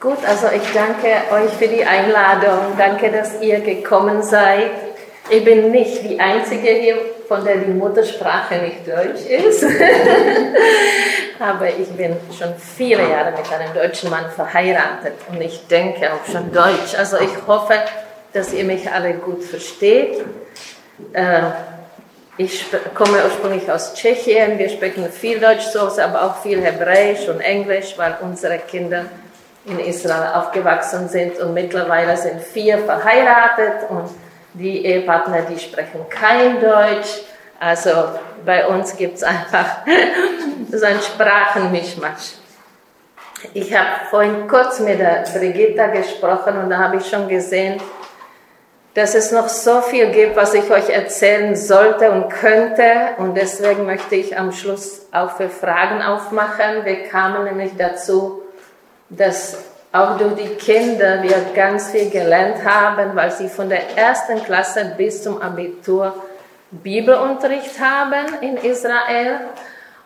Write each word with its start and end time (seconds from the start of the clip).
Gut, 0.00 0.16
also 0.26 0.46
ich 0.46 0.62
danke 0.72 1.08
euch 1.30 1.50
für 1.58 1.68
die 1.68 1.84
Einladung. 1.84 2.72
Danke, 2.78 3.10
dass 3.10 3.38
ihr 3.42 3.60
gekommen 3.60 4.22
seid. 4.22 4.70
Ich 5.28 5.44
bin 5.44 5.70
nicht 5.70 6.02
die 6.04 6.18
Einzige 6.18 6.70
hier, 6.70 6.96
von 7.28 7.44
der 7.44 7.58
die 7.58 7.70
Muttersprache 7.70 8.62
nicht 8.62 8.88
Deutsch 8.88 9.26
ist. 9.28 9.62
Aber 11.38 11.68
ich 11.68 11.88
bin 11.90 12.16
schon 12.36 12.54
viele 12.56 13.10
Jahre 13.10 13.32
mit 13.32 13.52
einem 13.52 13.74
deutschen 13.74 14.08
Mann 14.08 14.30
verheiratet 14.30 15.12
und 15.30 15.38
ich 15.42 15.66
denke 15.66 16.10
auch 16.14 16.32
schon 16.32 16.50
Deutsch. 16.50 16.94
Also 16.96 17.18
ich 17.18 17.46
hoffe, 17.46 17.74
dass 18.32 18.54
ihr 18.54 18.64
mich 18.64 18.90
alle 18.90 19.12
gut 19.12 19.44
versteht. 19.44 20.24
Äh, 21.12 21.42
ich 22.38 22.64
komme 22.94 23.22
ursprünglich 23.22 23.70
aus 23.70 23.92
Tschechien. 23.92 24.58
Wir 24.58 24.70
sprechen 24.70 25.12
viel 25.12 25.38
Deutsch 25.38 25.76
aber 25.76 26.24
auch 26.24 26.40
viel 26.40 26.62
Hebräisch 26.62 27.28
und 27.28 27.40
Englisch, 27.40 27.98
weil 27.98 28.16
unsere 28.22 28.60
Kinder 28.60 29.04
in 29.64 29.78
Israel 29.78 30.34
aufgewachsen 30.34 31.08
sind 31.08 31.38
und 31.38 31.54
mittlerweile 31.54 32.16
sind 32.16 32.40
vier 32.40 32.78
verheiratet 32.78 33.88
und 33.90 34.08
die 34.54 34.84
Ehepartner, 34.84 35.42
die 35.42 35.58
sprechen 35.58 36.06
kein 36.08 36.60
Deutsch. 36.60 37.22
Also 37.58 37.90
bei 38.44 38.66
uns 38.66 38.96
gibt 38.96 39.18
es 39.18 39.22
einfach 39.22 39.84
so 40.72 40.84
ein 40.84 41.00
Sprachenmischmasch. 41.00 42.32
Ich 43.54 43.74
habe 43.74 43.88
vorhin 44.08 44.48
kurz 44.48 44.80
mit 44.80 44.98
der 44.98 45.24
Brigitta 45.32 45.86
gesprochen 45.88 46.58
und 46.58 46.70
da 46.70 46.78
habe 46.78 46.96
ich 46.96 47.08
schon 47.08 47.28
gesehen, 47.28 47.80
dass 48.94 49.14
es 49.14 49.30
noch 49.30 49.48
so 49.48 49.80
viel 49.82 50.10
gibt, 50.10 50.36
was 50.36 50.52
ich 50.52 50.68
euch 50.70 50.88
erzählen 50.90 51.54
sollte 51.54 52.10
und 52.10 52.28
könnte. 52.28 52.92
Und 53.18 53.36
deswegen 53.36 53.86
möchte 53.86 54.16
ich 54.16 54.36
am 54.36 54.52
Schluss 54.52 55.06
auch 55.12 55.36
für 55.36 55.48
Fragen 55.48 56.02
aufmachen. 56.02 56.84
Wir 56.84 57.04
kamen 57.04 57.44
nämlich 57.44 57.72
dazu, 57.78 58.39
dass 59.10 59.58
auch 59.92 60.16
durch 60.18 60.34
die 60.36 60.54
Kinder 60.54 61.22
wir 61.22 61.36
ganz 61.54 61.90
viel 61.90 62.10
gelernt 62.10 62.64
haben, 62.64 63.16
weil 63.16 63.30
sie 63.32 63.48
von 63.48 63.68
der 63.68 63.96
ersten 63.96 64.42
Klasse 64.44 64.94
bis 64.96 65.22
zum 65.22 65.42
Abitur 65.42 66.14
Bibelunterricht 66.70 67.80
haben 67.80 68.26
in 68.40 68.56
Israel 68.56 69.40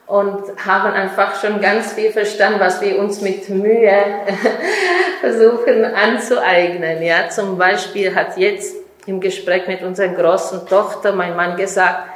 und 0.07 0.43
haben 0.65 0.93
einfach 0.93 1.39
schon 1.41 1.61
ganz 1.61 1.93
viel 1.93 2.11
verstanden, 2.11 2.61
was 2.61 2.81
wir 2.81 2.99
uns 2.99 3.21
mit 3.21 3.49
Mühe 3.51 3.93
versuchen 5.21 5.85
anzueignen. 5.85 7.03
Ja, 7.03 7.29
zum 7.29 7.59
Beispiel 7.59 8.15
hat 8.15 8.39
jetzt 8.39 8.75
im 9.07 9.21
Gespräch 9.21 9.67
mit 9.67 9.83
unserer 9.83 10.09
großen 10.09 10.67
Tochter 10.67 11.13
mein 11.13 11.37
Mann 11.37 11.57
gesagt, 11.57 12.09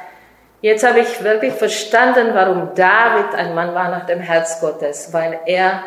jetzt 0.61 0.87
habe 0.87 1.01
ich 1.01 1.23
wirklich 1.23 1.53
verstanden, 1.53 2.29
warum 2.33 2.71
David 2.73 3.35
ein 3.35 3.53
Mann 3.53 3.75
war 3.75 3.89
nach 3.89 4.07
dem 4.07 4.19
Herz 4.19 4.59
Gottes, 4.59 5.09
weil 5.11 5.39
er 5.45 5.83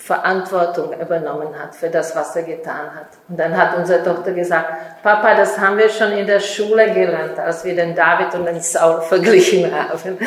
Verantwortung 0.00 0.98
übernommen 0.98 1.48
hat 1.62 1.74
für 1.74 1.90
das, 1.90 2.16
was 2.16 2.34
er 2.34 2.44
getan 2.44 2.94
hat. 2.96 3.08
Und 3.28 3.38
dann 3.38 3.54
hat 3.54 3.76
unsere 3.76 4.02
Tochter 4.02 4.32
gesagt, 4.32 5.02
Papa, 5.02 5.34
das 5.34 5.58
haben 5.58 5.76
wir 5.76 5.90
schon 5.90 6.12
in 6.12 6.26
der 6.26 6.40
Schule 6.40 6.90
gelernt, 6.90 7.38
als 7.38 7.64
wir 7.66 7.76
den 7.76 7.94
David 7.94 8.34
und 8.34 8.46
den 8.46 8.62
Saul 8.62 9.02
verglichen 9.08 9.70
haben. 9.70 10.18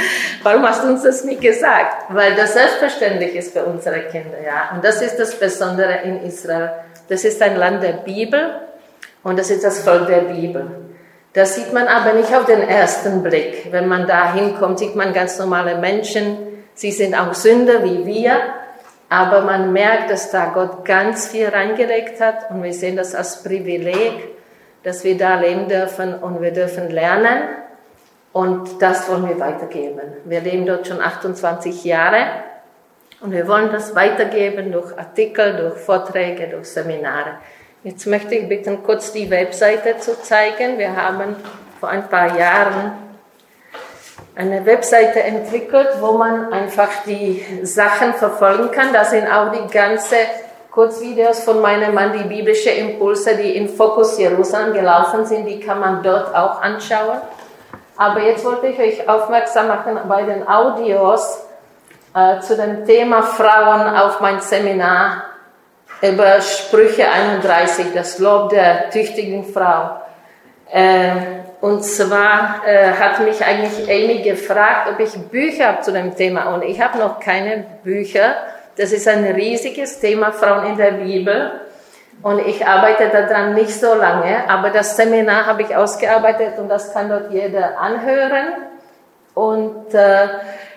Warum 0.43 0.63
hast 0.63 0.83
du 0.83 0.89
uns 0.89 1.01
das 1.01 1.23
nicht 1.23 1.41
gesagt? 1.41 2.05
Weil 2.09 2.35
das 2.35 2.53
selbstverständlich 2.53 3.35
ist 3.35 3.53
für 3.53 3.65
unsere 3.65 4.01
Kinder, 4.01 4.39
ja. 4.45 4.75
Und 4.75 4.85
das 4.85 5.01
ist 5.01 5.17
das 5.17 5.33
Besondere 5.33 6.01
in 6.03 6.21
Israel. 6.23 6.73
Das 7.09 7.25
ist 7.25 7.41
ein 7.41 7.55
Land 7.57 7.81
der 7.81 7.93
Bibel 7.93 8.61
und 9.23 9.39
das 9.39 9.49
ist 9.49 9.63
das 9.63 9.79
Volk 9.79 10.05
der 10.05 10.21
Bibel. 10.21 10.67
Das 11.33 11.55
sieht 11.55 11.73
man 11.73 11.87
aber 11.87 12.13
nicht 12.13 12.33
auf 12.33 12.45
den 12.45 12.61
ersten 12.61 13.23
Blick. 13.23 13.69
Wenn 13.71 13.87
man 13.87 14.05
da 14.05 14.33
hinkommt, 14.33 14.77
sieht 14.77 14.95
man 14.95 15.13
ganz 15.13 15.39
normale 15.39 15.79
Menschen. 15.79 16.37
Sie 16.75 16.91
sind 16.91 17.15
auch 17.15 17.33
Sünder 17.33 17.83
wie 17.83 18.05
wir 18.05 18.39
aber 19.13 19.41
man 19.41 19.71
merkt, 19.71 20.09
dass 20.09 20.31
da 20.31 20.45
Gott 20.45 20.85
ganz 20.85 21.27
viel 21.27 21.47
reingelegt 21.47 22.19
hat 22.19 22.49
und 22.49 22.63
wir 22.63 22.73
sehen 22.73 22.95
das 22.95 23.13
als 23.13 23.43
Privileg, 23.43 24.29
dass 24.81 25.03
wir 25.03 25.15
da 25.15 25.39
leben 25.39 25.67
dürfen 25.69 26.15
und 26.15 26.41
wir 26.41 26.49
dürfen 26.49 26.89
lernen 26.89 27.43
und 28.31 28.81
das 28.81 29.07
wollen 29.07 29.29
wir 29.29 29.39
weitergeben. 29.39 30.01
Wir 30.25 30.41
leben 30.41 30.65
dort 30.65 30.87
schon 30.87 30.99
28 30.99 31.83
Jahre 31.83 32.25
und 33.21 33.31
wir 33.31 33.47
wollen 33.47 33.71
das 33.71 33.93
weitergeben 33.93 34.71
durch 34.71 34.97
Artikel, 34.97 35.57
durch 35.57 35.77
Vorträge, 35.77 36.47
durch 36.47 36.69
Seminare. 36.69 37.35
Jetzt 37.83 38.07
möchte 38.07 38.33
ich 38.33 38.49
bitten, 38.49 38.81
kurz 38.81 39.13
die 39.13 39.29
Webseite 39.29 39.99
zu 39.99 40.19
zeigen. 40.23 40.79
Wir 40.79 40.95
haben 40.95 41.35
vor 41.79 41.89
ein 41.89 42.09
paar 42.09 42.35
Jahren 42.35 42.93
eine 44.35 44.65
Webseite 44.65 45.21
entwickelt, 45.21 45.89
wo 45.99 46.13
man 46.13 46.51
einfach 46.51 46.89
die 47.05 47.45
Sachen 47.63 48.13
verfolgen 48.13 48.71
kann. 48.71 48.91
Da 48.91 49.05
sind 49.05 49.27
auch 49.27 49.51
die 49.51 49.71
ganze 49.71 50.15
Kurzvideos 50.71 51.43
von 51.43 51.61
meinem 51.61 51.93
Mann, 51.93 52.13
die 52.13 52.23
biblische 52.23 52.71
Impulse, 52.71 53.35
die 53.35 53.55
in 53.55 53.69
Fokus 53.69 54.17
Jerusalem 54.17 54.73
gelaufen 54.73 55.25
sind, 55.25 55.45
die 55.45 55.59
kann 55.59 55.79
man 55.79 56.01
dort 56.01 56.33
auch 56.33 56.61
anschauen. 56.61 57.21
Aber 57.95 58.21
jetzt 58.21 58.43
wollte 58.43 58.67
ich 58.67 58.79
euch 58.79 59.07
aufmerksam 59.07 59.67
machen 59.67 59.99
bei 60.09 60.23
den 60.23 60.47
Audios 60.47 61.45
äh, 62.15 62.39
zu 62.39 62.57
dem 62.57 62.87
Thema 62.87 63.21
Frauen 63.21 63.95
auf 63.95 64.19
mein 64.19 64.41
Seminar 64.41 65.25
über 66.01 66.41
Sprüche 66.41 67.07
31, 67.07 67.93
das 67.93 68.17
Lob 68.17 68.49
der 68.49 68.89
tüchtigen 68.89 69.45
Frau. 69.45 70.01
Äh, 70.71 71.42
und 71.63 71.81
zwar 71.81 72.61
äh, 72.67 72.91
hat 72.91 73.21
mich 73.21 73.41
eigentlich 73.41 73.89
Amy 73.89 74.21
gefragt, 74.21 74.89
ob 74.91 74.99
ich 74.99 75.13
Bücher 75.29 75.69
habe 75.69 75.81
zu 75.81 75.93
dem 75.93 76.13
Thema. 76.13 76.53
Und 76.53 76.61
ich 76.61 76.81
habe 76.81 76.99
noch 76.99 77.21
keine 77.21 77.63
Bücher. 77.85 78.35
Das 78.75 78.91
ist 78.91 79.07
ein 79.07 79.23
riesiges 79.23 80.01
Thema, 80.01 80.33
Frauen 80.33 80.71
in 80.71 80.77
der 80.77 80.91
Bibel. 80.91 81.51
Und 82.21 82.45
ich 82.45 82.67
arbeite 82.67 83.07
daran 83.07 83.53
nicht 83.53 83.71
so 83.71 83.93
lange, 83.93 84.43
aber 84.49 84.71
das 84.71 84.97
Seminar 84.97 85.45
habe 85.45 85.61
ich 85.61 85.73
ausgearbeitet 85.73 86.59
und 86.59 86.67
das 86.67 86.93
kann 86.93 87.07
dort 87.07 87.31
jeder 87.31 87.79
anhören. 87.79 88.47
Und 89.33 89.93
äh, 89.93 90.27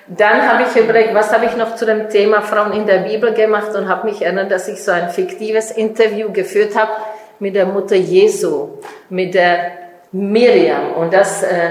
dann 0.06 0.48
habe 0.48 0.66
ich 0.70 0.80
überlegt, 0.80 1.16
was 1.16 1.32
habe 1.32 1.46
ich 1.46 1.56
noch 1.56 1.74
zu 1.74 1.84
dem 1.84 2.08
Thema 2.10 2.42
Frauen 2.42 2.72
in 2.72 2.86
der 2.86 2.98
Bibel 2.98 3.34
gemacht 3.34 3.74
und 3.74 3.88
habe 3.88 4.06
mich 4.06 4.22
erinnert, 4.22 4.52
dass 4.52 4.68
ich 4.68 4.84
so 4.84 4.92
ein 4.92 5.10
fiktives 5.10 5.72
Interview 5.72 6.30
geführt 6.30 6.78
habe 6.78 6.92
mit 7.40 7.56
der 7.56 7.66
Mutter 7.66 7.96
Jesu, 7.96 8.78
mit 9.08 9.34
der 9.34 9.85
Miriam. 10.16 10.92
Und 10.94 11.12
das, 11.12 11.42
äh, 11.42 11.70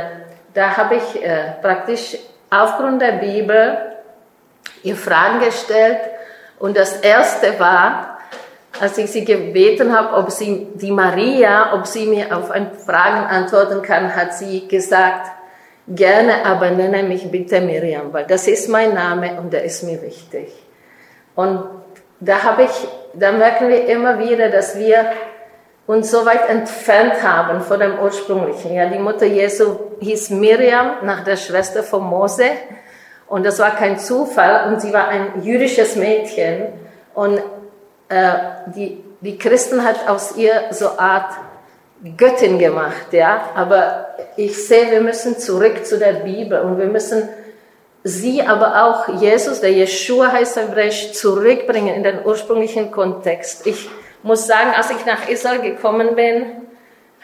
da 0.54 0.78
habe 0.78 0.96
ich 0.96 1.24
äh, 1.24 1.54
praktisch 1.62 2.18
aufgrund 2.50 3.02
der 3.02 3.14
Bibel 3.14 3.78
ihr 4.84 4.96
Fragen 4.96 5.40
gestellt. 5.40 6.00
Und 6.60 6.78
das 6.78 7.02
erste 7.02 7.60
war, 7.60 8.20
als 8.80 8.98
ich 8.98 9.12
sie 9.12 9.26
gebeten 9.26 9.98
habe, 9.98 10.16
ob 10.16 10.32
sie, 10.32 10.68
die 10.76 10.92
Maria, 10.92 11.74
ob 11.74 11.88
sie 11.88 12.06
mir 12.06 12.36
auf 12.36 12.52
ein 12.52 12.72
Fragen 12.74 13.26
antworten 13.26 13.82
kann, 13.82 14.16
hat 14.16 14.34
sie 14.34 14.68
gesagt, 14.68 15.32
gerne, 15.88 16.46
aber 16.46 16.72
nenne 16.72 17.04
mich 17.04 17.30
bitte 17.32 17.62
Miriam, 17.62 18.12
weil 18.12 18.26
das 18.26 18.48
ist 18.48 18.70
mein 18.70 18.94
Name 18.94 19.40
und 19.40 19.54
der 19.54 19.64
ist 19.64 19.84
mir 19.84 20.02
wichtig. 20.02 20.52
Und 21.36 21.64
da 22.20 22.44
habe 22.44 22.64
ich, 22.64 22.88
da 23.14 23.32
merken 23.32 23.70
wir 23.70 23.88
immer 23.88 24.20
wieder, 24.20 24.50
dass 24.50 24.78
wir 24.78 25.06
uns 25.88 26.10
so 26.10 26.26
weit 26.26 26.50
entfernt 26.50 27.22
haben 27.22 27.62
von 27.62 27.80
dem 27.80 28.00
ursprünglichen. 28.00 28.74
Ja, 28.74 28.88
die 28.88 29.00
Mutter 29.00 29.26
Jesu 29.26 29.78
hieß 30.00 30.32
Miriam 30.32 30.98
nach 31.04 31.24
der 31.24 31.38
Schwester 31.38 31.84
von 31.84 32.04
Mose 32.04 32.46
und 33.28 33.46
das 33.46 33.60
war 33.60 33.76
kein 33.76 34.00
Zufall 34.00 34.72
und 34.72 34.82
sie 34.82 34.94
war 34.94 35.08
ein 35.08 35.44
jüdisches 35.44 35.96
Mädchen 35.96 36.68
und 37.14 37.40
äh, 38.10 38.34
die, 38.76 39.04
die 39.22 39.38
Christen 39.38 39.84
hat 39.84 40.08
aus 40.08 40.36
ihr 40.38 40.54
so 40.72 40.98
Art 40.98 41.32
Göttin 42.18 42.60
gemacht, 42.60 43.14
ja. 43.14 43.50
Aber 43.56 44.08
ich 44.38 44.68
sehe, 44.68 44.92
wir 44.92 45.02
müssen 45.02 45.38
zurück 45.40 45.86
zu 45.86 45.98
der 45.98 46.14
Bibel 46.14 46.60
und 46.62 46.78
wir 46.78 46.88
müssen 46.88 47.30
sie, 48.04 48.44
aber 48.44 48.84
auch 48.84 49.22
Jesus, 49.22 49.62
der 49.62 49.72
Yeshua 49.72 50.32
heißt 50.32 50.58
hebräisch, 50.58 51.14
zurückbringen 51.14 51.96
in 51.96 52.04
den 52.04 52.24
ursprünglichen 52.24 52.92
Kontext. 52.92 53.66
Ich 53.66 53.90
muss 54.26 54.48
sagen, 54.48 54.72
als 54.76 54.90
ich 54.90 55.06
nach 55.06 55.30
Israel 55.30 55.62
gekommen 55.62 56.16
bin, 56.16 56.68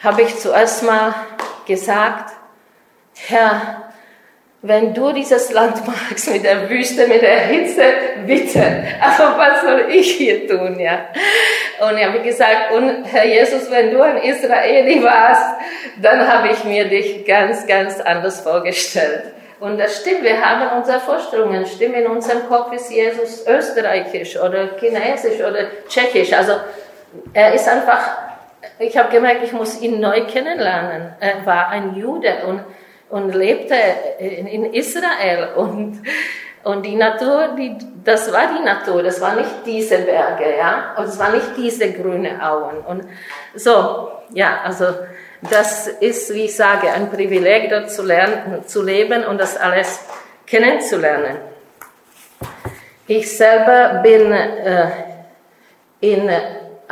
habe 0.02 0.22
ich 0.22 0.38
zuerst 0.38 0.84
mal 0.84 1.12
gesagt, 1.66 2.32
Herr, 3.26 3.90
wenn 4.62 4.94
du 4.94 5.12
dieses 5.12 5.50
Land 5.50 5.84
magst 5.84 6.30
mit 6.30 6.44
der 6.44 6.70
Wüste, 6.70 7.08
mit 7.08 7.22
der 7.22 7.40
Hitze, 7.40 7.82
bitte. 8.24 8.62
Aber 9.00 9.36
was 9.36 9.62
soll 9.62 9.86
ich 9.90 10.12
hier 10.12 10.46
tun, 10.46 10.78
ja? 10.78 11.06
Und 11.80 11.98
ich 11.98 12.04
habe 12.04 12.20
gesagt, 12.20 12.70
und 12.72 13.04
Herr 13.04 13.26
Jesus, 13.26 13.68
wenn 13.68 13.90
du 13.90 14.00
ein 14.00 14.18
Israeli 14.18 15.02
warst, 15.02 15.56
dann 16.00 16.26
habe 16.26 16.50
ich 16.52 16.62
mir 16.62 16.84
dich 16.84 17.26
ganz, 17.26 17.66
ganz 17.66 18.00
anders 18.00 18.42
vorgestellt. 18.42 19.24
Und 19.58 19.78
das 19.78 20.00
stimmt, 20.00 20.22
wir 20.22 20.40
haben 20.40 20.78
unsere 20.78 21.00
Vorstellungen, 21.00 21.66
stimmt, 21.66 21.96
in 21.96 22.06
unserem 22.06 22.48
Kopf 22.48 22.72
ist 22.72 22.92
Jesus 22.92 23.44
österreichisch 23.46 24.36
oder 24.36 24.76
chinesisch 24.78 25.40
oder 25.40 25.66
tschechisch. 25.88 26.32
Also 26.32 26.54
er 27.32 27.54
ist 27.54 27.68
einfach, 27.68 28.00
ich 28.78 28.96
habe 28.96 29.10
gemerkt, 29.10 29.42
ich 29.44 29.52
muss 29.52 29.80
ihn 29.80 30.00
neu 30.00 30.26
kennenlernen. 30.26 31.14
Er 31.20 31.44
war 31.44 31.68
ein 31.68 31.94
Jude 31.96 32.44
und, 32.46 32.62
und 33.10 33.34
lebte 33.34 33.74
in, 34.18 34.46
in 34.46 34.72
Israel 34.72 35.50
und 35.56 36.02
Und 36.64 36.86
die 36.86 36.94
Natur, 36.94 37.56
die, 37.58 37.76
das 38.04 38.32
war 38.32 38.46
die 38.56 38.64
Natur, 38.64 39.02
das 39.02 39.20
war 39.20 39.34
nicht 39.34 39.50
diese 39.66 39.98
Berge, 39.98 40.56
ja, 40.56 40.94
und 40.96 41.06
es 41.06 41.18
war 41.18 41.32
nicht 41.32 41.56
diese 41.56 41.92
grüne 41.92 42.40
Auen. 42.40 42.78
Und 42.86 43.04
so, 43.54 44.12
ja, 44.32 44.60
also 44.62 44.86
das 45.50 45.88
ist, 45.88 46.32
wie 46.32 46.44
ich 46.44 46.54
sage, 46.54 46.92
ein 46.92 47.10
Privileg, 47.10 47.68
dort 47.68 47.90
zu 47.90 48.04
lernen, 48.04 48.64
zu 48.66 48.82
leben 48.82 49.24
und 49.24 49.40
das 49.40 49.56
alles 49.56 50.04
kennenzulernen. 50.46 51.38
Ich 53.08 53.36
selber 53.36 54.00
bin 54.04 54.30
äh, 54.30 54.90
in 56.00 56.30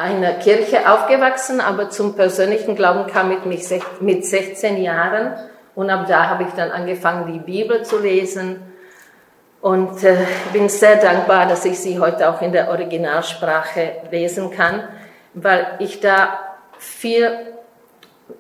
einer 0.01 0.35
Kirche 0.35 0.91
aufgewachsen, 0.91 1.61
aber 1.61 1.91
zum 1.91 2.17
persönlichen 2.17 2.75
Glauben 2.75 3.11
kam 3.11 3.31
ich 3.31 3.45
mit 4.01 4.25
16 4.25 4.83
Jahren 4.83 5.35
und 5.75 5.91
ab 5.91 6.07
da 6.09 6.29
habe 6.29 6.45
ich 6.45 6.51
dann 6.51 6.71
angefangen, 6.71 7.33
die 7.33 7.39
Bibel 7.39 7.85
zu 7.85 7.99
lesen 7.99 8.63
und 9.61 10.03
äh, 10.05 10.17
bin 10.53 10.69
sehr 10.69 10.97
dankbar, 10.97 11.47
dass 11.47 11.65
ich 11.65 11.79
sie 11.79 11.99
heute 11.99 12.31
auch 12.31 12.41
in 12.41 12.53
der 12.53 12.71
Originalsprache 12.71 13.93
lesen 14.11 14.51
kann, 14.51 14.83
weil 15.35 15.67
ich 15.79 16.01
da 16.01 16.41
viel 16.79 17.31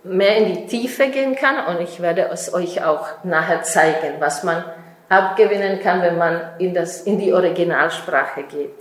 mehr 0.02 0.36
in 0.38 0.54
die 0.54 0.66
Tiefe 0.66 1.08
gehen 1.08 1.36
kann 1.36 1.66
und 1.66 1.82
ich 1.82 2.00
werde 2.00 2.28
es 2.32 2.54
euch 2.54 2.84
auch 2.84 3.06
nachher 3.24 3.62
zeigen, 3.62 4.14
was 4.18 4.44
man 4.44 4.64
abgewinnen 5.08 5.80
kann, 5.80 6.00
wenn 6.02 6.16
man 6.16 6.40
in, 6.58 6.72
das, 6.72 7.02
in 7.02 7.18
die 7.18 7.32
Originalsprache 7.32 8.44
geht. 8.44 8.74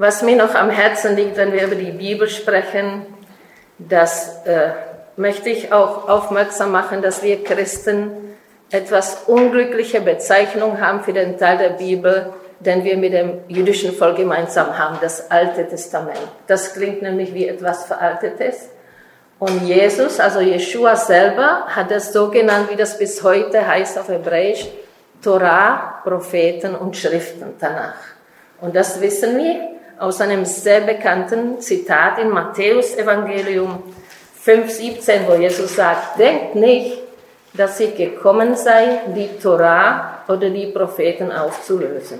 Was 0.00 0.22
mir 0.22 0.34
noch 0.34 0.54
am 0.54 0.70
Herzen 0.70 1.14
liegt, 1.14 1.36
wenn 1.36 1.52
wir 1.52 1.64
über 1.64 1.74
die 1.74 1.90
Bibel 1.90 2.26
sprechen, 2.26 3.04
das 3.76 4.46
äh, 4.46 4.70
möchte 5.16 5.50
ich 5.50 5.74
auch 5.74 6.08
aufmerksam 6.08 6.72
machen, 6.72 7.02
dass 7.02 7.22
wir 7.22 7.44
Christen 7.44 8.10
etwas 8.70 9.24
unglückliche 9.26 10.00
Bezeichnung 10.00 10.80
haben 10.80 11.02
für 11.02 11.12
den 11.12 11.36
Teil 11.36 11.58
der 11.58 11.68
Bibel, 11.76 12.32
den 12.60 12.82
wir 12.82 12.96
mit 12.96 13.12
dem 13.12 13.40
jüdischen 13.48 13.92
Volk 13.92 14.16
gemeinsam 14.16 14.78
haben, 14.78 14.96
das 15.02 15.30
Alte 15.30 15.68
Testament. 15.68 16.16
Das 16.46 16.72
klingt 16.72 17.02
nämlich 17.02 17.34
wie 17.34 17.46
etwas 17.46 17.84
Veraltetes. 17.84 18.70
Und 19.38 19.66
Jesus, 19.66 20.18
also 20.18 20.40
Jeshua 20.40 20.96
selber, 20.96 21.66
hat 21.66 21.90
es 21.90 22.14
so 22.14 22.30
genannt, 22.30 22.70
wie 22.70 22.76
das 22.76 22.96
bis 22.96 23.22
heute 23.22 23.68
heißt 23.68 23.98
auf 23.98 24.08
Hebräisch, 24.08 24.66
Torah, 25.22 26.00
Propheten 26.04 26.74
und 26.74 26.96
Schriften 26.96 27.54
danach. 27.60 27.96
Und 28.62 28.74
das 28.74 28.98
wissen 29.02 29.36
wir 29.36 29.69
aus 30.00 30.20
einem 30.20 30.46
sehr 30.46 30.80
bekannten 30.80 31.60
Zitat 31.60 32.18
in 32.18 32.30
Matthäus 32.30 32.96
Evangelium 32.96 33.82
5,17, 34.44 35.28
wo 35.28 35.34
Jesus 35.34 35.76
sagt, 35.76 36.18
denkt 36.18 36.54
nicht, 36.54 36.98
dass 37.52 37.78
ich 37.80 37.94
gekommen 37.94 38.56
sei, 38.56 39.00
die 39.14 39.28
Torah 39.38 40.22
oder 40.26 40.48
die 40.48 40.68
Propheten 40.68 41.30
aufzulösen. 41.30 42.18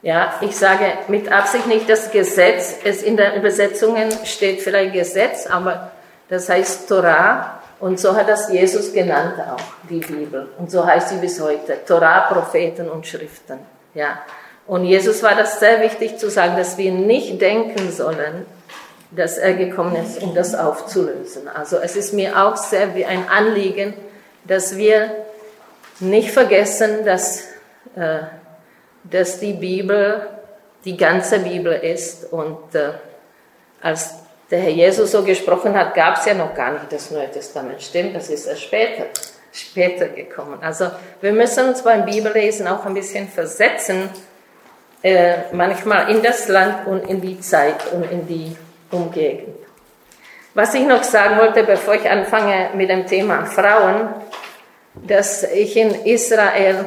Ja, 0.00 0.34
ich 0.40 0.56
sage 0.56 0.86
mit 1.08 1.30
Absicht 1.30 1.66
nicht 1.66 1.90
das 1.90 2.10
Gesetz, 2.10 2.76
es 2.84 3.02
in 3.02 3.18
den 3.18 3.34
Übersetzungen 3.34 4.10
steht 4.24 4.62
vielleicht 4.62 4.94
Gesetz, 4.94 5.46
aber 5.46 5.90
das 6.30 6.48
heißt 6.48 6.88
Torah 6.88 7.60
und 7.78 8.00
so 8.00 8.16
hat 8.16 8.28
das 8.28 8.50
Jesus 8.50 8.92
genannt 8.92 9.34
auch, 9.38 9.88
die 9.90 10.00
Bibel. 10.00 10.48
Und 10.58 10.70
so 10.70 10.86
heißt 10.86 11.10
sie 11.10 11.16
bis 11.16 11.38
heute, 11.40 11.78
Torah, 11.86 12.20
Propheten 12.32 12.88
und 12.88 13.06
Schriften. 13.06 13.58
Ja. 13.94 14.20
Und 14.66 14.84
Jesus 14.84 15.22
war 15.22 15.34
das 15.36 15.60
sehr 15.60 15.80
wichtig 15.80 16.18
zu 16.18 16.28
sagen, 16.28 16.56
dass 16.56 16.76
wir 16.76 16.90
nicht 16.90 17.40
denken 17.40 17.92
sollen, 17.92 18.46
dass 19.12 19.38
er 19.38 19.54
gekommen 19.54 19.96
ist, 19.96 20.22
um 20.22 20.34
das 20.34 20.54
aufzulösen. 20.54 21.48
Also 21.48 21.76
es 21.78 21.94
ist 21.94 22.12
mir 22.12 22.42
auch 22.42 22.56
sehr 22.56 22.94
wie 22.94 23.04
ein 23.04 23.28
Anliegen, 23.28 23.94
dass 24.44 24.76
wir 24.76 25.10
nicht 26.00 26.30
vergessen, 26.30 27.04
dass, 27.04 27.44
äh, 27.94 28.20
dass 29.04 29.38
die 29.38 29.52
Bibel 29.52 30.26
die 30.84 30.96
ganze 30.96 31.40
Bibel 31.40 31.72
ist 31.72 32.32
und 32.32 32.74
äh, 32.74 32.90
als 33.82 34.14
der 34.50 34.60
Herr 34.60 34.70
Jesus 34.70 35.10
so 35.10 35.24
gesprochen 35.24 35.74
hat, 35.74 35.94
gab 35.94 36.18
es 36.18 36.24
ja 36.24 36.34
noch 36.34 36.54
gar 36.54 36.72
nicht 36.72 36.92
das 36.92 37.10
Neue 37.10 37.30
Testament. 37.30 37.82
Stimmt, 37.82 38.14
das 38.14 38.30
ist 38.30 38.46
erst 38.46 38.62
später, 38.62 39.06
später 39.52 40.06
gekommen. 40.08 40.58
Also 40.62 40.90
wir 41.20 41.32
müssen 41.32 41.68
uns 41.68 41.82
beim 41.82 42.04
Bibellesen 42.04 42.68
auch 42.68 42.84
ein 42.86 42.94
bisschen 42.94 43.28
versetzen, 43.28 44.08
äh, 45.06 45.54
manchmal 45.54 46.10
in 46.10 46.20
das 46.20 46.48
Land 46.48 46.84
und 46.88 47.08
in 47.08 47.20
die 47.20 47.38
Zeit 47.38 47.92
und 47.92 48.10
in 48.10 48.26
die 48.26 48.56
Umgegend. 48.90 49.54
Was 50.52 50.74
ich 50.74 50.84
noch 50.84 51.04
sagen 51.04 51.38
wollte, 51.38 51.62
bevor 51.62 51.94
ich 51.94 52.10
anfange 52.10 52.70
mit 52.74 52.90
dem 52.90 53.06
Thema 53.06 53.46
Frauen, 53.46 54.08
dass 54.94 55.44
ich 55.44 55.76
in 55.76 55.94
Israel 56.04 56.86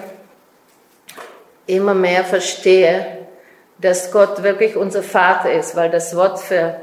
immer 1.66 1.94
mehr 1.94 2.26
verstehe, 2.26 3.20
dass 3.78 4.12
Gott 4.12 4.44
wirklich 4.44 4.76
unser 4.76 5.04
Vater 5.04 5.54
ist, 5.54 5.78
weil 5.78 5.90
das 5.90 6.14
Wort 6.14 6.40
für 6.40 6.76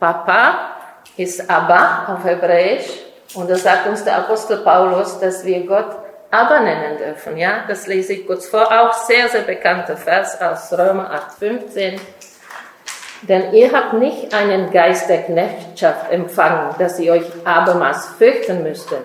Papa 0.00 0.76
ist 1.18 1.50
Abba 1.50 2.06
auf 2.14 2.24
Hebräisch. 2.24 2.86
Und 3.34 3.50
da 3.50 3.56
sagt 3.56 3.86
uns 3.86 4.02
der 4.02 4.16
Apostel 4.16 4.58
Paulus, 4.58 5.20
dass 5.20 5.44
wir 5.44 5.66
Gott 5.66 5.94
Abba 6.32 6.60
nennen 6.60 6.96
dürfen. 6.96 7.36
Ja, 7.36 7.64
das 7.68 7.86
lese 7.86 8.14
ich 8.14 8.26
kurz 8.26 8.46
vor. 8.46 8.66
Auch 8.66 8.94
sehr, 8.94 9.28
sehr 9.28 9.42
bekannter 9.42 9.98
Vers 9.98 10.40
aus 10.40 10.72
Römer 10.72 11.10
8,15. 11.38 12.00
Denn 13.22 13.52
ihr 13.52 13.70
habt 13.70 13.92
nicht 13.92 14.34
einen 14.34 14.70
Geist 14.70 15.10
der 15.10 15.24
Knechtschaft 15.24 16.10
empfangen, 16.10 16.74
dass 16.78 16.98
ihr 16.98 17.12
euch 17.12 17.26
abermals 17.44 18.06
fürchten 18.16 18.62
müsstet, 18.62 19.02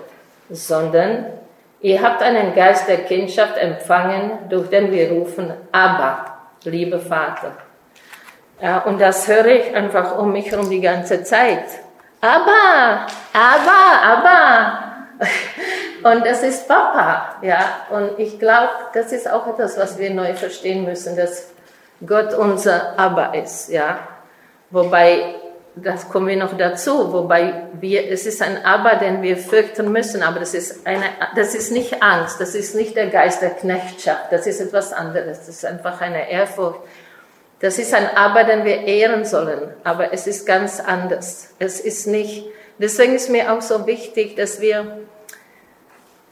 sondern 0.49 1.25
ihr 1.81 2.01
habt 2.01 2.23
einen 2.23 2.55
Geist 2.55 2.87
der 2.87 2.99
Kindschaft 2.99 3.57
empfangen, 3.57 4.31
durch 4.49 4.69
den 4.69 4.91
wir 4.93 5.11
rufen, 5.11 5.53
Abba, 5.73 6.37
liebe 6.63 6.97
Vater. 6.97 7.51
Ja, 8.61 8.79
und 8.79 9.01
das 9.01 9.27
höre 9.27 9.47
ich 9.47 9.75
einfach 9.75 10.17
um 10.17 10.31
mich 10.31 10.49
herum 10.49 10.69
die 10.69 10.81
ganze 10.81 11.23
Zeit. 11.23 11.65
Aber, 12.21 13.05
aber, 13.33 14.01
aber. 14.03 14.86
Und 16.03 16.25
das 16.25 16.43
ist 16.43 16.67
Papa, 16.67 17.37
ja. 17.41 17.87
Und 17.89 18.19
ich 18.19 18.39
glaube, 18.39 18.69
das 18.93 19.11
ist 19.11 19.29
auch 19.29 19.47
etwas, 19.47 19.77
was 19.77 19.97
wir 19.97 20.11
neu 20.11 20.33
verstehen 20.35 20.85
müssen, 20.85 21.15
dass 21.15 21.47
Gott 22.05 22.33
unser 22.33 22.97
Aber 22.97 23.33
ist, 23.33 23.69
ja. 23.69 23.99
Wobei, 24.69 25.35
das 25.75 26.07
kommen 26.09 26.27
wir 26.27 26.37
noch 26.37 26.55
dazu, 26.55 27.11
wobei 27.11 27.67
wir, 27.79 28.11
es 28.11 28.25
ist 28.25 28.41
ein 28.41 28.63
Aber, 28.63 28.95
den 28.95 29.21
wir 29.21 29.37
fürchten 29.37 29.91
müssen, 29.91 30.21
aber 30.23 30.39
das 30.39 30.53
ist 30.53 30.85
eine, 30.85 31.05
das 31.35 31.55
ist 31.55 31.71
nicht 31.71 32.01
Angst, 32.01 32.39
das 32.39 32.53
ist 32.53 32.75
nicht 32.75 32.95
der 32.95 33.07
Geist 33.07 33.41
der 33.41 33.51
Knechtschaft, 33.51 34.31
das 34.31 34.45
ist 34.45 34.59
etwas 34.59 34.93
anderes, 34.93 35.39
das 35.39 35.49
ist 35.49 35.65
einfach 35.65 36.01
eine 36.01 36.29
Ehrfurcht 36.29 36.81
das 37.59 37.79
ist 37.79 37.93
ein 37.93 38.05
Aber, 38.15 38.43
den 38.43 38.65
wir 38.65 38.81
ehren 38.81 39.25
sollen, 39.25 39.71
aber 39.83 40.13
es 40.13 40.27
ist 40.27 40.45
ganz 40.45 40.79
anders. 40.79 41.49
Es 41.57 41.79
ist 41.79 42.05
nicht, 42.05 42.45
deswegen 42.77 43.15
ist 43.15 43.29
mir 43.29 43.51
auch 43.53 43.61
so 43.61 43.85
wichtig, 43.87 44.35
dass 44.35 44.61
wir 44.61 44.99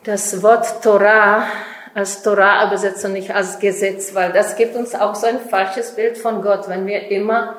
das 0.04 0.42
Wort 0.44 0.84
Torah 0.84 1.48
als 1.94 2.22
Torah 2.24 2.68
übersetzen, 2.68 3.14
nicht 3.14 3.34
als 3.34 3.58
Gesetz, 3.60 4.14
weil 4.14 4.34
das 4.34 4.58
gibt 4.58 4.76
uns 4.76 4.94
auch 4.94 5.16
so 5.16 5.28
ein 5.28 5.40
falsches 5.40 5.96
Bild 5.96 6.18
von 6.18 6.42
Gott. 6.42 6.68
Wenn 6.68 6.86
wir 6.86 7.10
immer 7.10 7.56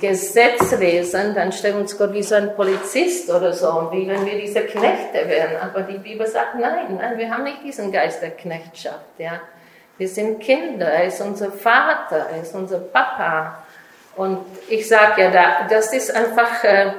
Gesetz 0.00 0.72
lesen, 0.78 1.34
dann 1.34 1.52
stellen 1.52 1.74
wir 1.74 1.82
uns 1.82 1.98
Gott 1.98 2.14
wie 2.14 2.22
so 2.22 2.34
ein 2.34 2.56
Polizist 2.56 3.28
oder 3.28 3.52
so, 3.52 3.90
wie 3.92 4.08
wenn 4.08 4.24
wir 4.24 4.40
diese 4.40 4.62
Knechte 4.62 5.28
wären. 5.28 5.56
Aber 5.60 5.82
die 5.82 5.98
Bibel 5.98 6.26
sagt, 6.26 6.54
nein, 6.58 6.96
nein, 6.96 7.18
wir 7.18 7.30
haben 7.30 7.44
nicht 7.44 7.62
diesen 7.62 7.92
Geist 7.92 8.22
der 8.22 8.30
Knechtschaft, 8.30 9.18
ja. 9.18 9.40
Wir 9.98 10.08
sind 10.08 10.40
Kinder, 10.40 10.86
er 10.86 11.04
ist 11.04 11.20
unser 11.20 11.52
Vater, 11.52 12.26
er 12.32 12.40
ist 12.42 12.54
unser 12.54 12.78
Papa. 12.78 13.62
Und 14.16 14.38
ich 14.68 14.88
sage 14.88 15.22
ja, 15.22 15.30
da, 15.30 15.66
das 15.68 15.92
ist 15.92 16.14
einfach, 16.14 16.64
äh, 16.64 16.92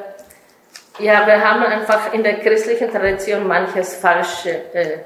ja, 1.00 1.28
wir 1.28 1.44
haben 1.44 1.64
einfach 1.64 2.14
in 2.14 2.24
der 2.24 2.40
christlichen 2.40 2.92
Tradition 2.92 3.48
manches 3.48 3.96
falsch 3.96 4.46
äh, 4.46 5.00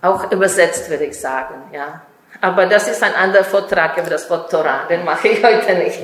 auch 0.00 0.30
übersetzt, 0.30 0.88
würde 0.90 1.04
ich 1.04 1.18
sagen, 1.18 1.54
ja. 1.72 2.02
Aber 2.40 2.66
das 2.66 2.88
ist 2.88 3.02
ein 3.02 3.14
anderer 3.14 3.44
Vortrag 3.44 3.96
über 3.96 4.10
das 4.10 4.28
Wort 4.28 4.50
Torah, 4.50 4.86
den 4.88 5.04
mache 5.04 5.28
ich 5.28 5.42
heute 5.44 5.74
nicht. 5.74 5.98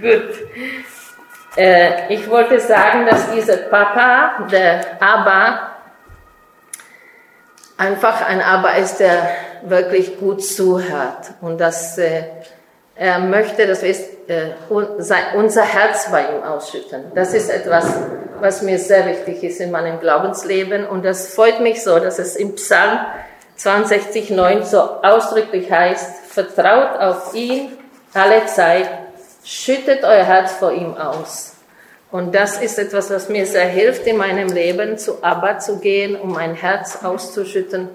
Gut. 0.00 0.48
Äh, 1.56 2.12
ich 2.14 2.28
wollte 2.30 2.58
sagen, 2.60 3.06
dass 3.06 3.30
dieser 3.30 3.58
Papa, 3.58 4.46
der 4.50 5.00
Abba, 5.00 5.72
einfach 7.76 8.26
ein 8.26 8.40
Aber 8.40 8.76
ist, 8.76 8.98
der 8.98 9.28
wirklich 9.62 10.18
gut 10.18 10.44
zuhört 10.44 11.34
und 11.40 11.58
dass 11.60 11.98
äh, 11.98 12.24
er 13.02 13.18
möchte, 13.18 13.66
dass 13.66 13.82
wir 13.82 13.96
äh, 14.28 14.52
unser 15.34 15.62
Herz 15.64 16.08
bei 16.12 16.20
ihm 16.20 16.44
ausschütten. 16.44 17.10
Das 17.16 17.34
ist 17.34 17.50
etwas, 17.50 17.96
was 18.38 18.62
mir 18.62 18.78
sehr 18.78 19.06
wichtig 19.06 19.42
ist 19.42 19.60
in 19.60 19.72
meinem 19.72 19.98
Glaubensleben 19.98 20.86
und 20.86 21.04
das 21.04 21.34
freut 21.34 21.58
mich 21.58 21.82
so, 21.82 21.98
dass 21.98 22.20
es 22.20 22.36
im 22.36 22.54
Psalm 22.54 23.00
62,9 23.58 24.62
so 24.62 24.78
ausdrücklich 25.02 25.68
heißt, 25.68 26.26
vertraut 26.28 27.00
auf 27.00 27.34
ihn 27.34 27.76
alle 28.14 28.46
Zeit, 28.46 28.88
schüttet 29.44 30.04
euer 30.04 30.24
Herz 30.24 30.52
vor 30.52 30.70
ihm 30.70 30.96
aus. 30.96 31.56
Und 32.12 32.36
das 32.36 32.62
ist 32.62 32.78
etwas, 32.78 33.10
was 33.10 33.28
mir 33.28 33.46
sehr 33.46 33.66
hilft, 33.66 34.06
in 34.06 34.16
meinem 34.16 34.48
Leben 34.48 34.96
zu 34.96 35.24
Abba 35.24 35.58
zu 35.58 35.80
gehen, 35.80 36.14
um 36.14 36.32
mein 36.32 36.54
Herz 36.54 37.00
auszuschütten 37.02 37.88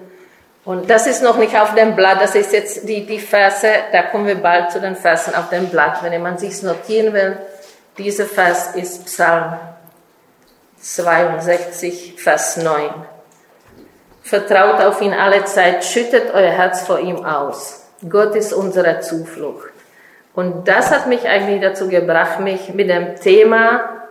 Und 0.68 0.90
das 0.90 1.06
ist 1.06 1.22
noch 1.22 1.38
nicht 1.38 1.58
auf 1.58 1.74
dem 1.74 1.96
Blatt, 1.96 2.20
das 2.20 2.34
ist 2.34 2.52
jetzt 2.52 2.86
die, 2.86 3.06
die 3.06 3.20
Verse, 3.20 3.66
da 3.90 4.02
kommen 4.02 4.26
wir 4.26 4.34
bald 4.34 4.70
zu 4.70 4.78
den 4.78 4.96
Versen 4.96 5.34
auf 5.34 5.48
dem 5.48 5.68
Blatt, 5.70 6.02
wenn 6.02 6.20
man 6.20 6.36
sich 6.36 6.62
notieren 6.62 7.14
will. 7.14 7.38
Dieser 7.96 8.26
Vers 8.26 8.74
ist 8.74 9.06
Psalm 9.06 9.54
62, 10.78 12.16
Vers 12.18 12.58
9. 12.58 12.90
Vertraut 14.22 14.82
auf 14.82 15.00
ihn 15.00 15.14
alle 15.14 15.46
Zeit, 15.46 15.86
schüttet 15.86 16.34
euer 16.34 16.50
Herz 16.50 16.82
vor 16.82 16.98
ihm 16.98 17.24
aus. 17.24 17.86
Gott 18.06 18.34
ist 18.34 18.52
unsere 18.52 19.00
Zuflucht. 19.00 19.70
Und 20.34 20.68
das 20.68 20.90
hat 20.90 21.06
mich 21.06 21.26
eigentlich 21.26 21.62
dazu 21.62 21.88
gebracht, 21.88 22.40
mich 22.40 22.74
mit 22.74 22.90
dem 22.90 23.16
Thema 23.16 24.02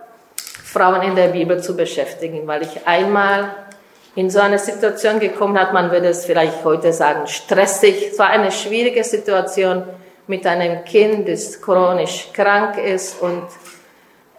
Frauen 0.64 1.02
in 1.02 1.14
der 1.14 1.28
Bibel 1.28 1.62
zu 1.62 1.76
beschäftigen, 1.76 2.48
weil 2.48 2.62
ich 2.62 2.84
einmal 2.84 3.48
in 4.18 4.30
so 4.30 4.40
eine 4.40 4.58
Situation 4.58 5.20
gekommen 5.20 5.56
hat, 5.56 5.72
man 5.72 5.92
würde 5.92 6.08
es 6.08 6.24
vielleicht 6.26 6.64
heute 6.64 6.92
sagen, 6.92 7.28
stressig. 7.28 8.08
Es 8.10 8.18
war 8.18 8.30
eine 8.30 8.50
schwierige 8.50 9.04
Situation 9.04 9.84
mit 10.26 10.44
einem 10.44 10.84
Kind, 10.84 11.28
das 11.28 11.62
chronisch 11.62 12.30
krank 12.32 12.78
ist 12.78 13.22
und 13.22 13.44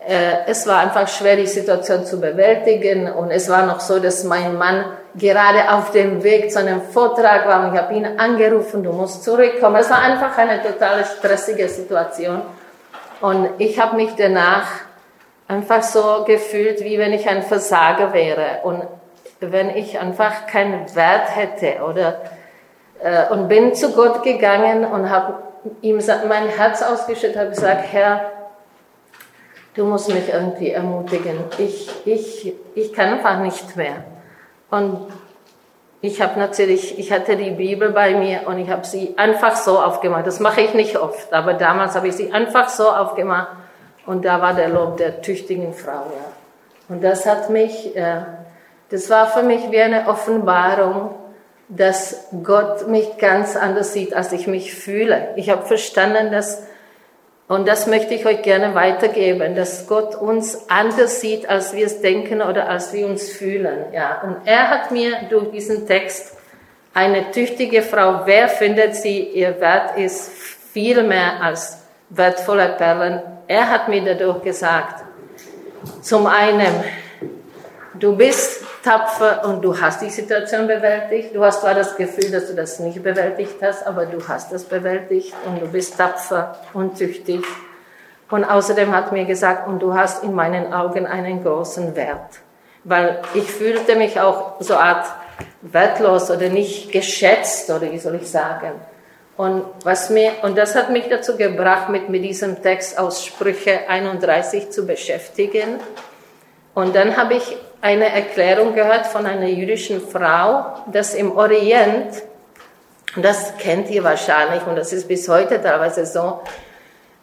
äh, 0.06 0.48
es 0.48 0.68
war 0.68 0.80
einfach 0.80 1.08
schwer, 1.08 1.38
die 1.38 1.48
Situation 1.48 2.06
zu 2.06 2.20
bewältigen 2.20 3.10
und 3.10 3.32
es 3.32 3.48
war 3.48 3.66
noch 3.66 3.80
so, 3.80 4.00
dass 4.00 4.26
mein 4.26 4.58
Mann 4.58 4.84
gerade 5.16 5.72
auf 5.72 5.92
dem 5.92 6.24
Weg 6.24 6.52
zu 6.52 6.60
einem 6.60 6.82
Vortrag 6.82 7.48
war 7.48 7.66
und 7.66 7.74
ich 7.74 7.82
habe 7.82 7.94
ihn 7.94 8.20
angerufen, 8.20 8.84
du 8.84 8.92
musst 8.92 9.24
zurückkommen. 9.24 9.78
Es 9.78 9.90
war 9.90 10.02
einfach 10.02 10.38
eine 10.38 10.62
total 10.62 11.06
stressige 11.06 11.70
Situation 11.70 12.42
und 13.22 13.48
ich 13.60 13.80
habe 13.80 13.96
mich 13.96 14.10
danach 14.18 14.68
einfach 15.48 15.84
so 15.84 16.26
gefühlt, 16.28 16.84
wie 16.84 17.00
wenn 17.00 17.14
ich 17.14 17.30
ein 17.30 17.44
Versager 17.44 18.12
wäre 18.12 18.60
und 18.64 18.84
wenn 19.40 19.70
ich 19.70 20.00
einfach 20.00 20.48
keinen 20.48 20.94
Wert 20.96 21.36
hätte 21.36 21.84
oder 21.84 22.22
äh, 23.02 23.32
und 23.32 23.48
bin 23.48 23.74
zu 23.74 23.94
Gott 23.94 24.24
gegangen 24.24 24.86
und 24.86 25.10
habe 25.10 25.36
ihm 25.82 26.00
mein 26.28 26.48
Herz 26.50 26.82
ausgeschüttet, 26.82 27.38
habe 27.38 27.50
gesagt, 27.50 27.86
Herr, 27.92 28.32
du 29.76 29.86
musst 29.86 30.10
mich 30.10 30.32
irgendwie 30.32 30.72
ermutigen. 30.72 31.40
Ich, 31.58 31.90
ich, 32.06 32.54
ich 32.76 32.94
kann 32.94 33.14
einfach 33.14 33.40
nicht 33.40 33.76
mehr. 33.76 34.04
Und 34.70 35.08
ich 36.02 36.22
habe 36.22 36.40
natürlich, 36.40 36.98
ich 36.98 37.12
hatte 37.12 37.36
die 37.36 37.52
Bibel 37.52 37.90
bei 37.92 38.14
mir 38.14 38.48
und 38.48 38.58
ich 38.58 38.70
habe 38.70 38.86
sie 38.86 39.16
einfach 39.18 39.56
so 39.56 39.80
aufgemacht. 39.80 40.28
Das 40.28 40.40
mache 40.40 40.62
ich 40.62 40.74
nicht 40.74 40.98
oft, 40.98 41.34
aber 41.34 41.54
damals 41.54 41.96
habe 41.96 42.08
ich 42.08 42.16
sie 42.16 42.32
einfach 42.32 42.70
so 42.70 42.90
aufgemacht 42.90 43.50
und 44.06 44.24
da 44.24 44.42
war 44.42 44.54
der 44.54 44.70
Lob 44.70 44.98
der 44.98 45.22
tüchtigen 45.22 45.74
Frau. 45.74 45.92
Ja. 45.92 46.32
Und 46.88 47.04
das 47.04 47.26
hat 47.26 47.50
mich 47.50 47.96
äh, 47.96 48.22
das 48.90 49.10
war 49.10 49.28
für 49.28 49.44
mich 49.44 49.72
wie 49.72 49.80
eine 49.80 50.08
Offenbarung, 50.08 51.16
dass 51.68 52.28
Gott 52.44 52.88
mich 52.88 53.18
ganz 53.18 53.56
anders 53.56 53.94
sieht, 53.94 54.16
als 54.16 54.32
ich 54.32 54.48
mich 54.48 54.74
fühle. 54.74 55.30
Ich 55.36 55.52
habe 55.52 55.66
verstanden, 55.66 56.32
dass, 56.32 56.64
und 57.48 57.68
das 57.68 57.86
möchte 57.86 58.16
ich 58.16 58.26
euch 58.26 58.42
gerne 58.42 58.74
weitergeben, 58.74 59.56
dass 59.56 59.88
Gott 59.88 60.16
uns 60.16 60.70
anders 60.70 61.22
sieht, 61.22 61.48
als 61.48 61.74
wir 61.74 61.86
es 61.86 62.02
denken 62.02 62.42
oder 62.42 62.68
als 62.68 62.92
wir 62.92 63.06
uns 63.06 63.30
fühlen. 63.30 63.86
Ja, 63.94 64.22
und 64.24 64.38
er 64.46 64.70
hat 64.70 64.90
mir 64.90 65.12
durch 65.30 65.52
diesen 65.52 65.86
Text 65.86 66.36
eine 66.96 67.30
tüchtige 67.30 67.84
Frau, 67.84 68.22
wer 68.26 68.50
findet 68.50 68.96
sie, 68.96 69.20
ihr 69.20 69.62
Wert 69.62 69.96
ist 69.98 70.32
viel 70.74 71.04
mehr 71.04 71.42
als 71.42 71.78
wertvolle 72.10 72.70
Perlen. 72.78 73.22
Er 73.48 73.70
hat 73.70 73.88
mir 73.88 74.04
dadurch 74.04 74.42
gesagt, 74.42 75.04
zum 76.02 76.26
einen, 76.26 76.84
du 78.00 78.16
bist 78.16 78.64
tapfer 78.84 79.46
und 79.46 79.62
du 79.62 79.80
hast 79.80 80.02
die 80.02 80.10
Situation 80.10 80.68
bewältigt. 80.68 81.36
Du 81.36 81.44
hast 81.44 81.62
zwar 81.62 81.74
das 81.74 81.96
Gefühl, 81.96 82.32
dass 82.32 82.48
du 82.48 82.56
das 82.56 82.80
nicht 82.80 83.02
bewältigt 83.04 83.56
hast, 83.62 83.86
aber 83.86 84.06
du 84.06 84.26
hast 84.28 84.52
das 84.52 84.64
bewältigt 84.64 85.34
und 85.46 85.62
du 85.62 85.68
bist 85.68 85.98
tapfer 85.98 86.56
und 86.74 86.98
tüchtig. 86.98 87.44
Und 88.30 88.44
außerdem 88.44 88.96
hat 88.96 89.12
mir 89.12 89.26
gesagt, 89.26 89.68
und 89.68 89.80
du 89.80 89.94
hast 89.94 90.24
in 90.24 90.34
meinen 90.34 90.72
Augen 90.74 91.08
einen 91.08 91.44
großen 91.44 91.96
Wert. 91.96 92.40
Weil 92.84 93.22
ich 93.34 93.52
fühlte 93.52 93.96
mich 93.96 94.20
auch 94.20 94.62
so 94.62 94.76
Art 94.76 95.06
wertlos 95.62 96.30
oder 96.30 96.50
nicht 96.50 96.92
geschätzt 96.92 97.70
oder 97.70 97.92
wie 97.92 98.00
soll 98.00 98.16
ich 98.16 98.30
sagen. 98.30 98.72
Und 99.36 99.64
was 99.84 100.10
mir, 100.10 100.34
und 100.42 100.58
das 100.58 100.76
hat 100.76 100.90
mich 100.90 101.08
dazu 101.10 101.38
gebracht, 101.38 101.90
mit, 101.90 102.10
mit 102.10 102.24
diesem 102.24 102.62
Text 102.62 103.00
aus 103.00 103.26
Sprüche 103.26 103.88
31 103.88 104.70
zu 104.70 104.86
beschäftigen. 104.86 105.80
Und 106.76 106.96
dann 106.96 107.18
habe 107.18 107.36
ich 107.36 107.58
eine 107.82 108.14
Erklärung 108.14 108.74
gehört 108.74 109.08
von 109.08 109.26
einer 109.26 109.48
jüdischen 109.48 110.02
Frau, 110.02 110.84
dass 110.92 111.14
im 111.14 111.36
Orient, 111.36 112.22
das 113.16 113.58
kennt 113.58 113.90
ihr 113.90 114.04
wahrscheinlich 114.04 114.66
und 114.68 114.76
das 114.76 114.94
ist 114.94 115.08
bis 115.08 115.28
heute 115.30 115.62
teilweise 115.62 116.06
so, 116.06 116.42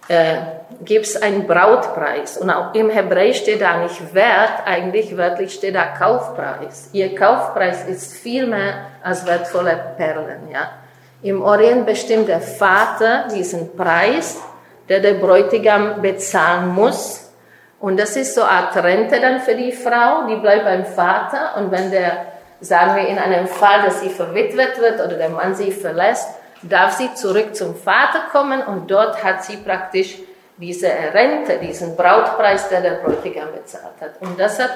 äh, 0.09 0.37
gibt 0.85 1.07
es 1.07 1.21
einen 1.21 1.47
Brautpreis. 1.47 2.39
Und 2.39 2.51
auch 2.51 2.75
im 2.75 2.91
Hebräisch 2.91 3.39
steht 3.39 3.61
da 3.61 3.79
nicht 3.79 4.15
Wert, 4.15 4.63
eigentlich 4.65 5.17
wörtlich 5.17 5.53
steht 5.55 5.75
da 5.75 5.87
Kaufpreis. 5.87 6.91
Ihr 6.93 7.15
Kaufpreis 7.15 7.85
ist 7.87 8.15
viel 8.15 8.47
mehr 8.47 8.87
als 9.03 9.27
wertvolle 9.27 9.79
Perlen. 9.97 10.49
Ja? 10.51 10.71
Im 11.23 11.43
Orient 11.43 11.87
bestimmt 11.87 12.29
der 12.29 12.41
Vater 12.41 13.27
diesen 13.35 13.77
Preis, 13.77 14.41
der 14.89 15.01
der 15.01 15.15
Bräutigam 15.15 16.01
bezahlen 16.01 16.69
muss 16.69 17.26
und 17.87 18.01
das 18.01 18.17
ist 18.17 18.35
so 18.35 18.43
eine 18.43 18.51
Art 18.51 18.77
Rente 18.79 19.21
dann 19.21 19.39
für 19.39 19.55
die 19.55 19.71
Frau, 19.71 20.27
die 20.29 20.35
bleibt 20.35 20.65
beim 20.65 20.85
Vater 20.85 21.57
und 21.57 21.71
wenn 21.71 21.93
der, 21.93 22.27
sagen 22.61 22.97
wir 22.97 23.07
in 23.07 23.17
einem 23.17 23.47
Fall, 23.47 23.83
dass 23.85 24.01
sie 24.01 24.09
verwitwet 24.09 24.81
wird 24.81 24.95
oder 24.95 25.17
der 25.17 25.29
Mann 25.29 25.55
sie 25.55 25.71
verlässt, 25.71 26.27
darf 26.63 26.95
sie 26.95 27.15
zurück 27.15 27.55
zum 27.55 27.77
Vater 27.77 28.23
kommen 28.33 28.61
und 28.61 28.91
dort 28.91 29.23
hat 29.23 29.45
sie 29.45 29.59
praktisch 29.59 30.19
diese 30.57 30.89
Rente, 30.89 31.59
diesen 31.59 31.95
Brautpreis, 31.95 32.69
der 32.71 32.81
der 32.81 32.95
Bräutigam 33.05 33.53
bezahlt 33.55 34.01
hat. 34.01 34.21
Und 34.21 34.37
das 34.41 34.59
hat, 34.59 34.73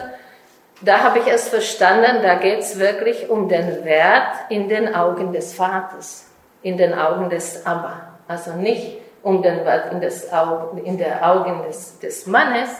da 0.81 1.01
habe 1.01 1.19
ich 1.19 1.27
es 1.27 1.49
verstanden, 1.49 2.23
da 2.23 2.37
geht 2.37 2.61
es 2.61 2.79
wirklich 2.79 3.29
um 3.29 3.49
den 3.49 3.85
Wert 3.85 4.37
in 4.51 4.69
den 4.69 4.95
Augen 4.95 5.33
des 5.33 5.53
Vaters, 5.53 6.27
in 6.63 6.77
den 6.77 6.95
Augen 6.95 7.29
des 7.29 7.67
Abba. 7.67 8.19
Also 8.29 8.53
nicht 8.53 8.99
um 9.25 9.43
den 9.43 9.65
Wert 9.65 9.93
in, 9.93 10.01
des 10.01 10.33
Augen, 10.33 10.79
in 10.85 10.97
der 10.97 11.29
Augen 11.29 11.65
des, 11.67 11.99
des 11.99 12.29
Mannes, 12.29 12.71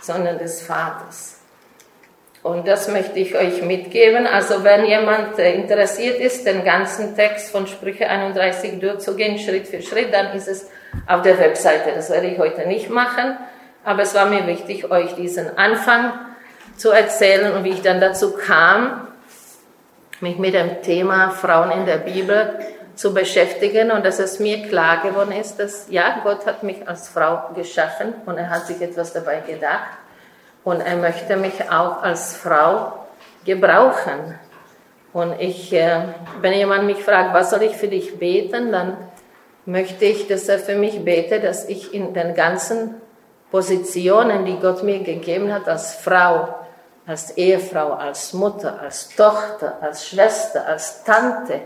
sondern 0.00 0.38
des 0.38 0.62
Vaters. 0.62 1.38
Und 2.42 2.66
das 2.66 2.88
möchte 2.88 3.20
ich 3.20 3.36
euch 3.36 3.62
mitgeben. 3.62 4.26
Also 4.26 4.64
wenn 4.64 4.84
jemand 4.84 5.38
interessiert 5.38 6.18
ist, 6.18 6.44
den 6.44 6.64
ganzen 6.64 7.14
Text 7.14 7.50
von 7.52 7.68
Sprüche 7.68 8.08
31 8.08 8.80
durchzugehen, 8.80 9.38
Schritt 9.38 9.68
für 9.68 9.80
Schritt, 9.80 10.12
dann 10.12 10.34
ist 10.34 10.48
es 10.48 10.68
auf 11.06 11.22
der 11.22 11.38
Webseite. 11.38 11.92
Das 11.94 12.10
werde 12.10 12.26
ich 12.26 12.38
heute 12.38 12.66
nicht 12.66 12.90
machen. 12.90 13.36
Aber 13.84 14.02
es 14.02 14.14
war 14.14 14.26
mir 14.26 14.46
wichtig, 14.46 14.90
euch 14.90 15.14
diesen 15.14 15.56
Anfang 15.56 16.12
zu 16.76 16.90
erzählen 16.90 17.52
und 17.52 17.64
wie 17.64 17.70
ich 17.70 17.82
dann 17.82 18.00
dazu 18.00 18.32
kam, 18.32 19.06
mich 20.20 20.38
mit 20.38 20.54
dem 20.54 20.82
Thema 20.82 21.30
Frauen 21.30 21.70
in 21.72 21.86
der 21.86 21.98
Bibel 21.98 22.58
zu 22.94 23.14
beschäftigen 23.14 23.90
und 23.90 24.04
dass 24.04 24.18
es 24.18 24.38
mir 24.38 24.68
klar 24.68 25.02
geworden 25.02 25.32
ist, 25.32 25.56
dass 25.56 25.86
ja, 25.88 26.20
Gott 26.22 26.46
hat 26.46 26.62
mich 26.62 26.86
als 26.88 27.08
Frau 27.08 27.50
geschaffen 27.54 28.14
und 28.26 28.36
er 28.38 28.50
hat 28.50 28.66
sich 28.66 28.80
etwas 28.80 29.12
dabei 29.12 29.40
gedacht 29.40 29.98
und 30.64 30.80
er 30.80 30.96
möchte 30.96 31.36
mich 31.36 31.70
auch 31.70 32.02
als 32.02 32.36
Frau 32.36 33.06
gebrauchen. 33.44 34.38
Und 35.12 35.40
ich, 35.40 35.72
äh, 35.72 36.00
wenn 36.40 36.54
jemand 36.54 36.84
mich 36.84 37.02
fragt, 37.02 37.34
was 37.34 37.50
soll 37.50 37.62
ich 37.62 37.76
für 37.76 37.88
dich 37.88 38.18
beten, 38.18 38.72
dann 38.72 38.96
möchte 39.66 40.04
ich, 40.04 40.26
dass 40.26 40.48
er 40.48 40.58
für 40.58 40.76
mich 40.76 41.04
betet, 41.04 41.44
dass 41.44 41.68
ich 41.68 41.92
in 41.92 42.14
den 42.14 42.34
ganzen 42.34 42.94
Positionen, 43.50 44.46
die 44.46 44.58
Gott 44.58 44.82
mir 44.82 45.00
gegeben 45.00 45.52
hat, 45.52 45.68
als 45.68 45.94
Frau, 45.94 46.54
als 47.06 47.36
Ehefrau, 47.36 47.92
als 47.92 48.32
Mutter, 48.32 48.80
als 48.80 49.10
Tochter, 49.14 49.76
als 49.80 50.08
Schwester, 50.08 50.66
als 50.66 51.04
Tante, 51.04 51.60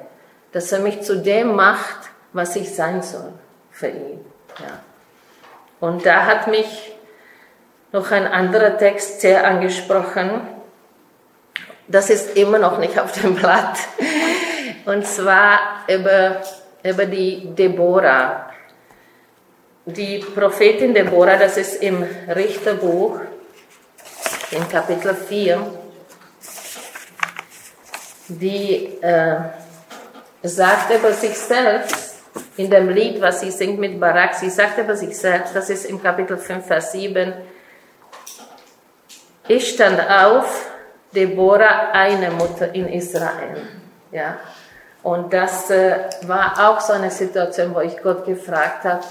dass 0.57 0.73
er 0.73 0.79
mich 0.79 1.03
zu 1.03 1.19
dem 1.19 1.55
macht, 1.55 2.09
was 2.33 2.57
ich 2.57 2.75
sein 2.75 3.03
soll 3.03 3.31
für 3.71 3.89
ihn. 3.89 4.25
Ja. 4.59 4.81
Und 5.81 6.07
da 6.07 6.25
hat 6.25 6.49
mich 6.49 6.95
noch 7.93 8.11
ein 8.11 8.27
anderer 8.27 8.79
Text 8.79 9.21
sehr 9.21 9.47
angesprochen. 9.47 10.41
Das 11.89 12.09
ist 12.09 12.39
immer 12.39 12.59
noch 12.59 12.79
nicht 12.79 12.99
auf 12.99 13.13
dem 13.21 13.35
Blatt. 13.35 13.77
Und 14.87 15.07
zwar 15.07 15.59
über, 15.89 16.41
über 16.83 17.05
die 17.05 17.55
Deborah. 17.55 18.49
Die 19.85 20.21
Prophetin 20.21 20.95
Deborah, 20.95 21.37
das 21.37 21.59
ist 21.59 21.83
im 21.83 22.03
Richterbuch, 22.35 23.21
in 24.53 24.67
Kapitel 24.71 25.15
4, 25.15 25.71
die 28.29 29.03
äh, 29.03 29.37
sagt 30.47 30.91
über 30.93 31.13
sich 31.13 31.37
selbst, 31.37 32.17
in 32.57 32.71
dem 32.71 32.89
Lied, 32.89 33.21
was 33.21 33.41
sie 33.41 33.51
singt 33.51 33.79
mit 33.79 33.99
Barak, 33.99 34.35
sie 34.35 34.51
sagt 34.51 34.79
über 34.79 34.97
sich 34.97 35.17
selbst, 35.17 35.55
das 35.55 35.71
ist 35.71 35.87
im 35.87 36.03
Kapitel 36.03 36.37
5, 36.37 36.67
Vers 36.67 36.93
7, 36.93 37.33
ich 39.49 39.71
stand 39.71 40.01
auf, 40.11 40.71
Deborah, 41.15 41.93
eine 41.93 42.31
Mutter 42.31 42.75
in 42.75 42.89
Israel. 42.89 43.63
Ja. 44.11 44.39
Und 45.03 45.33
das 45.33 45.71
äh, 45.71 45.99
war 46.23 46.55
auch 46.69 46.81
so 46.81 46.93
eine 46.93 47.11
Situation, 47.11 47.75
wo 47.75 47.81
ich 47.81 47.97
Gott 48.03 48.27
gefragt 48.27 48.85
habe, 48.85 49.05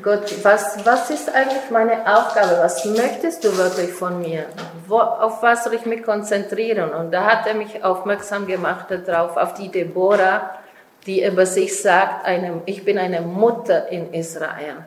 Gott, 0.00 0.44
was, 0.44 0.86
was 0.86 1.10
ist 1.10 1.34
eigentlich 1.34 1.68
meine 1.70 2.06
Aufgabe? 2.06 2.58
Was 2.60 2.84
möchtest 2.84 3.42
du 3.42 3.56
wirklich 3.58 3.90
von 3.90 4.20
mir? 4.20 4.44
Wo, 4.86 5.00
auf 5.00 5.42
was 5.42 5.64
soll 5.64 5.74
ich 5.74 5.84
mich 5.84 6.04
konzentrieren? 6.04 6.92
Und 6.92 7.10
da 7.10 7.24
hat 7.24 7.48
er 7.48 7.54
mich 7.54 7.82
aufmerksam 7.82 8.46
gemacht 8.46 8.86
darauf, 8.90 9.36
auf 9.36 9.54
die 9.54 9.68
Deborah, 9.68 10.58
die 11.06 11.24
über 11.24 11.44
sich 11.44 11.82
sagt, 11.82 12.24
eine, 12.24 12.62
ich 12.66 12.84
bin 12.84 12.98
eine 12.98 13.20
Mutter 13.20 13.88
in 13.88 14.14
Israel. 14.14 14.86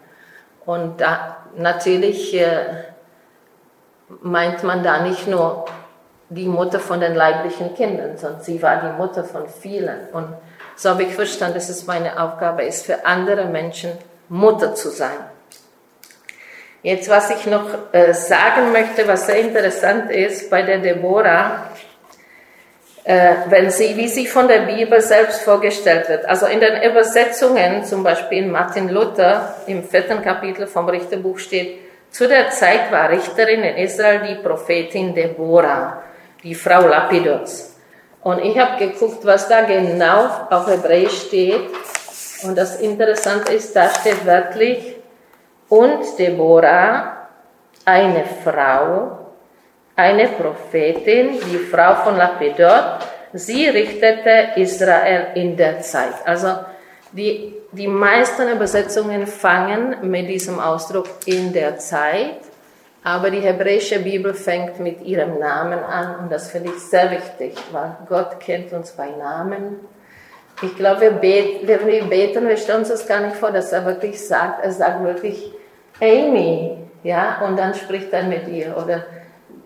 Und 0.65 1.01
da 1.01 1.37
natürlich 1.57 2.33
äh, 2.33 2.85
meint 4.21 4.63
man 4.63 4.83
da 4.83 5.01
nicht 5.01 5.27
nur 5.27 5.65
die 6.29 6.47
Mutter 6.47 6.79
von 6.79 7.01
den 7.01 7.13
leiblichen 7.13 7.75
Kindern, 7.75 8.15
sondern 8.17 8.41
sie 8.41 8.61
war 8.61 8.77
die 8.77 8.97
Mutter 8.97 9.25
von 9.25 9.49
vielen. 9.49 10.07
Und 10.13 10.27
so 10.77 10.91
habe 10.91 11.03
ich 11.03 11.13
verstanden, 11.13 11.55
dass 11.55 11.67
es 11.67 11.87
meine 11.87 12.23
Aufgabe 12.23 12.63
ist, 12.63 12.85
für 12.85 13.05
andere 13.05 13.45
Menschen 13.45 13.91
Mutter 14.29 14.75
zu 14.75 14.89
sein. 14.89 15.17
Jetzt, 16.81 17.09
was 17.09 17.29
ich 17.29 17.45
noch 17.45 17.93
äh, 17.93 18.13
sagen 18.13 18.71
möchte, 18.73 19.07
was 19.07 19.27
sehr 19.27 19.39
interessant 19.39 20.11
ist 20.11 20.49
bei 20.49 20.63
der 20.63 20.79
Deborah, 20.79 21.69
äh, 23.05 23.35
wenn 23.47 23.69
sie, 23.69 23.95
wie 23.95 24.07
sie 24.07 24.27
von 24.27 24.47
der 24.47 24.61
Bibel 24.61 24.99
selbst 25.01 25.41
vorgestellt 25.41 26.09
wird. 26.09 26.25
Also 26.25 26.45
in 26.45 26.59
den 26.59 26.83
Übersetzungen, 26.83 27.85
zum 27.85 28.03
Beispiel 28.03 28.39
in 28.39 28.51
Martin 28.51 28.89
Luther 28.89 29.55
im 29.67 29.83
vierten 29.83 30.21
Kapitel 30.21 30.67
vom 30.67 30.89
Richterbuch 30.89 31.37
steht, 31.39 31.79
zu 32.11 32.27
der 32.27 32.49
Zeit 32.51 32.91
war 32.91 33.09
Richterin 33.09 33.63
in 33.63 33.77
Israel 33.77 34.21
die 34.27 34.35
Prophetin 34.35 35.15
Deborah, 35.15 36.03
die 36.43 36.53
Frau 36.53 36.85
Lapidos. 36.87 37.75
Und 38.21 38.39
ich 38.39 38.57
habe 38.57 38.77
geguckt, 38.77 39.25
was 39.25 39.47
da 39.47 39.61
genau 39.61 40.29
auf 40.49 40.67
Hebräisch 40.67 41.27
steht. 41.27 41.61
Und 42.43 42.57
das 42.57 42.79
Interessante 42.79 43.53
ist, 43.53 43.75
da 43.75 43.89
steht 43.89 44.25
wörtlich, 44.25 44.97
und 45.69 46.19
Deborah, 46.19 47.27
eine 47.85 48.23
Frau, 48.43 49.17
eine 49.95 50.27
Prophetin, 50.27 51.39
die 51.51 51.57
Frau 51.57 51.95
von 51.95 52.17
Lapidot, 52.17 52.99
sie 53.33 53.67
richtete 53.67 54.59
Israel 54.59 55.27
in 55.35 55.57
der 55.57 55.81
Zeit. 55.81 56.13
Also 56.25 56.55
die, 57.11 57.55
die 57.71 57.87
meisten 57.87 58.49
Übersetzungen 58.49 59.27
fangen 59.27 59.97
mit 60.09 60.29
diesem 60.29 60.59
Ausdruck 60.59 61.07
in 61.25 61.53
der 61.53 61.77
Zeit, 61.77 62.41
aber 63.03 63.29
die 63.29 63.41
hebräische 63.41 63.99
Bibel 63.99 64.33
fängt 64.33 64.79
mit 64.79 65.01
ihrem 65.01 65.39
Namen 65.39 65.79
an 65.79 66.19
und 66.19 66.31
das 66.31 66.51
finde 66.51 66.69
ich 66.69 66.81
sehr 66.81 67.11
wichtig, 67.11 67.55
weil 67.71 67.97
Gott 68.07 68.39
kennt 68.39 68.71
uns 68.73 68.91
bei 68.91 69.09
Namen 69.09 69.79
ich 70.61 70.75
glaube, 70.77 71.01
wir 71.01 71.11
beten, 71.11 71.67
wenn 71.67 71.87
wir 71.87 72.03
beten, 72.05 72.47
wir 72.47 72.57
stellen 72.57 72.79
uns 72.79 72.89
das 72.89 73.07
gar 73.07 73.21
nicht 73.21 73.35
vor, 73.35 73.51
dass 73.51 73.71
er 73.71 73.85
wirklich 73.85 74.25
sagt, 74.25 74.63
er 74.63 74.71
sagt 74.71 75.03
wirklich 75.03 75.51
Amy, 75.99 76.77
ja, 77.03 77.41
und 77.45 77.57
dann 77.57 77.73
spricht 77.73 78.13
er 78.13 78.23
mit 78.23 78.47
ihr 78.47 78.75
oder 78.77 79.03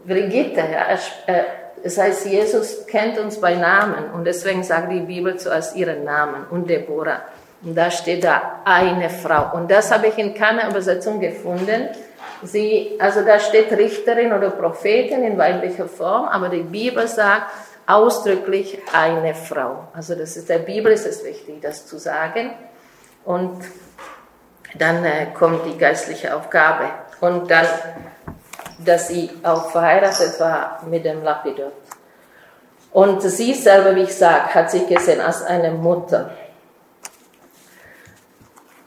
Brigitte, 0.05 0.61
ja, 0.61 0.97
er, 1.27 1.45
das 1.83 1.97
heißt, 1.97 2.25
Jesus 2.25 2.87
kennt 2.87 3.19
uns 3.19 3.39
bei 3.39 3.55
Namen 3.55 4.11
und 4.13 4.25
deswegen 4.25 4.63
sagt 4.63 4.91
die 4.91 5.01
Bibel 5.01 5.37
zuerst 5.37 5.75
ihren 5.75 6.03
Namen 6.03 6.45
und 6.49 6.69
Deborah. 6.69 7.21
Und 7.63 7.75
da 7.75 7.89
steht 7.91 8.23
da 8.23 8.61
eine 8.65 9.09
Frau. 9.09 9.55
Und 9.55 9.71
das 9.71 9.91
habe 9.91 10.07
ich 10.07 10.17
in 10.17 10.33
keiner 10.33 10.69
Übersetzung 10.69 11.19
gefunden. 11.19 11.89
Sie, 12.43 12.97
also 12.99 13.21
da 13.21 13.39
steht 13.39 13.71
Richterin 13.71 14.31
oder 14.31 14.51
Prophetin 14.51 15.23
in 15.23 15.37
weiblicher 15.37 15.87
Form, 15.87 16.27
aber 16.27 16.49
die 16.49 16.61
Bibel 16.61 17.07
sagt, 17.07 17.51
ausdrücklich 17.87 18.77
eine 18.93 19.33
Frau. 19.33 19.87
Also 19.93 20.13
das 20.13 20.37
ist 20.37 20.49
der 20.49 20.59
Bibel 20.59 20.91
ist 20.91 21.05
es 21.05 21.23
wichtig, 21.23 21.61
das 21.61 21.87
zu 21.87 21.97
sagen. 21.97 22.51
Und 23.23 23.63
dann 24.75 25.03
äh, 25.05 25.27
kommt 25.33 25.65
die 25.65 25.77
geistliche 25.77 26.35
Aufgabe. 26.35 26.89
Und 27.21 27.49
dann, 27.49 27.65
dass 28.85 29.07
sie 29.07 29.31
auch 29.41 29.71
verheiratet 29.71 30.39
war 30.39 30.83
mit 30.87 31.05
dem 31.05 31.23
Lapidot. 31.23 31.73
Und 32.91 33.21
sie 33.21 33.53
selber, 33.53 33.95
wie 33.95 34.03
ich 34.03 34.15
sage, 34.15 34.53
hat 34.53 34.69
sich 34.69 34.87
gesehen 34.87 35.21
als 35.21 35.43
eine 35.43 35.71
Mutter. 35.71 36.31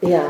Ja, 0.01 0.23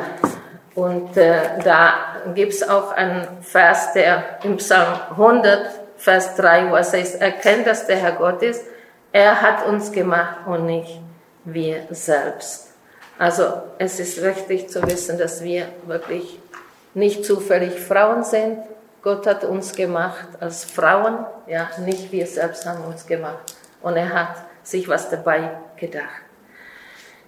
und 0.75 1.17
äh, 1.17 1.59
da 1.63 1.95
gibt 2.35 2.53
es 2.53 2.69
auch 2.69 2.93
einen 2.93 3.43
Vers, 3.43 3.93
der 3.93 4.39
im 4.43 4.57
Psalm 4.57 4.99
100 5.11 5.80
Vers 6.01 6.35
3, 6.37 6.71
wo 6.71 6.77
es 6.77 6.95
heißt, 6.95 7.21
erkennt, 7.21 7.67
dass 7.67 7.87
der 7.87 7.97
Herr 7.97 8.13
Gott 8.13 8.43
ist. 8.43 8.65
Er 9.13 9.43
hat 9.43 9.67
uns 9.67 9.93
gemacht 9.93 10.47
und 10.47 10.65
nicht 10.65 10.99
wir 11.45 11.83
selbst. 11.91 12.69
Also 13.19 13.45
es 13.79 14.01
ist 14.01 14.23
wichtig 14.23 14.71
zu 14.71 14.83
wissen, 14.87 15.19
dass 15.19 15.45
wir 15.45 15.69
wirklich 15.85 16.39
nicht 16.95 17.27
zufällig 17.27 17.79
Frauen 17.79 18.25
sind. 18.25 18.61
Gott 19.03 19.27
hat 19.27 19.45
uns 19.45 19.75
gemacht 19.75 20.29
als 20.41 20.65
Frauen, 20.65 21.27
ja, 21.47 21.69
nicht 21.85 22.11
wir 22.13 22.27
selbst 22.27 22.65
haben 22.65 22.83
uns 22.85 23.07
gemacht. 23.07 23.55
Und 23.83 23.97
er 23.97 24.11
hat 24.11 24.37
sich 24.63 24.89
was 24.89 25.11
dabei 25.11 25.51
gedacht. 25.77 26.23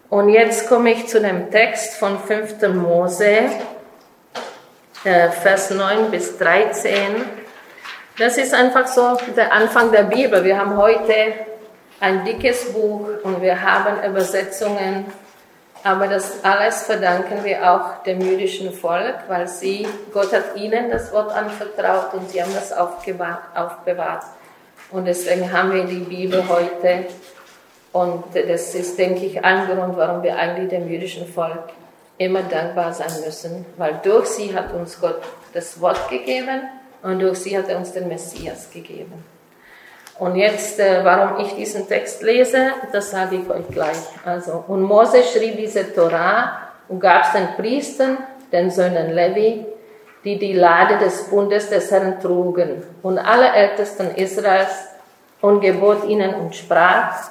Und 0.08 0.30
jetzt 0.30 0.66
komme 0.66 0.92
ich 0.92 1.08
zu 1.08 1.20
dem 1.20 1.50
Text 1.50 1.96
von 1.96 2.18
5. 2.18 2.68
Mose, 2.68 3.50
äh, 5.04 5.30
Vers 5.30 5.70
9 5.70 6.10
bis 6.10 6.38
13. 6.38 7.41
Das 8.18 8.36
ist 8.36 8.52
einfach 8.52 8.86
so 8.86 9.16
der 9.34 9.52
Anfang 9.54 9.90
der 9.90 10.02
Bibel. 10.02 10.44
Wir 10.44 10.58
haben 10.58 10.76
heute 10.76 11.14
ein 11.98 12.26
dickes 12.26 12.70
Buch 12.70 13.08
und 13.22 13.40
wir 13.40 13.62
haben 13.62 14.04
Übersetzungen, 14.04 15.06
aber 15.82 16.08
das 16.08 16.44
alles 16.44 16.82
verdanken 16.82 17.42
wir 17.42 17.72
auch 17.72 18.02
dem 18.02 18.20
jüdischen 18.20 18.70
Volk, 18.70 19.14
weil 19.28 19.48
sie, 19.48 19.88
Gott 20.12 20.30
hat 20.30 20.56
ihnen 20.56 20.90
das 20.90 21.10
Wort 21.10 21.32
anvertraut 21.34 22.12
und 22.12 22.28
sie 22.28 22.42
haben 22.42 22.52
das 22.54 22.70
aufbewahrt. 22.70 24.24
Und 24.90 25.06
deswegen 25.06 25.50
haben 25.50 25.72
wir 25.72 25.84
die 25.84 26.00
Bibel 26.00 26.44
heute. 26.46 27.06
Und 27.92 28.24
das 28.34 28.74
ist, 28.74 28.98
denke 28.98 29.24
ich, 29.24 29.42
ein 29.42 29.66
Grund, 29.66 29.96
warum 29.96 30.22
wir 30.22 30.36
eigentlich 30.36 30.68
dem 30.68 30.86
jüdischen 30.86 31.26
Volk 31.26 31.70
immer 32.18 32.42
dankbar 32.42 32.92
sein 32.92 33.12
müssen, 33.24 33.64
weil 33.78 34.00
durch 34.02 34.26
sie 34.26 34.54
hat 34.54 34.72
uns 34.74 35.00
Gott 35.00 35.22
das 35.54 35.80
Wort 35.80 36.10
gegeben 36.10 36.60
und 37.02 37.20
durch 37.20 37.38
sie 37.38 37.56
hat 37.56 37.68
er 37.68 37.78
uns 37.78 37.92
den 37.92 38.08
Messias 38.08 38.70
gegeben. 38.70 39.24
Und 40.18 40.36
jetzt, 40.36 40.78
äh, 40.78 41.04
warum 41.04 41.44
ich 41.44 41.54
diesen 41.54 41.88
Text 41.88 42.22
lese, 42.22 42.72
das 42.92 43.10
sage 43.10 43.36
ich 43.36 43.50
euch 43.50 43.66
gleich. 43.68 43.96
Also, 44.24 44.64
und 44.68 44.82
Mose 44.82 45.22
schrieb 45.22 45.56
diese 45.56 45.92
Torah 45.92 46.68
und 46.88 47.00
gab 47.00 47.24
es 47.24 47.32
den 47.32 47.56
Priestern, 47.56 48.18
den 48.52 48.70
Söhnen 48.70 49.12
Levi, 49.12 49.66
die 50.24 50.38
die 50.38 50.52
Lade 50.52 50.98
des 50.98 51.24
Bundes 51.24 51.70
des 51.70 51.90
Herrn 51.90 52.20
trugen 52.20 52.84
und 53.02 53.18
alle 53.18 53.52
Ältesten 53.52 54.14
Israels 54.14 54.88
und 55.40 55.60
gebot 55.60 56.04
ihnen 56.04 56.34
und 56.34 56.54
sprach, 56.54 57.30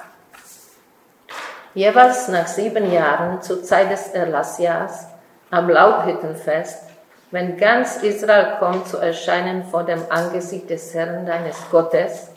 jeweils 1.73 2.27
nach 2.27 2.47
sieben 2.47 2.91
Jahren 2.91 3.41
zur 3.41 3.63
Zeit 3.63 3.89
des 3.91 4.09
Erlassjahrs 4.09 5.07
am 5.49 5.69
Laubhüttenfest 5.69 6.90
wenn 7.31 7.57
ganz 7.57 7.97
Israel 8.03 8.57
kommt 8.59 8.87
zu 8.87 8.97
erscheinen 8.97 9.63
vor 9.63 9.83
dem 9.83 10.03
Angesicht 10.09 10.69
des 10.69 10.93
Herrn 10.93 11.25
deines 11.25 11.57
Gottes, 11.71 12.29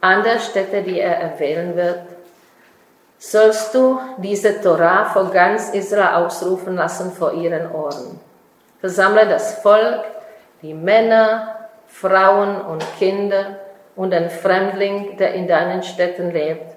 an 0.00 0.22
der 0.24 0.40
Stätte, 0.40 0.82
die 0.82 1.00
er 1.00 1.16
erwählen 1.16 1.76
wird, 1.76 2.00
sollst 3.18 3.74
du 3.74 4.00
diese 4.16 4.60
Torah 4.60 5.04
vor 5.04 5.30
ganz 5.30 5.68
Israel 5.70 6.24
ausrufen 6.24 6.74
lassen 6.74 7.12
vor 7.12 7.34
ihren 7.34 7.70
Ohren. 7.70 8.18
Versammle 8.80 9.28
das 9.28 9.60
Volk, 9.60 10.02
die 10.60 10.74
Männer, 10.74 11.68
Frauen 11.86 12.60
und 12.62 12.84
Kinder 12.98 13.58
und 13.94 14.10
den 14.10 14.28
Fremdling, 14.28 15.18
der 15.18 15.34
in 15.34 15.46
deinen 15.46 15.82
Städten 15.82 16.32
lebt, 16.32 16.74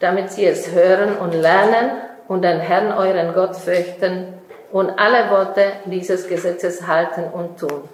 damit 0.00 0.32
sie 0.32 0.44
es 0.44 0.72
hören 0.72 1.16
und 1.16 1.32
lernen 1.32 1.92
und 2.28 2.42
den 2.42 2.58
Herrn 2.58 2.92
euren 2.92 3.32
Gott 3.32 3.56
fürchten 3.56 4.34
und 4.72 4.90
alle 4.98 5.30
Worte 5.30 5.64
dieses 5.86 6.28
Gesetzes 6.28 6.86
halten 6.86 7.24
und 7.32 7.58
tun. 7.58 7.88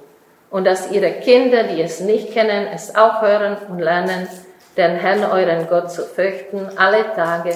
Und 0.51 0.65
dass 0.65 0.91
ihre 0.91 1.13
Kinder, 1.13 1.65
die 1.65 1.81
es 1.81 2.01
nicht 2.01 2.33
kennen, 2.33 2.69
es 2.73 2.95
auch 2.95 3.23
hören 3.23 3.57
und 3.69 3.79
lernen, 3.79 4.29
den 4.77 4.97
Herrn 4.97 5.25
euren 5.25 5.69
Gott 5.69 5.91
zu 5.91 6.03
fürchten, 6.03 6.69
alle 6.77 7.15
Tage, 7.15 7.55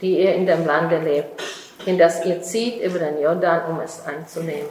die 0.00 0.20
ihr 0.20 0.34
in 0.34 0.46
dem 0.46 0.66
Lande 0.66 0.98
lebt, 0.98 1.42
in 1.86 1.98
das 1.98 2.24
ihr 2.24 2.42
zieht 2.42 2.82
über 2.82 2.98
den 2.98 3.20
Jordan, 3.20 3.62
um 3.70 3.80
es 3.80 4.04
einzunehmen. 4.06 4.70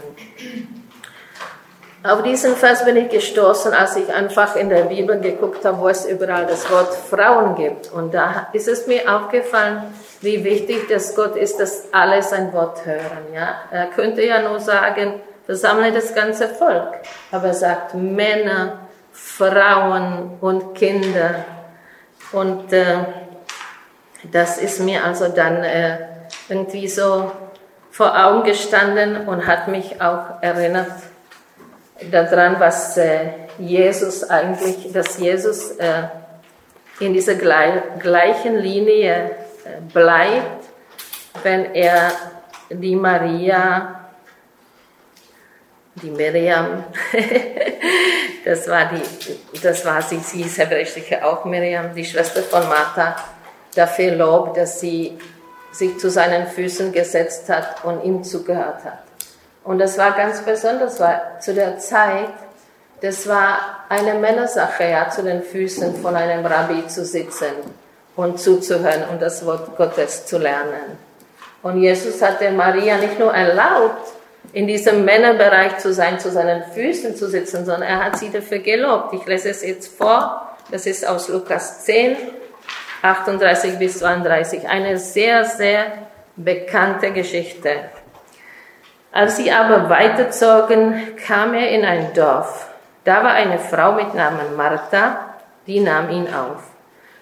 Auf 2.04 2.24
diesen 2.24 2.56
Vers 2.56 2.84
bin 2.84 2.98
ich 2.98 3.10
gestoßen, 3.10 3.74
als 3.74 3.96
ich 3.96 4.12
einfach 4.12 4.56
in 4.56 4.70
der 4.70 4.86
Bibel 4.86 5.20
geguckt 5.20 5.64
habe, 5.64 5.80
wo 5.80 5.88
es 5.88 6.06
überall 6.06 6.48
das 6.48 6.70
Wort 6.72 6.94
Frauen 6.94 7.56
gibt. 7.56 7.92
Und 7.92 8.14
da 8.14 8.48
ist 8.54 8.68
es 8.68 8.88
mir 8.88 9.02
aufgefallen, 9.14 9.84
wie 10.22 10.44
wichtig 10.44 10.88
das 10.88 11.16
Gott 11.16 11.36
ist, 11.36 11.60
dass 11.60 11.92
alle 11.92 12.22
sein 12.22 12.54
Wort 12.54 12.86
hören. 12.86 13.34
Ja? 13.34 13.62
Er 13.72 13.88
könnte 13.88 14.24
ja 14.24 14.42
nur 14.42 14.60
sagen, 14.60 15.20
versammle 15.46 15.92
das 15.92 16.14
ganze 16.14 16.48
Volk. 16.48 17.00
Aber 17.32 17.48
er 17.48 17.54
sagt 17.54 17.96
Männer, 17.96 18.80
Frauen 19.12 20.38
und 20.40 20.76
Kinder. 20.76 21.46
Und 22.32 22.72
äh, 22.72 22.98
das 24.32 24.58
ist 24.60 24.80
mir 24.80 25.04
also 25.04 25.28
dann 25.28 25.64
äh, 25.64 25.98
irgendwie 26.48 26.88
so 26.88 27.32
vor 27.90 28.18
Augen 28.18 28.44
gestanden 28.44 29.28
und 29.28 29.48
hat 29.48 29.68
mich 29.68 30.02
auch 30.02 30.42
erinnert 30.42 30.92
daran, 32.10 32.60
was 32.60 32.98
äh, 32.98 33.32
Jesus 33.58 34.24
eigentlich, 34.30 34.92
dass 34.94 35.18
Jesus 35.18 35.72
äh, 35.72 36.04
in 37.00 37.14
dieser 37.14 37.36
gleichen 37.36 38.58
Linie 38.58 39.32
bleibt, 39.94 40.66
wenn 41.44 41.74
er 41.74 42.12
die 42.70 42.96
Maria, 42.96 44.10
die 45.96 46.10
Miriam, 46.10 46.84
das 48.46 48.68
war 48.68 48.86
die, 48.86 49.60
das 49.60 49.86
war 49.86 50.02
sie, 50.02 50.20
sie 50.20 50.42
ist 50.42 50.58
hebräisch 50.58 50.94
auch 51.22 51.46
Miriam, 51.46 51.94
die 51.94 52.06
Schwester 52.06 52.42
von 52.44 52.68
Martha, 52.68 53.16
dafür 53.76 54.16
lobt, 54.16 54.58
dass 54.58 54.80
sie 54.80 55.18
sich 55.72 55.98
zu 55.98 56.10
seinen 56.10 56.48
Füßen 56.48 56.92
gesetzt 56.92 57.50
hat 57.50 57.84
und 57.84 58.04
ihm 58.04 58.24
zugehört 58.24 58.84
hat. 58.84 59.04
Und 59.64 59.80
das 59.80 59.98
war 59.98 60.12
ganz 60.12 60.42
besonders, 60.42 61.00
weil 61.00 61.22
zu 61.40 61.54
der 61.54 61.78
Zeit, 61.78 62.34
das 63.02 63.28
war 63.28 63.86
eine 63.90 64.16
Männersache, 64.16 64.84
ja, 64.84 65.10
zu 65.10 65.24
den 65.24 65.44
Füßen 65.44 66.02
von 66.02 66.16
einem 66.16 66.46
Rabbi 66.46 66.88
zu 66.88 67.06
sitzen 67.06 67.81
und 68.16 68.40
zuzuhören 68.40 69.04
und 69.12 69.22
das 69.22 69.46
Wort 69.46 69.76
Gottes 69.78 70.26
zu 70.26 70.38
lernen. 70.38 70.98
Und 71.64 71.82
Jesus 71.82 72.22
hatte 72.22 72.52
Maria 72.52 72.98
nicht 72.98 73.20
nur 73.20 73.34
erlaubt, 73.34 74.14
in 74.54 74.68
diesem 74.68 75.06
Männerbereich 75.06 75.78
zu 75.78 75.94
sein, 75.94 76.20
zu 76.20 76.32
seinen 76.32 76.64
Füßen 76.74 77.16
zu 77.16 77.30
sitzen, 77.30 77.66
sondern 77.66 77.84
er 77.84 78.04
hat 78.04 78.18
sie 78.18 78.30
dafür 78.30 78.60
gelobt. 78.60 79.14
Ich 79.14 79.26
lese 79.26 79.50
es 79.50 79.64
jetzt 79.64 79.98
vor. 79.98 80.58
Das 80.72 80.86
ist 80.86 81.08
aus 81.08 81.30
Lukas 81.30 81.86
10, 81.86 82.18
38 83.02 83.78
bis 83.78 84.00
32. 84.00 84.68
Eine 84.68 84.98
sehr, 84.98 85.46
sehr 85.46 85.86
bekannte 86.36 87.12
Geschichte. 87.12 87.90
Als 89.12 89.38
sie 89.38 89.52
aber 89.52 89.90
weiterzogen, 89.90 91.16
kam 91.26 91.54
er 91.54 91.70
in 91.70 91.86
ein 91.86 92.14
Dorf. 92.14 92.68
Da 93.04 93.24
war 93.24 93.34
eine 93.34 93.60
Frau 93.60 93.94
mit 93.94 94.14
Namen 94.14 94.56
Martha, 94.56 95.36
die 95.68 95.80
nahm 95.80 96.10
ihn 96.10 96.28
auf. 96.34 96.71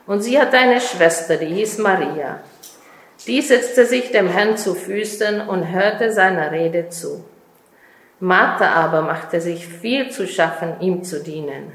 Und 0.10 0.22
sie 0.24 0.42
hatte 0.42 0.58
eine 0.58 0.82
Schwester, 0.82 1.38
die 1.38 1.54
hieß 1.54 1.78
Maria. 1.78 2.40
Die 3.28 3.44
setzte 3.44 3.86
sich 3.86 4.10
dem 4.10 4.28
Herrn 4.28 4.58
zu 4.58 4.74
Füßen 4.74 5.48
und 5.48 5.72
hörte 5.72 6.12
seiner 6.12 6.52
Rede 6.52 6.90
zu. 6.90 7.24
Martha 8.20 8.72
aber 8.72 9.04
machte 9.04 9.40
sich 9.40 9.68
viel 9.68 10.10
zu 10.10 10.26
schaffen, 10.28 10.80
ihm 10.80 11.04
zu 11.04 11.22
dienen. 11.22 11.72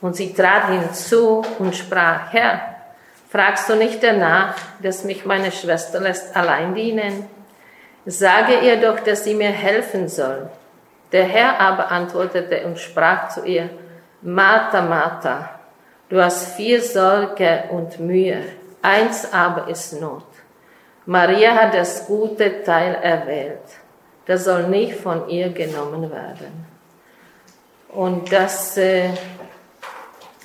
Und 0.00 0.16
sie 0.16 0.32
trat 0.32 0.70
hinzu 0.70 1.44
und 1.58 1.76
sprach, 1.76 2.32
Herr, 2.32 2.74
Fragst 3.28 3.68
du 3.68 3.74
nicht 3.74 4.02
danach, 4.02 4.54
dass 4.80 5.04
mich 5.04 5.26
meine 5.26 5.52
Schwester 5.52 6.00
lässt 6.00 6.34
allein 6.34 6.74
dienen? 6.74 7.26
Sage 8.06 8.60
ihr 8.60 8.80
doch, 8.80 9.00
dass 9.00 9.24
sie 9.24 9.34
mir 9.34 9.50
helfen 9.50 10.08
soll. 10.08 10.48
Der 11.12 11.24
Herr 11.24 11.60
aber 11.60 11.90
antwortete 11.90 12.64
und 12.64 12.78
sprach 12.78 13.30
zu 13.30 13.44
ihr, 13.44 13.68
Martha, 14.22 14.80
Martha, 14.82 15.53
du 16.08 16.22
hast 16.22 16.54
viel 16.54 16.82
Sorge 16.82 17.64
und 17.70 18.00
Mühe, 18.00 18.42
eins 18.82 19.32
aber 19.32 19.68
ist 19.68 20.00
Not. 20.00 20.26
Maria 21.06 21.54
hat 21.54 21.74
das 21.74 22.06
gute 22.06 22.62
Teil 22.62 22.94
erwählt, 22.94 23.60
das 24.26 24.44
soll 24.44 24.68
nicht 24.68 24.94
von 24.94 25.28
ihr 25.28 25.50
genommen 25.50 26.10
werden. 26.10 26.66
Und 27.88 28.32
das 28.32 28.76
äh, 28.76 29.10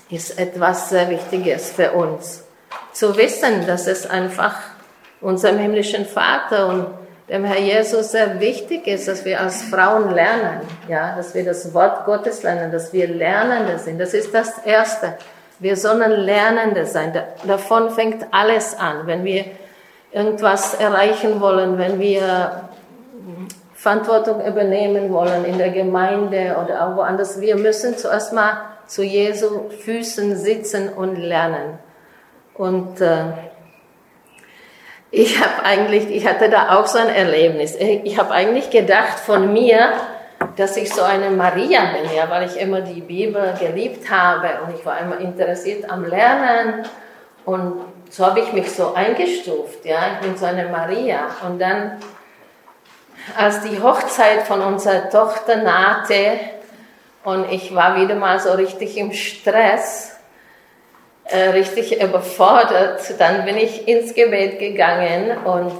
ist 0.09 0.37
etwas 0.37 0.89
sehr 0.89 1.09
Wichtiges 1.09 1.71
für 1.71 1.93
uns 1.93 2.43
zu 2.93 3.15
wissen, 3.15 3.65
dass 3.65 3.87
es 3.87 4.05
einfach 4.05 4.55
unserem 5.21 5.57
himmlischen 5.57 6.05
Vater 6.05 6.67
und 6.67 6.87
dem 7.29 7.45
Herr 7.45 7.59
Jesus 7.59 8.11
sehr 8.11 8.39
wichtig 8.39 8.87
ist, 8.87 9.07
dass 9.07 9.23
wir 9.23 9.39
als 9.39 9.61
Frauen 9.63 10.11
lernen, 10.13 10.61
ja, 10.87 11.15
dass 11.15 11.33
wir 11.35 11.45
das 11.45 11.73
Wort 11.73 12.05
Gottes 12.05 12.43
lernen, 12.43 12.71
dass 12.71 12.91
wir 12.91 13.07
Lernende 13.07 13.77
sind. 13.77 13.99
Das 13.99 14.13
ist 14.13 14.33
das 14.33 14.57
Erste. 14.65 15.15
Wir 15.59 15.75
sollen 15.75 16.11
Lernende 16.11 16.85
sein. 16.85 17.13
Davon 17.45 17.89
fängt 17.89 18.25
alles 18.31 18.77
an. 18.77 19.05
Wenn 19.05 19.25
wir 19.25 19.45
irgendwas 20.11 20.73
erreichen 20.73 21.41
wollen, 21.41 21.77
wenn 21.77 21.99
wir 21.99 22.69
Verantwortung 23.73 24.45
übernehmen 24.45 25.11
wollen 25.11 25.45
in 25.45 25.57
der 25.57 25.69
Gemeinde 25.69 26.57
oder 26.61 26.85
auch 26.85 26.95
woanders, 26.97 27.39
wir 27.39 27.55
müssen 27.55 27.97
zuerst 27.97 28.33
mal 28.33 28.57
zu 28.87 29.03
Jesu 29.03 29.69
Füßen 29.69 30.35
sitzen 30.35 30.89
und 30.89 31.15
lernen. 31.15 31.79
Und 32.55 32.99
äh, 32.99 33.25
ich 35.11 35.41
habe 35.41 35.63
eigentlich, 35.63 36.09
ich 36.09 36.27
hatte 36.27 36.49
da 36.49 36.77
auch 36.77 36.87
so 36.87 36.97
ein 36.97 37.09
Erlebnis. 37.09 37.75
Ich 37.75 38.17
habe 38.17 38.31
eigentlich 38.31 38.69
gedacht 38.69 39.19
von 39.19 39.53
mir, 39.53 39.91
dass 40.55 40.77
ich 40.77 40.93
so 40.93 41.01
eine 41.01 41.29
Maria 41.29 41.81
bin, 41.93 42.15
ja, 42.15 42.29
weil 42.29 42.47
ich 42.47 42.59
immer 42.59 42.81
die 42.81 43.01
Bibel 43.01 43.53
geliebt 43.59 44.09
habe 44.09 44.49
und 44.63 44.75
ich 44.77 44.85
war 44.85 44.99
immer 44.99 45.19
interessiert 45.19 45.89
am 45.89 46.05
Lernen 46.05 46.85
und 47.45 47.81
so 48.09 48.25
habe 48.25 48.39
ich 48.39 48.53
mich 48.53 48.71
so 48.71 48.93
eingestuft, 48.93 49.85
ja, 49.85 49.99
ich 50.13 50.27
bin 50.27 50.37
so 50.37 50.45
eine 50.45 50.67
Maria. 50.67 51.29
Und 51.47 51.59
dann, 51.59 51.99
als 53.37 53.61
die 53.61 53.81
Hochzeit 53.81 54.43
von 54.43 54.61
unserer 54.61 55.09
Tochter 55.09 55.57
nahte 55.57 56.39
und 57.23 57.51
ich 57.51 57.73
war 57.75 57.95
wieder 57.97 58.15
mal 58.15 58.39
so 58.39 58.51
richtig 58.53 58.97
im 58.97 59.13
Stress, 59.13 60.15
äh, 61.25 61.49
richtig 61.49 62.01
überfordert. 62.01 63.01
Dann 63.19 63.45
bin 63.45 63.57
ich 63.57 63.87
ins 63.87 64.15
Gebet 64.15 64.59
gegangen 64.59 65.37
und, 65.45 65.73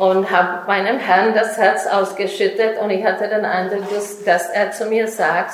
und 0.00 0.30
habe 0.30 0.66
meinem 0.66 0.98
Herrn 0.98 1.34
das 1.34 1.58
Herz 1.58 1.86
ausgeschüttet 1.86 2.78
und 2.78 2.88
ich 2.88 3.04
hatte 3.04 3.28
den 3.28 3.44
Eindruck, 3.44 3.84
dass, 4.24 4.48
er 4.48 4.70
zu 4.70 4.86
mir 4.86 5.06
sagt, 5.06 5.52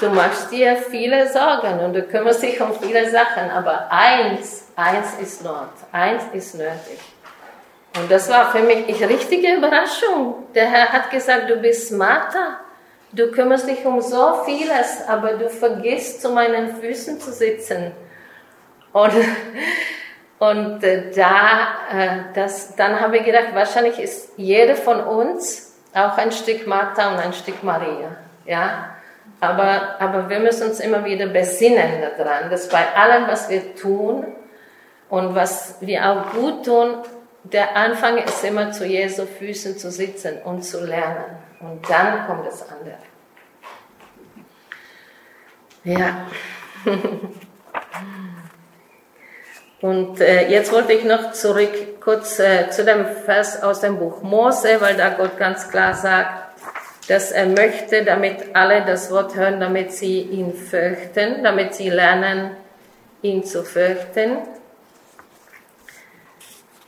du 0.00 0.10
machst 0.10 0.52
dir 0.52 0.76
viele 0.76 1.32
Sorgen 1.32 1.80
und 1.80 1.94
du 1.94 2.02
kümmerst 2.02 2.42
dich 2.42 2.60
um 2.60 2.74
viele 2.78 3.08
Sachen, 3.08 3.50
aber 3.50 3.90
eins, 3.90 4.66
eins 4.76 5.14
ist 5.22 5.42
Not, 5.42 5.70
eins 5.92 6.24
ist 6.34 6.56
nötig. 6.56 7.00
Und 7.98 8.10
das 8.10 8.28
war 8.28 8.52
für 8.52 8.58
mich 8.58 8.86
eine 8.86 9.08
richtige 9.08 9.54
Überraschung. 9.54 10.46
Der 10.54 10.66
Herr 10.66 10.92
hat 10.92 11.10
gesagt, 11.10 11.48
du 11.48 11.56
bist 11.56 11.90
Martha. 11.92 12.60
Du 13.12 13.30
kümmerst 13.30 13.66
dich 13.66 13.82
um 13.86 14.02
so 14.02 14.44
vieles, 14.44 15.08
aber 15.08 15.32
du 15.32 15.48
vergisst 15.48 16.20
zu 16.20 16.28
meinen 16.28 16.76
Füßen 16.76 17.18
zu 17.18 17.32
sitzen. 17.32 17.92
Und, 18.92 19.14
und 20.38 20.84
äh, 20.84 21.10
da, 21.14 21.68
äh, 21.92 22.18
das, 22.34 22.76
dann 22.76 23.00
habe 23.00 23.18
ich 23.18 23.24
gedacht, 23.24 23.54
wahrscheinlich 23.54 23.98
ist 23.98 24.32
jede 24.36 24.76
von 24.76 25.00
uns 25.00 25.76
auch 25.92 26.16
ein 26.16 26.30
Stück 26.30 26.66
Martha 26.66 27.12
und 27.12 27.18
ein 27.18 27.32
Stück 27.32 27.62
Maria. 27.64 28.16
Ja? 28.46 28.94
Aber, 29.40 30.00
aber 30.00 30.28
wir 30.28 30.38
müssen 30.40 30.68
uns 30.68 30.80
immer 30.80 31.04
wieder 31.04 31.26
besinnen 31.26 32.02
daran, 32.16 32.50
dass 32.50 32.68
bei 32.68 32.84
allem, 32.94 33.26
was 33.26 33.48
wir 33.50 33.74
tun 33.74 34.26
und 35.08 35.34
was 35.34 35.76
wir 35.80 36.08
auch 36.08 36.32
gut 36.32 36.66
tun, 36.66 36.98
der 37.42 37.76
Anfang 37.76 38.18
ist 38.18 38.44
immer 38.44 38.72
zu 38.72 38.84
Jesu 38.84 39.26
Füßen 39.26 39.78
zu 39.78 39.90
sitzen 39.90 40.38
und 40.44 40.62
zu 40.62 40.84
lernen. 40.84 41.36
Und 41.60 41.88
dann 41.88 42.26
kommt 42.26 42.46
das 42.46 42.64
andere. 42.70 42.98
Ja. 45.84 46.26
Und 49.80 50.20
äh, 50.20 50.48
jetzt 50.48 50.72
wollte 50.72 50.92
ich 50.92 51.04
noch 51.04 51.32
zurück 51.32 52.00
kurz 52.00 52.38
äh, 52.40 52.68
zu 52.70 52.84
dem 52.84 53.06
Vers 53.24 53.62
aus 53.62 53.80
dem 53.80 53.98
Buch 53.98 54.22
Mose, 54.22 54.80
weil 54.80 54.96
da 54.96 55.10
Gott 55.10 55.38
ganz 55.38 55.68
klar 55.70 55.94
sagt, 55.94 56.48
dass 57.08 57.30
er 57.30 57.46
möchte, 57.46 58.04
damit 58.04 58.54
alle 58.54 58.84
das 58.84 59.10
Wort 59.10 59.36
hören, 59.36 59.60
damit 59.60 59.92
sie 59.92 60.20
ihn 60.20 60.52
fürchten, 60.52 61.44
damit 61.44 61.74
sie 61.74 61.90
lernen, 61.90 62.50
ihn 63.22 63.44
zu 63.44 63.62
fürchten. 63.62 64.38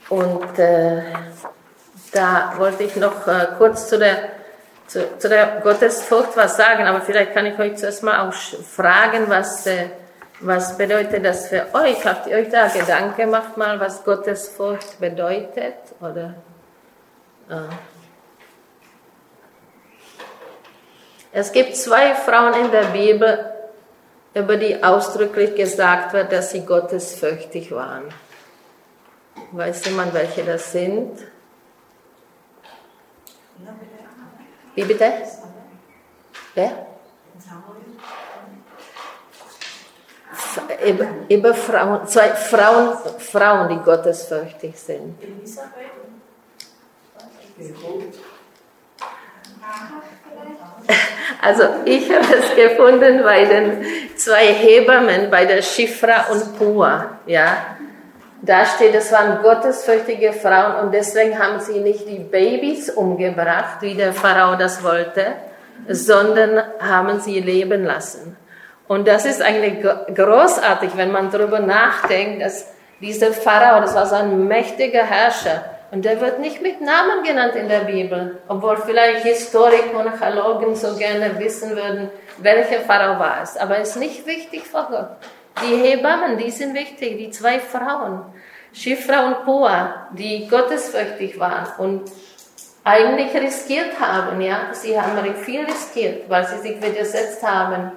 Und 0.09 0.59
äh, 0.59 1.01
da 2.11 2.53
wollte 2.57 2.83
ich 2.83 2.97
noch 2.97 3.25
äh, 3.25 3.47
kurz 3.57 3.87
zu 3.87 3.97
der 3.97 4.17
zu, 4.91 5.17
zu 5.17 5.29
der 5.29 5.61
Gottesfurcht 5.63 6.35
was 6.35 6.57
sagen, 6.57 6.85
aber 6.85 6.99
vielleicht 6.99 7.33
kann 7.33 7.45
ich 7.45 7.57
euch 7.57 7.77
zuerst 7.77 8.03
mal 8.03 8.27
auch 8.27 8.33
fragen, 8.33 9.29
was, 9.29 9.65
äh, 9.65 9.85
was 10.41 10.77
bedeutet 10.77 11.23
das 11.23 11.47
für 11.47 11.67
euch? 11.73 12.05
Habt 12.05 12.27
ihr 12.27 12.37
euch 12.37 12.49
da 12.49 12.67
Gedanken 12.67 13.15
gemacht 13.15 13.57
mal, 13.57 13.79
was 13.79 14.03
Gottesfurcht 14.03 14.99
bedeutet? 14.99 15.75
Oder? 15.99 16.35
Äh. 17.49 17.69
Es 21.31 21.51
gibt 21.51 21.77
zwei 21.77 22.13
Frauen 22.15 22.65
in 22.65 22.71
der 22.71 22.85
Bibel, 22.85 23.51
über 24.33 24.57
die 24.57 24.83
ausdrücklich 24.83 25.55
gesagt 25.55 26.13
wird, 26.13 26.31
dass 26.31 26.51
sie 26.51 26.65
gottesfürchtig 26.65 27.71
waren. 27.71 28.05
Weiß 29.51 29.85
jemand, 29.85 30.13
welche 30.13 30.43
das 30.43 30.71
sind? 30.71 31.19
Wie 34.75 34.83
bitte? 34.83 35.11
Wer? 36.55 36.90
Über, 40.87 41.05
über 41.29 41.53
Frauen, 41.53 42.07
zwei 42.07 42.29
Frauen, 42.29 42.97
Frauen, 43.19 43.69
die 43.69 43.83
gottesfürchtig 43.83 44.77
sind. 44.79 45.15
Also 51.41 51.63
ich 51.85 52.11
habe 52.11 52.25
es 52.35 52.55
gefunden 52.55 53.23
bei 53.23 53.45
den 53.45 53.85
zwei 54.15 54.53
Hebammen, 54.53 55.29
bei 55.29 55.45
der 55.45 55.61
Schifra 55.61 56.27
und 56.31 56.57
Pua. 56.57 57.17
Ja? 57.25 57.77
Da 58.41 58.65
steht, 58.65 58.95
es 58.95 59.11
waren 59.11 59.41
gottesfürchtige 59.41 60.33
Frauen 60.33 60.85
und 60.85 60.93
deswegen 60.93 61.37
haben 61.37 61.59
sie 61.59 61.79
nicht 61.79 62.07
die 62.07 62.19
Babys 62.19 62.89
umgebracht, 62.89 63.81
wie 63.81 63.93
der 63.93 64.13
Pharao 64.13 64.55
das 64.55 64.83
wollte, 64.83 65.33
sondern 65.87 66.63
haben 66.79 67.19
sie 67.19 67.39
leben 67.39 67.85
lassen. 67.85 68.35
Und 68.91 69.07
das 69.07 69.23
ist 69.23 69.41
eigentlich 69.41 69.81
großartig, 70.13 70.97
wenn 70.97 71.13
man 71.13 71.31
darüber 71.31 71.61
nachdenkt, 71.61 72.41
dass 72.41 72.67
dieser 72.99 73.31
Pharao, 73.31 73.79
das 73.79 73.95
war 73.95 74.05
so 74.05 74.15
ein 74.15 74.49
mächtiger 74.49 75.05
Herrscher, 75.05 75.63
und 75.91 76.03
der 76.03 76.19
wird 76.19 76.39
nicht 76.39 76.61
mit 76.61 76.81
Namen 76.81 77.23
genannt 77.23 77.55
in 77.55 77.69
der 77.69 77.85
Bibel, 77.85 78.41
obwohl 78.49 78.75
vielleicht 78.75 79.23
Historiker 79.23 79.97
und 79.97 80.09
Archäologen 80.09 80.75
so 80.75 80.97
gerne 80.97 81.39
wissen 81.39 81.73
würden, 81.73 82.09
welcher 82.39 82.81
Pharao 82.81 83.17
war 83.17 83.41
es. 83.41 83.55
Aber 83.55 83.77
es 83.77 83.91
ist 83.91 83.95
nicht 83.95 84.27
wichtig 84.27 84.63
vor 84.67 84.87
Gott. 84.91 85.09
Die 85.63 85.73
Hebammen, 85.73 86.37
die 86.37 86.51
sind 86.51 86.73
wichtig, 86.73 87.17
die 87.17 87.29
zwei 87.29 87.59
Frauen, 87.59 88.25
Schifra 88.73 89.25
und 89.25 89.45
Poa, 89.45 90.07
die 90.11 90.49
gottesfürchtig 90.49 91.39
waren 91.39 91.65
und 91.77 92.11
eigentlich 92.83 93.33
riskiert 93.41 94.01
haben, 94.01 94.41
ja. 94.41 94.73
Sie 94.73 94.99
haben 94.99 95.17
viel 95.35 95.63
riskiert, 95.63 96.29
weil 96.29 96.45
sie 96.45 96.57
sich 96.57 96.81
widersetzt 96.81 97.41
haben. 97.41 97.93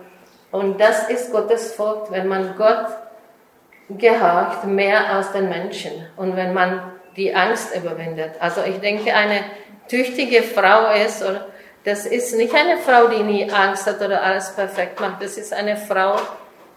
Und 0.54 0.80
das 0.80 1.08
ist 1.08 1.32
Gottes 1.32 1.74
Furcht, 1.74 2.12
wenn 2.12 2.28
man 2.28 2.54
Gott 2.56 2.86
gehorcht, 3.88 4.62
mehr 4.62 5.12
als 5.12 5.32
den 5.32 5.48
Menschen. 5.48 6.06
Und 6.16 6.36
wenn 6.36 6.54
man 6.54 6.92
die 7.16 7.34
Angst 7.34 7.74
überwindet. 7.74 8.36
Also 8.38 8.62
ich 8.62 8.78
denke, 8.78 9.12
eine 9.12 9.40
tüchtige 9.88 10.44
Frau 10.44 10.92
ist, 10.94 11.24
oder 11.24 11.48
das 11.82 12.06
ist 12.06 12.36
nicht 12.36 12.54
eine 12.54 12.76
Frau, 12.76 13.08
die 13.08 13.24
nie 13.24 13.50
Angst 13.50 13.88
hat 13.88 14.00
oder 14.00 14.22
alles 14.22 14.54
perfekt 14.54 15.00
macht. 15.00 15.20
Das 15.24 15.36
ist 15.38 15.52
eine 15.52 15.76
Frau, 15.76 16.20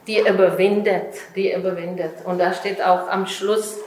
die 0.07 0.21
überwindet, 0.21 1.13
die 1.35 1.53
überwindet. 1.53 2.25
Und 2.25 2.39
da 2.39 2.53
steht 2.53 2.83
auch 2.83 3.07
am 3.07 3.27
Schluss 3.27 3.77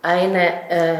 eine 0.00 0.70
äh, 0.70 0.96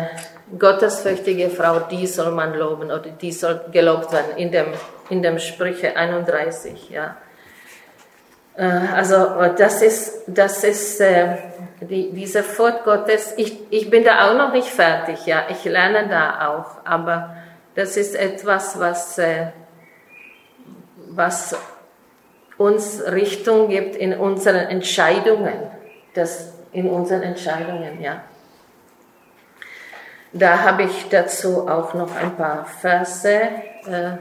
gottesfürchtige 0.58 1.50
Frau, 1.50 1.80
die 1.80 2.06
soll 2.06 2.30
man 2.32 2.54
loben 2.54 2.90
oder 2.90 3.10
die 3.10 3.32
soll 3.32 3.60
gelobt 3.72 4.12
werden 4.12 4.36
in 4.36 4.50
dem, 4.52 4.66
in 5.10 5.22
dem 5.22 5.38
Sprüche 5.38 5.96
31, 5.96 6.90
ja. 6.90 7.16
Äh, 8.56 8.64
also 8.94 9.16
das 9.56 9.82
ist, 9.82 10.22
das 10.26 10.64
ist 10.64 11.00
äh, 11.00 11.36
die, 11.80 12.12
diese 12.12 12.42
Furcht 12.42 12.84
Gottes. 12.84 13.34
Ich, 13.36 13.58
ich 13.70 13.90
bin 13.90 14.04
da 14.04 14.28
auch 14.28 14.36
noch 14.36 14.52
nicht 14.52 14.68
fertig, 14.68 15.26
ja. 15.26 15.44
Ich 15.48 15.64
lerne 15.64 16.08
da 16.08 16.48
auch, 16.48 16.86
aber 16.86 17.36
das 17.74 17.96
ist 17.96 18.14
etwas, 18.14 18.78
was, 18.78 19.18
äh, 19.18 19.48
was 21.08 21.56
uns 22.56 23.02
Richtung 23.06 23.68
gibt 23.68 23.96
in 23.96 24.14
unseren 24.14 24.68
Entscheidungen. 24.68 25.54
Das 26.14 26.52
in 26.72 26.88
unseren 26.88 27.22
Entscheidungen, 27.22 28.00
ja. 28.00 28.22
Da 30.34 30.58
habe 30.62 30.82
ich 30.82 31.08
dazu 31.08 31.68
auch 31.68 31.94
noch 31.94 32.14
ein 32.14 32.36
paar 32.36 32.66
Verse. 32.80 33.30
Äh, 33.30 34.18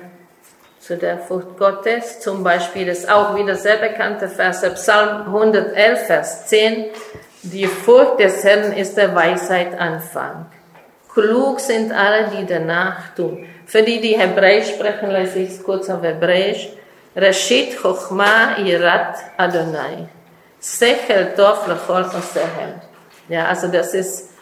zu 0.84 0.98
der 0.98 1.18
Furcht 1.18 1.58
Gottes. 1.58 2.20
Zum 2.20 2.44
Beispiel 2.44 2.90
ist 2.90 3.10
auch 3.10 3.36
wieder 3.36 3.56
sehr 3.56 3.78
bekannte 3.78 4.28
Verse, 4.28 4.70
Psalm 4.72 5.28
111, 5.28 6.08
Vers 6.08 6.48
10. 6.48 6.88
Die 7.44 7.68
Furcht 7.68 8.20
des 8.20 8.44
Herrn 8.44 8.74
ist 8.74 8.98
der 8.98 9.16
Weisheit 9.16 9.80
Anfang. 9.80 10.46
Klug 11.14 11.60
sind 11.62 11.94
alle, 11.94 12.28
die 12.28 12.46
danach 12.46 13.16
tun. 13.16 13.46
Für 13.66 13.82
die, 13.82 14.02
die 14.02 14.18
Hebräisch 14.18 14.72
sprechen, 14.72 15.10
lese 15.10 15.40
ich 15.40 15.52
es 15.52 15.64
kurz 15.64 15.90
auf 15.90 16.04
Hebräisch. 16.04 16.70
Rashid 17.16 17.78
Chochma 17.82 18.58
Irat 18.58 19.18
Adonai. 19.38 20.10
Sechel 20.60 21.34
Tov 21.36 21.66
Lechol 21.68 22.04
Osehem. 22.04 22.82
Ja, 23.30 23.46
also 23.46 23.68
das 23.68 23.94
ist 23.94 24.33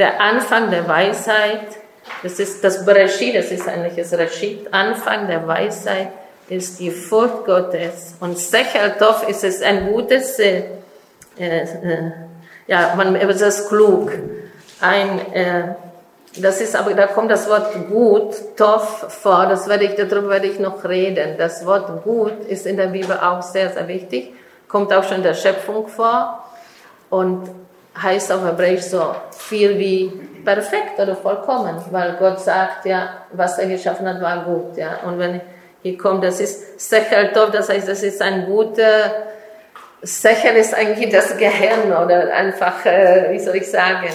der 0.00 0.20
Anfang 0.20 0.70
der 0.72 0.88
Weisheit 0.88 1.78
das 2.22 2.38
ist 2.38 2.62
das 2.62 2.84
Bereshit, 2.84 3.34
das 3.34 3.50
ist 3.50 3.66
eigentlich 3.66 3.96
das 3.96 4.18
Rashid, 4.18 4.72
Anfang 4.72 5.26
der 5.26 5.46
Weisheit 5.46 6.08
ist 6.48 6.78
die 6.80 6.90
Furcht 6.90 7.46
Gottes. 7.46 8.14
Und 8.20 8.36
Sechel 8.36 8.94
Tov 8.98 9.26
ist 9.28 9.44
es 9.44 9.62
ein 9.62 9.92
gutes, 9.92 10.38
äh, 10.38 10.64
äh, 11.38 11.66
ja, 12.66 12.94
man 12.96 13.14
ist 13.16 13.40
es 13.40 13.68
klug. 13.68 14.12
Ein, 14.80 15.32
äh, 15.32 15.74
das 16.36 16.60
ist 16.60 16.76
aber, 16.76 16.94
da 16.94 17.06
kommt 17.06 17.30
das 17.30 17.48
Wort 17.48 17.88
gut, 17.88 18.56
Tov 18.56 19.06
vor, 19.08 19.46
das 19.46 19.68
werde 19.68 19.84
ich, 19.84 19.94
darüber 19.94 20.30
werde 20.30 20.48
ich 20.48 20.58
noch 20.58 20.84
reden. 20.84 21.36
Das 21.38 21.64
Wort 21.64 22.04
gut 22.04 22.44
ist 22.48 22.66
in 22.66 22.76
der 22.76 22.88
Bibel 22.88 23.16
auch 23.16 23.42
sehr, 23.42 23.70
sehr 23.70 23.88
wichtig, 23.88 24.34
kommt 24.68 24.92
auch 24.92 25.04
schon 25.04 25.18
in 25.18 25.22
der 25.22 25.34
Schöpfung 25.34 25.88
vor 25.88 26.44
und 27.08 27.48
heißt 28.02 28.32
auf 28.32 28.44
Hebräisch 28.44 28.82
so 28.82 29.14
viel 29.36 29.78
wie 29.78 30.12
perfekt 30.44 30.98
oder 30.98 31.16
vollkommen, 31.16 31.76
weil 31.90 32.16
Gott 32.18 32.40
sagt 32.40 32.86
ja, 32.86 33.24
was 33.32 33.58
er 33.58 33.68
geschaffen 33.68 34.08
hat, 34.08 34.20
war 34.20 34.44
gut, 34.44 34.76
ja. 34.76 35.00
Und 35.04 35.18
wenn 35.18 35.40
hier 35.82 35.98
kommt, 35.98 36.24
das 36.24 36.40
ist 36.40 36.80
Sechel 36.80 37.32
Tov, 37.32 37.50
das 37.50 37.68
heißt, 37.68 37.88
das 37.88 38.02
ist 38.02 38.20
ein 38.22 38.46
guter, 38.46 39.12
Sechel 40.02 40.56
ist 40.56 40.74
eigentlich 40.74 41.10
das 41.10 41.36
Gehirn 41.36 41.92
oder 41.92 42.32
einfach, 42.34 42.84
äh, 42.86 43.28
wie 43.32 43.38
soll 43.38 43.56
ich 43.56 43.70
sagen, 43.70 44.08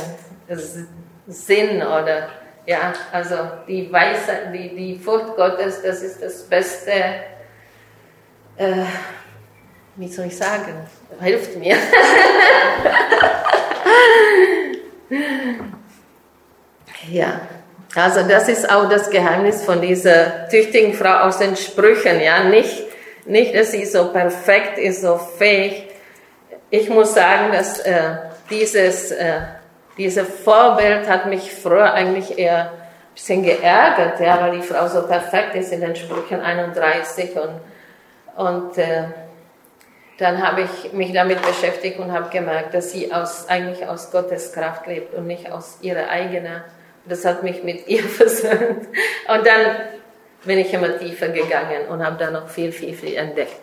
Sinn 1.27 1.77
oder, 1.77 2.29
ja, 2.65 2.93
also 3.11 3.35
die 3.67 3.91
Weisheit, 3.91 4.53
die, 4.53 4.75
die 4.75 4.97
Furcht 4.97 5.35
Gottes, 5.35 5.81
das 5.83 6.01
ist 6.01 6.21
das 6.21 6.43
Beste, 6.43 6.91
äh, 8.57 8.85
wie 9.95 10.07
soll 10.07 10.25
ich 10.25 10.37
sagen, 10.37 10.87
hilft 11.21 11.57
mir. 11.57 11.75
Ja, 17.11 17.41
also 17.95 18.27
das 18.27 18.49
ist 18.49 18.69
auch 18.69 18.89
das 18.89 19.09
Geheimnis 19.09 19.63
von 19.63 19.81
dieser 19.81 20.47
tüchtigen 20.49 20.93
Frau 20.93 21.19
aus 21.19 21.37
den 21.37 21.55
Sprüchen, 21.55 22.19
ja, 22.19 22.43
nicht, 22.43 22.83
nicht, 23.25 23.55
dass 23.55 23.71
sie 23.71 23.85
so 23.85 24.11
perfekt 24.11 24.77
ist, 24.77 25.01
so 25.01 25.17
fähig. 25.17 25.87
Ich 26.69 26.89
muss 26.89 27.13
sagen, 27.13 27.51
dass 27.51 27.79
äh, 27.79 28.17
dieses, 28.49 29.11
äh, 29.11 29.41
dieses 29.97 30.27
Vorbild 30.27 31.07
hat 31.07 31.27
mich 31.27 31.51
früher 31.51 31.93
eigentlich 31.93 32.37
eher 32.37 32.63
ein 32.63 32.69
bisschen 33.13 33.43
geärgert, 33.43 34.19
ja, 34.19 34.41
weil 34.41 34.59
die 34.59 34.67
Frau 34.67 34.87
so 34.87 35.07
perfekt 35.07 35.55
ist 35.55 35.71
in 35.71 35.81
den 35.81 35.95
Sprüchen 35.95 36.41
31 36.41 37.31
und, 37.35 38.45
und 38.45 38.77
äh, 38.77 39.03
dann 40.17 40.45
habe 40.45 40.61
ich 40.61 40.93
mich 40.93 41.13
damit 41.13 41.41
beschäftigt 41.41 41.99
und 41.99 42.11
habe 42.11 42.29
gemerkt, 42.29 42.73
dass 42.73 42.91
sie 42.91 43.11
aus, 43.11 43.47
eigentlich 43.49 43.87
aus 43.87 44.11
Gottes 44.11 44.53
Kraft 44.53 44.87
lebt 44.87 45.13
und 45.13 45.27
nicht 45.27 45.51
aus 45.51 45.77
ihrer 45.81 46.09
eigenen 46.09 46.63
das 47.07 47.25
hat 47.25 47.43
mich 47.43 47.63
mit 47.63 47.87
ihr 47.87 48.03
versöhnt. 48.03 48.87
Und 49.27 49.45
dann 49.45 49.75
bin 50.43 50.59
ich 50.59 50.73
immer 50.73 50.97
tiefer 50.97 51.29
gegangen 51.29 51.87
und 51.89 52.05
habe 52.05 52.17
da 52.17 52.31
noch 52.31 52.49
viel, 52.49 52.71
viel, 52.71 52.93
viel 52.93 53.15
entdeckt. 53.15 53.55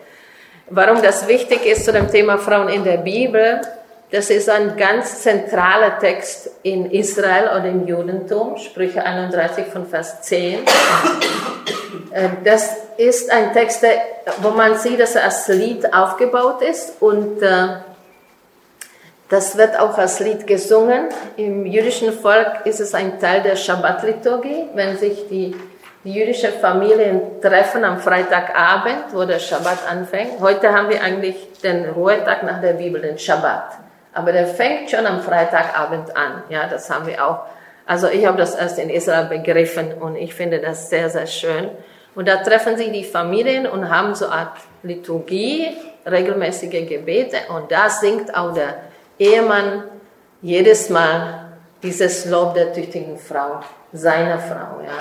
Warum 0.69 1.01
das 1.01 1.27
wichtig 1.27 1.65
ist 1.65 1.85
zu 1.85 1.91
dem 1.91 2.09
Thema 2.09 2.37
Frauen 2.37 2.69
in 2.69 2.83
der 2.83 2.97
Bibel, 2.97 3.61
das 4.11 4.29
ist 4.29 4.49
ein 4.49 4.77
ganz 4.77 5.21
zentraler 5.21 5.99
Text 5.99 6.49
in 6.63 6.89
Israel 6.91 7.45
oder 7.47 7.65
im 7.65 7.87
Judentum, 7.87 8.57
Sprüche 8.57 9.03
31 9.03 9.65
von 9.65 9.87
Vers 9.87 10.21
10. 10.21 10.59
Äh, 12.13 12.29
das 12.43 12.77
ist 12.97 13.31
ein 13.31 13.53
Text, 13.53 13.83
wo 14.41 14.49
man 14.49 14.77
sieht, 14.77 14.99
dass 14.99 15.15
er 15.15 15.25
als 15.25 15.47
Lied 15.47 15.93
aufgebaut 15.93 16.61
ist 16.61 17.01
und 17.01 17.41
äh, 17.41 17.67
das 19.29 19.57
wird 19.57 19.79
auch 19.79 19.97
als 19.97 20.19
Lied 20.19 20.45
gesungen. 20.45 21.09
Im 21.37 21.65
jüdischen 21.65 22.13
Volk 22.13 22.65
ist 22.65 22.79
es 22.79 22.93
ein 22.93 23.19
Teil 23.19 23.41
der 23.41 23.55
Schabbat-Liturgie, 23.55 24.69
wenn 24.75 24.95
sich 24.97 25.27
die, 25.27 25.55
die 26.03 26.13
jüdischen 26.13 26.51
Familien 26.53 27.41
treffen 27.41 27.83
am 27.83 27.99
Freitagabend, 27.99 29.05
wo 29.11 29.25
der 29.25 29.39
Schabbat 29.39 29.89
anfängt. 29.89 30.39
Heute 30.39 30.71
haben 30.71 30.89
wir 30.89 31.01
eigentlich 31.01 31.35
den 31.63 31.89
Ruhetag 31.89 32.43
nach 32.43 32.61
der 32.61 32.73
Bibel, 32.73 33.01
den 33.01 33.17
Schabbat. 33.17 33.71
Aber 34.13 34.31
der 34.31 34.45
fängt 34.45 34.91
schon 34.91 35.07
am 35.07 35.21
Freitagabend 35.21 36.15
an. 36.15 36.43
Ja, 36.49 36.67
das 36.67 36.91
haben 36.91 37.07
wir 37.07 37.25
auch. 37.25 37.39
Also 37.87 38.09
ich 38.09 38.27
habe 38.27 38.37
das 38.37 38.53
erst 38.53 38.77
in 38.77 38.91
Israel 38.91 39.25
begriffen 39.25 39.93
und 39.93 40.15
ich 40.15 40.35
finde 40.35 40.59
das 40.59 40.91
sehr, 40.91 41.09
sehr 41.09 41.25
schön. 41.25 41.71
Und 42.15 42.27
da 42.27 42.37
treffen 42.37 42.77
sich 42.77 42.91
die 42.91 43.03
Familien 43.03 43.65
und 43.65 43.89
haben 43.89 44.13
so 44.13 44.25
eine 44.25 44.33
Art 44.33 44.57
Liturgie, 44.83 45.75
regelmäßige 46.05 46.87
Gebete 46.87 47.37
und 47.49 47.71
da 47.71 47.89
singt 47.89 48.35
auch 48.35 48.53
der 48.53 48.75
Ehemann 49.17 49.83
jedes 50.41 50.89
Mal 50.89 51.53
dieses 51.81 52.25
Lob 52.25 52.53
der 52.53 52.73
tüchtigen 52.73 53.17
Frau, 53.17 53.61
seiner 53.93 54.37
Frau, 54.37 54.81
ja. 54.81 54.99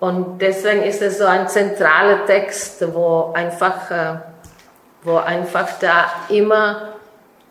Und 0.00 0.40
deswegen 0.40 0.82
ist 0.82 1.02
es 1.02 1.18
so 1.18 1.26
ein 1.26 1.46
zentraler 1.48 2.24
Text, 2.26 2.82
wo 2.94 3.32
einfach 3.34 3.90
äh, 3.90 4.16
wo 5.02 5.16
einfach 5.16 5.78
da 5.78 6.10
immer 6.28 6.90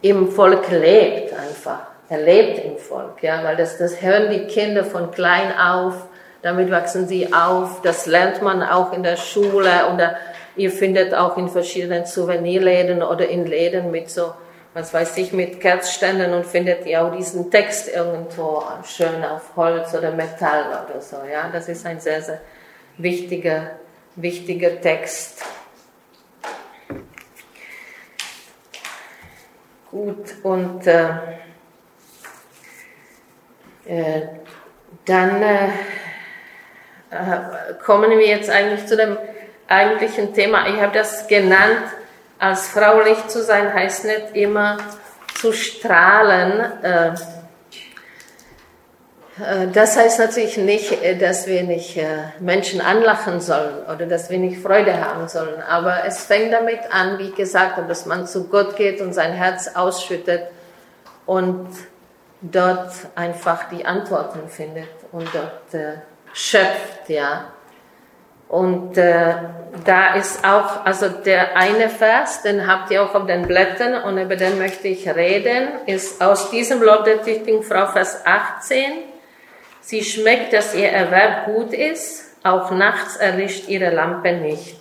im 0.02 0.32
Volk 0.32 0.70
lebt 0.70 1.34
einfach. 1.34 1.80
Er 2.10 2.20
lebt 2.20 2.64
im 2.64 2.78
Volk, 2.78 3.22
ja, 3.22 3.44
weil 3.44 3.56
das, 3.56 3.78
das 3.78 4.02
hören 4.02 4.32
die 4.32 4.48
Kinder 4.48 4.84
von 4.84 5.12
klein 5.12 5.58
auf, 5.58 6.08
damit 6.42 6.72
wachsen 6.72 7.08
sie 7.08 7.34
auf, 7.34 7.82
das 7.82 8.06
lernt 8.06 8.42
man 8.42 8.64
auch 8.64 8.94
in 8.94 9.04
der 9.04 9.18
Schule 9.18 9.92
oder 9.94 10.18
ihr 10.56 10.72
findet 10.72 11.14
auch 11.14 11.38
in 11.38 11.50
verschiedenen 11.50 12.06
Souvenirläden 12.06 13.04
oder 13.04 13.28
in 13.28 13.46
Läden 13.46 13.92
mit 13.92 14.10
so, 14.10 14.34
was 14.74 14.94
weiß 14.94 15.18
ich, 15.18 15.34
mit 15.34 15.60
Kerzständen 15.60 16.34
und 16.34 16.46
findet 16.46 16.86
ihr 16.86 17.04
auch 17.04 17.16
diesen 17.16 17.52
Text 17.52 17.94
irgendwo 17.94 18.64
schön 18.86 19.24
auf 19.24 19.56
Holz 19.56 19.94
oder 19.94 20.12
Metall 20.12 20.66
oder 20.86 21.02
so, 21.02 21.18
ja, 21.32 21.50
das 21.52 21.68
ist 21.70 21.86
ein 21.86 22.00
sehr, 22.00 22.22
sehr 22.22 22.42
wichtiger, 22.98 23.72
wichtiger 24.16 24.80
Text. 24.80 25.44
Gut, 29.92 30.36
und 30.44 30.86
äh, 30.86 31.10
äh, 33.86 34.22
dann 35.06 35.42
äh, 35.42 35.66
äh, 35.66 35.70
kommen 37.84 38.12
wir 38.12 38.28
jetzt 38.28 38.50
eigentlich 38.50 38.86
zu 38.86 38.96
dem 38.96 39.18
eigentlichen 39.68 40.34
Thema. 40.34 40.68
Ich 40.68 40.82
habe 40.82 40.94
das 40.94 41.28
genannt, 41.28 41.84
als 42.38 42.70
fraulich 42.70 43.28
zu 43.28 43.44
sein 43.44 43.74
heißt 43.74 44.06
nicht 44.06 44.36
immer 44.36 44.78
zu 45.40 45.52
strahlen. 45.52 46.84
Äh, 46.84 47.08
äh, 49.40 49.68
das 49.74 49.98
heißt 49.98 50.20
natürlich 50.20 50.58
nicht, 50.58 50.98
dass 51.22 51.48
wir 51.48 51.64
nicht 51.64 52.00
Menschen 52.40 52.82
anlachen 52.82 53.42
sollen 53.42 53.84
oder 53.86 54.06
dass 54.06 54.30
wir 54.30 54.38
nicht 54.38 54.62
Freude 54.62 55.00
haben 55.00 55.28
sollen. 55.28 55.62
Aber 55.62 56.06
es 56.06 56.26
fängt 56.26 56.54
damit 56.54 56.80
an, 56.92 57.18
wie 57.20 57.32
gesagt 57.32 57.78
dass 57.90 58.06
man 58.06 58.28
zu 58.28 58.48
Gott 58.48 58.76
geht 58.76 59.02
und 59.02 59.14
sein 59.14 59.34
Herz 59.34 59.72
ausschüttet 59.76 60.44
und 61.26 61.70
dort 62.42 62.92
einfach 63.16 63.70
die 63.70 63.86
Antworten 63.86 64.48
findet 64.50 64.88
und 65.12 65.28
dort 65.34 65.74
schöpft, 66.34 67.10
ja. 67.10 67.46
Und 68.48 68.98
äh, 68.98 69.36
da 69.86 70.16
ist 70.16 70.44
auch, 70.44 70.84
also 70.84 71.08
der 71.08 71.56
eine 71.56 71.88
Vers, 71.90 72.42
den 72.42 72.66
habt 72.66 72.90
ihr 72.90 73.04
auch 73.04 73.14
auf 73.14 73.28
den 73.28 73.44
Blättern 73.44 74.04
und 74.04 74.18
über 74.18 74.36
den 74.36 74.58
möchte 74.58 74.88
ich 74.88 75.08
reden, 75.08 75.68
ist 75.86 76.22
aus 76.22 76.50
diesem 76.50 76.82
Lob 76.82 77.06
der 77.06 77.22
tüchtigen 77.22 77.62
Frau, 77.62 77.86
Vers 77.86 78.26
18. 78.26 78.84
Sie 79.82 80.04
schmeckt, 80.04 80.54
dass 80.54 80.74
ihr 80.74 80.90
Erwerb 80.90 81.46
gut 81.46 81.74
ist, 81.74 82.26
auch 82.44 82.72
nachts 82.72 83.18
erlischt 83.18 83.68
ihre 83.68 83.92
Lampe 83.92 84.34
nicht. 84.34 84.78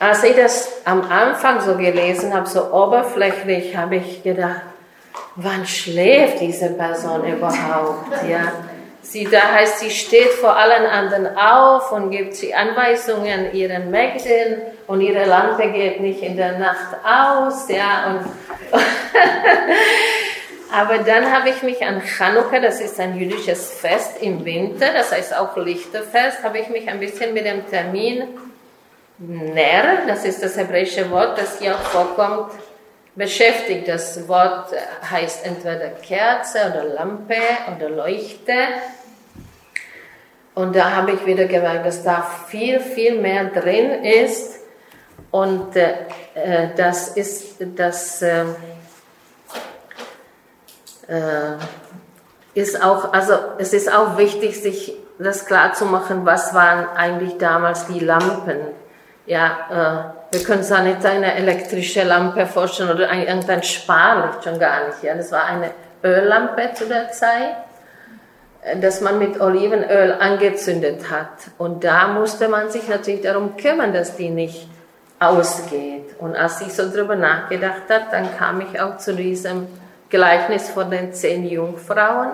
Als 0.00 0.24
ich 0.24 0.34
das 0.34 0.84
am 0.84 1.02
Anfang 1.02 1.60
so 1.60 1.76
gelesen 1.76 2.34
habe, 2.34 2.48
so 2.48 2.72
oberflächlich, 2.72 3.76
habe 3.76 3.96
ich 3.96 4.22
gedacht, 4.22 4.62
wann 5.36 5.66
schläft 5.66 6.40
diese 6.40 6.70
Person 6.70 7.24
überhaupt? 7.24 8.08
Ja. 8.28 8.52
Sie, 9.02 9.24
da 9.24 9.52
heißt, 9.52 9.80
sie 9.80 9.90
steht 9.90 10.30
vor 10.30 10.56
allen 10.56 10.86
anderen 10.86 11.36
auf 11.36 11.90
und 11.90 12.10
gibt 12.10 12.34
sie 12.34 12.54
Anweisungen 12.54 13.52
ihren 13.54 13.90
Mägden 13.90 14.60
und 14.86 15.00
ihre 15.00 15.24
Lampe 15.24 15.70
geht 15.70 16.00
nicht 16.00 16.22
in 16.22 16.36
der 16.36 16.58
Nacht 16.58 16.96
aus, 17.02 17.68
ja, 17.68 18.06
und 18.10 18.78
aber 20.72 20.98
dann 20.98 21.32
habe 21.32 21.48
ich 21.48 21.62
mich 21.62 21.84
an 21.84 22.02
Chanukka, 22.02 22.60
das 22.60 22.80
ist 22.80 23.00
ein 23.00 23.16
jüdisches 23.16 23.72
Fest 23.72 24.20
im 24.20 24.44
Winter, 24.44 24.92
das 24.92 25.12
heißt 25.12 25.36
auch 25.36 25.56
Lichterfest, 25.56 26.42
habe 26.42 26.58
ich 26.58 26.68
mich 26.68 26.88
ein 26.88 27.00
bisschen 27.00 27.32
mit 27.32 27.46
dem 27.46 27.68
Termin 27.68 28.24
Ner, 29.18 30.06
das 30.06 30.24
ist 30.24 30.42
das 30.42 30.56
hebräische 30.56 31.10
Wort, 31.10 31.38
das 31.38 31.58
hier 31.58 31.74
auch 31.74 31.80
vorkommt, 31.80 32.52
beschäftigt. 33.20 33.86
Das 33.86 34.26
Wort 34.26 34.70
heißt 35.08 35.46
entweder 35.46 35.90
Kerze 35.90 36.58
oder 36.70 36.84
Lampe 36.84 37.36
oder 37.76 37.90
Leuchte. 37.90 38.54
Und 40.54 40.74
da 40.74 40.90
habe 40.96 41.12
ich 41.12 41.26
wieder 41.26 41.44
gemerkt, 41.44 41.86
dass 41.86 42.02
da 42.02 42.26
viel, 42.48 42.80
viel 42.80 43.20
mehr 43.20 43.44
drin 43.44 44.02
ist. 44.02 44.58
Und 45.30 45.76
äh, 45.76 45.92
äh 46.34 46.68
das 46.74 47.08
ist, 47.08 47.58
das 47.76 48.22
äh, 48.22 48.46
äh, 51.06 51.56
ist 52.54 52.82
auch, 52.82 53.12
also 53.12 53.34
es 53.58 53.72
ist 53.74 53.92
auch 53.92 54.16
wichtig, 54.16 54.60
sich 54.60 54.96
das 55.18 55.44
klar 55.44 55.74
zu 55.74 55.84
machen, 55.84 56.24
was 56.24 56.54
waren 56.54 56.88
eigentlich 56.96 57.36
damals 57.36 57.86
die 57.86 58.00
Lampen. 58.00 58.79
Ja, 59.30 60.14
äh, 60.32 60.34
wir 60.36 60.44
können 60.44 60.58
uns 60.58 60.72
auch 60.72 60.82
nicht 60.82 61.04
eine 61.06 61.34
elektrische 61.34 62.02
Lampe 62.02 62.46
vorstellen 62.46 62.90
oder 62.90 63.08
ein, 63.08 63.26
irgendein 63.26 63.62
Sparlicht, 63.62 64.42
schon 64.42 64.58
gar 64.58 64.86
nicht. 64.88 65.02
Ja, 65.02 65.14
das 65.14 65.30
war 65.30 65.44
eine 65.44 65.70
Öllampe 66.02 66.70
zu 66.74 66.86
der 66.86 67.10
Zeit 67.12 67.56
das 68.80 69.00
man 69.00 69.18
mit 69.18 69.40
Olivenöl 69.40 70.12
angezündet 70.20 71.10
hat. 71.10 71.50
Und 71.58 71.84
da 71.84 72.08
musste 72.08 72.48
man 72.48 72.70
sich 72.70 72.88
natürlich 72.88 73.22
darum 73.22 73.56
kümmern, 73.56 73.92
dass 73.92 74.16
die 74.16 74.28
nicht 74.28 74.68
ausgeht. 75.18 76.16
Und 76.18 76.36
als 76.36 76.60
ich 76.60 76.72
so 76.72 76.90
drüber 76.90 77.16
nachgedacht 77.16 77.82
habe, 77.88 78.04
dann 78.10 78.36
kam 78.36 78.60
ich 78.60 78.80
auch 78.80 78.98
zu 78.98 79.14
diesem 79.14 79.66
Gleichnis 80.08 80.68
von 80.68 80.90
den 80.90 81.12
zehn 81.12 81.46
Jungfrauen. 81.46 82.32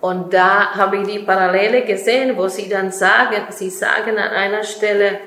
Und 0.00 0.34
da 0.34 0.74
habe 0.74 0.98
ich 0.98 1.06
die 1.06 1.20
Parallele 1.20 1.82
gesehen, 1.82 2.36
wo 2.36 2.48
sie 2.48 2.68
dann 2.68 2.90
sagen, 2.90 3.36
sie 3.50 3.70
sagen 3.70 4.18
an 4.18 4.30
einer 4.30 4.64
Stelle, 4.64 5.18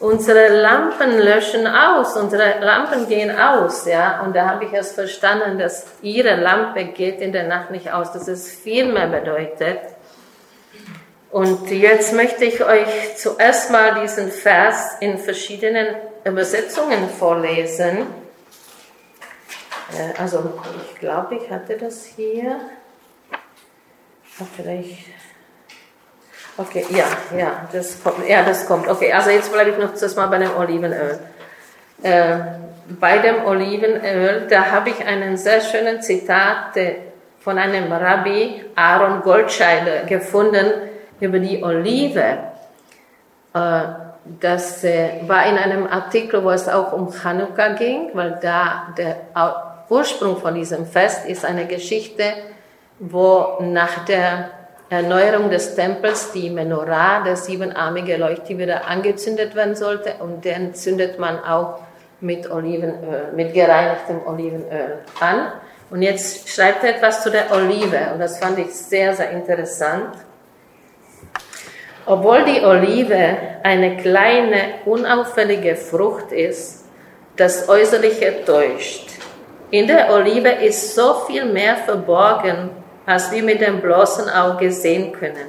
unsere 0.00 0.48
Lampen 0.60 1.18
löschen 1.18 1.66
aus, 1.66 2.16
unsere 2.16 2.60
Lampen 2.60 3.08
gehen 3.08 3.36
aus, 3.36 3.84
ja. 3.86 4.20
Und 4.22 4.34
da 4.34 4.48
habe 4.48 4.64
ich 4.64 4.72
erst 4.72 4.94
verstanden, 4.94 5.58
dass 5.58 5.86
ihre 6.02 6.36
Lampe 6.36 6.84
geht 6.84 7.20
in 7.20 7.32
der 7.32 7.48
Nacht 7.48 7.70
nicht 7.70 7.92
aus, 7.92 8.12
dass 8.12 8.28
es 8.28 8.50
viel 8.50 8.92
mehr 8.92 9.08
bedeutet. 9.08 9.80
Und 11.30 11.70
jetzt 11.70 12.14
möchte 12.14 12.44
ich 12.44 12.64
euch 12.64 13.16
zuerst 13.16 13.70
mal 13.70 14.00
diesen 14.00 14.30
Vers 14.30 14.96
in 15.00 15.18
verschiedenen 15.18 15.88
Übersetzungen 16.24 17.08
vorlesen. 17.10 18.06
Äh, 19.92 20.18
also 20.20 20.54
ich 20.90 20.98
glaube, 21.00 21.36
ich 21.36 21.50
hatte 21.50 21.76
das 21.76 22.04
hier. 22.04 22.60
Vielleicht 24.56 25.17
Okay, 26.58 26.84
ja, 26.90 27.04
ja, 27.38 27.68
das 27.70 28.02
kommt. 28.02 28.28
Ja, 28.28 28.42
das 28.42 28.66
kommt. 28.66 28.88
Okay, 28.88 29.12
also 29.12 29.30
jetzt 29.30 29.52
bleibe 29.52 29.70
ich 29.70 29.78
noch 29.78 29.94
zuerst 29.94 30.16
mal 30.16 30.26
bei 30.26 30.38
dem 30.38 30.56
Olivenöl. 30.56 31.20
Äh, 32.02 32.36
bei 32.98 33.18
dem 33.18 33.44
Olivenöl, 33.46 34.48
da 34.50 34.72
habe 34.72 34.90
ich 34.90 35.06
einen 35.06 35.36
sehr 35.36 35.60
schönen 35.60 36.02
Zitat 36.02 36.76
von 37.38 37.58
einem 37.58 37.92
Rabbi 37.92 38.64
Aaron 38.74 39.22
Goldscheider 39.22 40.02
gefunden 40.06 40.66
über 41.20 41.38
die 41.38 41.62
Olive. 41.62 42.38
Äh, 43.54 43.80
das 44.40 44.82
äh, 44.82 45.20
war 45.28 45.46
in 45.46 45.58
einem 45.58 45.86
Artikel, 45.86 46.42
wo 46.42 46.50
es 46.50 46.68
auch 46.68 46.92
um 46.92 47.12
Chanukka 47.12 47.68
ging, 47.74 48.10
weil 48.14 48.36
da 48.42 48.88
der 48.96 49.16
Ursprung 49.88 50.38
von 50.38 50.56
diesem 50.56 50.86
Fest 50.86 51.24
ist 51.24 51.44
eine 51.44 51.66
Geschichte, 51.66 52.24
wo 52.98 53.58
nach 53.60 54.04
der 54.06 54.50
Erneuerung 54.90 55.50
des 55.50 55.74
Tempels 55.74 56.32
die 56.32 56.48
Menorah, 56.48 57.22
der 57.22 57.36
siebenarmige 57.36 58.16
wieder 58.16 58.86
angezündet 58.86 59.54
werden 59.54 59.76
sollte 59.76 60.14
und 60.20 60.44
den 60.44 60.74
zündet 60.74 61.18
man 61.18 61.44
auch 61.44 61.80
mit 62.20 62.50
Olivenöl, 62.50 63.32
mit 63.34 63.52
gereinigtem 63.52 64.26
Olivenöl 64.26 64.98
an. 65.20 65.52
Und 65.90 66.02
jetzt 66.02 66.48
schreibt 66.48 66.84
er 66.84 66.96
etwas 66.96 67.22
zu 67.22 67.30
der 67.30 67.50
Olive 67.52 68.12
und 68.12 68.20
das 68.20 68.38
fand 68.38 68.58
ich 68.58 68.74
sehr, 68.74 69.14
sehr 69.14 69.30
interessant. 69.30 70.16
Obwohl 72.06 72.44
die 72.44 72.64
Olive 72.64 73.36
eine 73.62 73.98
kleine, 73.98 74.80
unauffällige 74.86 75.76
Frucht 75.76 76.32
ist, 76.32 76.86
das 77.36 77.68
Äußerliche 77.68 78.44
täuscht. 78.46 79.10
In 79.70 79.86
der 79.86 80.10
Olive 80.10 80.48
ist 80.48 80.94
so 80.94 81.14
viel 81.26 81.44
mehr 81.44 81.76
verborgen 81.76 82.70
als 83.08 83.32
wir 83.32 83.42
mit 83.42 83.62
dem 83.62 83.80
bloßen 83.80 84.28
Auge 84.28 84.70
sehen 84.70 85.12
können. 85.12 85.48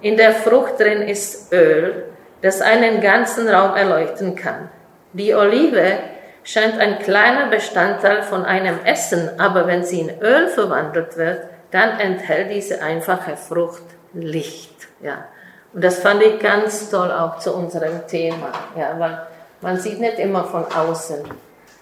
In 0.00 0.16
der 0.16 0.32
Frucht 0.32 0.80
drin 0.80 1.02
ist 1.02 1.52
Öl, 1.52 2.04
das 2.40 2.62
einen 2.62 3.02
ganzen 3.02 3.46
Raum 3.48 3.76
erleuchten 3.76 4.34
kann. 4.34 4.70
Die 5.12 5.34
Olive 5.34 5.98
scheint 6.42 6.78
ein 6.78 6.98
kleiner 7.00 7.48
Bestandteil 7.48 8.22
von 8.22 8.46
einem 8.46 8.78
Essen, 8.84 9.38
aber 9.38 9.66
wenn 9.66 9.84
sie 9.84 10.00
in 10.00 10.22
Öl 10.22 10.48
verwandelt 10.48 11.18
wird, 11.18 11.42
dann 11.70 12.00
enthält 12.00 12.50
diese 12.50 12.80
einfache 12.80 13.36
Frucht 13.36 13.82
Licht. 14.14 14.88
Ja. 15.02 15.26
Und 15.74 15.84
das 15.84 15.98
fand 15.98 16.22
ich 16.22 16.38
ganz 16.38 16.88
toll 16.88 17.12
auch 17.12 17.38
zu 17.40 17.54
unserem 17.54 18.06
Thema, 18.06 18.52
ja, 18.74 18.98
weil 18.98 19.26
man 19.60 19.78
sieht 19.78 20.00
nicht 20.00 20.18
immer 20.18 20.44
von 20.44 20.64
außen, 20.64 21.18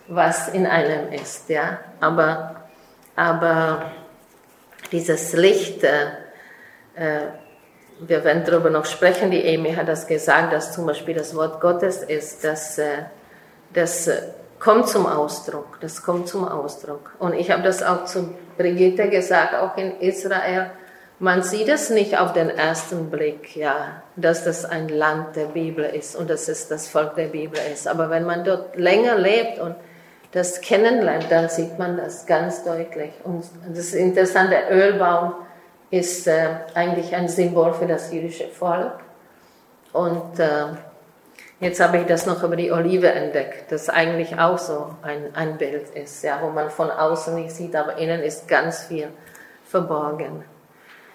was 0.09 0.49
in 0.49 0.67
einem 0.67 1.13
ist, 1.13 1.49
ja, 1.49 1.79
aber, 2.01 2.57
aber 3.15 3.93
dieses 4.95 5.33
Licht, 5.33 5.83
äh, 5.83 6.07
äh, 6.95 7.27
wir 7.99 8.23
werden 8.23 8.45
darüber 8.47 8.71
noch 8.71 8.85
sprechen, 8.85 9.31
die 9.31 9.45
Amy 9.55 9.73
hat 9.75 9.89
das 9.89 10.07
gesagt, 10.07 10.53
dass 10.53 10.73
zum 10.73 10.87
Beispiel 10.87 11.15
das 11.15 11.35
Wort 11.35 11.61
Gottes 11.61 12.03
ist, 12.03 12.45
dass, 12.45 12.79
äh, 12.79 13.05
das 13.73 14.07
äh, 14.07 14.23
kommt 14.61 14.89
zum 14.89 15.07
Ausdruck, 15.07 15.79
das 15.81 16.03
kommt 16.03 16.29
zum 16.29 16.47
Ausdruck. 16.47 17.13
Und 17.19 17.35
ich 17.35 17.51
habe 17.51 17.63
das 17.63 17.83
auch 17.83 18.05
zu 18.05 18.35
Brigitte 18.57 19.09
gesagt, 19.09 19.55
auch 19.55 19.77
in 19.77 19.99
Israel, 20.01 20.71
man 21.19 21.43
sieht 21.43 21.69
es 21.69 21.91
nicht 21.91 22.19
auf 22.19 22.33
den 22.33 22.51
ersten 22.51 23.11
Blick, 23.11 23.57
ja, 23.57 24.03
dass 24.15 24.45
das 24.45 24.65
ein 24.65 24.89
Land 24.89 25.35
der 25.35 25.47
Bibel 25.47 25.85
ist 25.85 26.15
und 26.15 26.31
dass 26.31 26.49
es 26.49 26.69
das 26.69 26.87
Volk 26.87 27.17
der 27.17 27.29
Bibel 27.29 27.59
ist. 27.73 27.89
Aber 27.89 28.11
wenn 28.11 28.25
man 28.25 28.45
dort 28.45 28.77
länger 28.77 29.17
lebt 29.17 29.59
und 29.59 29.75
das 30.35 30.61
kennenlernt, 30.61 31.27
dann 31.31 31.49
sieht 31.49 31.79
man 31.79 31.97
das 31.97 32.27
ganz 32.27 32.65
deutlich. 32.65 33.13
Und 33.23 33.45
das 33.73 33.95
Interessante, 33.95 34.51
der 34.51 34.73
Ölbaum 34.73 35.35
ist 35.91 36.27
äh, 36.27 36.49
eigentlich 36.75 37.15
ein 37.15 37.29
Symbol 37.29 37.73
für 37.73 37.87
das 37.87 38.13
jüdische 38.13 38.49
Volk. 38.49 38.99
Und 39.93 40.41
äh, 40.41 40.67
jetzt 41.61 41.79
habe 41.79 41.99
ich 41.99 42.07
das 42.07 42.27
noch 42.27 42.43
über 42.43 42.57
die 42.57 42.73
Olive 42.73 43.13
entdeckt, 43.13 43.71
das 43.71 43.89
eigentlich 43.89 44.37
auch 44.37 44.59
so 44.59 44.97
ein, 45.03 45.33
ein 45.37 45.57
Bild 45.57 45.91
ist, 45.91 46.25
ja, 46.25 46.41
wo 46.43 46.49
man 46.49 46.69
von 46.69 46.91
außen 46.91 47.37
nicht 47.37 47.53
sieht, 47.53 47.77
aber 47.77 47.97
innen 47.97 48.21
ist 48.21 48.49
ganz 48.49 48.87
viel 48.87 49.07
verborgen. 49.69 50.43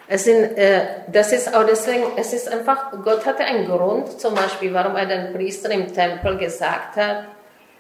Es 0.08 0.24
sind, 0.24 0.58
äh, 0.58 0.82
das 1.12 1.34
ist 1.34 1.54
auch 1.54 1.66
deswegen, 1.66 2.04
es 2.16 2.32
ist 2.32 2.50
einfach, 2.50 2.94
Gott 3.04 3.26
hatte 3.26 3.44
einen 3.44 3.68
Grund, 3.68 4.18
zum 4.22 4.34
Beispiel, 4.34 4.74
warum 4.74 4.96
er 4.96 5.08
den 5.08 5.34
Priester 5.34 5.70
im 5.72 5.94
Tempel 5.94 6.38
gesagt 6.38 6.96
hat, 6.96 7.26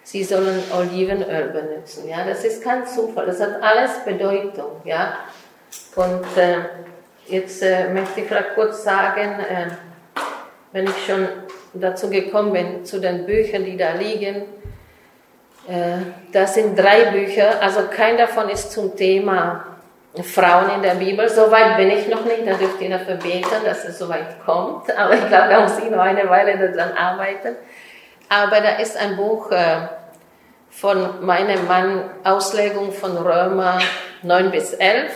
sie 0.03 0.23
sollen 0.23 0.63
Olivenöl 0.77 1.49
benutzen. 1.49 2.07
Ja, 2.09 2.25
das 2.25 2.43
ist 2.43 2.63
kein 2.63 2.85
Zufall, 2.85 3.25
das 3.25 3.39
hat 3.39 3.61
alles 3.61 4.03
Bedeutung. 4.05 4.81
Ja, 4.83 5.17
und 5.95 6.37
äh, 6.37 6.59
jetzt 7.27 7.61
äh, 7.61 7.89
möchte 7.89 8.21
ich 8.21 8.27
kurz 8.55 8.83
sagen, 8.83 9.39
äh, 9.39 9.67
wenn 10.71 10.85
ich 10.85 11.05
schon 11.05 11.27
dazu 11.73 12.09
gekommen 12.09 12.53
bin, 12.53 12.85
zu 12.85 12.99
den 12.99 13.25
Büchern, 13.25 13.63
die 13.65 13.77
da 13.77 13.93
liegen. 13.93 14.43
Äh, 15.67 15.97
das 16.31 16.55
sind 16.55 16.77
drei 16.77 17.11
Bücher, 17.11 17.61
also 17.61 17.81
kein 17.95 18.17
davon 18.17 18.49
ist 18.49 18.71
zum 18.71 18.95
Thema 18.95 19.65
Frauen 20.23 20.71
in 20.75 20.81
der 20.81 20.95
Bibel. 20.95 21.29
So 21.29 21.51
weit 21.51 21.77
bin 21.77 21.91
ich 21.91 22.07
noch 22.07 22.25
nicht, 22.25 22.45
da 22.45 22.53
dürft 22.53 22.81
ihr 22.81 22.89
dafür 22.89 23.15
beten, 23.15 23.63
dass 23.63 23.85
es 23.85 23.99
so 23.99 24.09
weit 24.09 24.43
kommt. 24.45 24.95
Aber 24.97 25.13
ich 25.13 25.27
glaube, 25.27 25.49
da 25.49 25.61
muss 25.61 25.77
ich 25.77 25.89
noch 25.89 25.99
eine 25.99 26.27
Weile 26.29 26.71
daran 26.71 26.97
arbeiten. 26.97 27.55
Aber 28.29 28.61
da 28.61 28.77
ist 28.77 28.95
ein 28.95 29.15
Buch 29.15 29.51
äh, 29.51 29.87
von 30.69 31.25
meinem 31.25 31.67
Mann, 31.67 32.11
Auslegung 32.23 32.91
von 32.91 33.17
Römer 33.17 33.79
9 34.21 34.51
bis 34.51 34.73
11. 34.73 35.11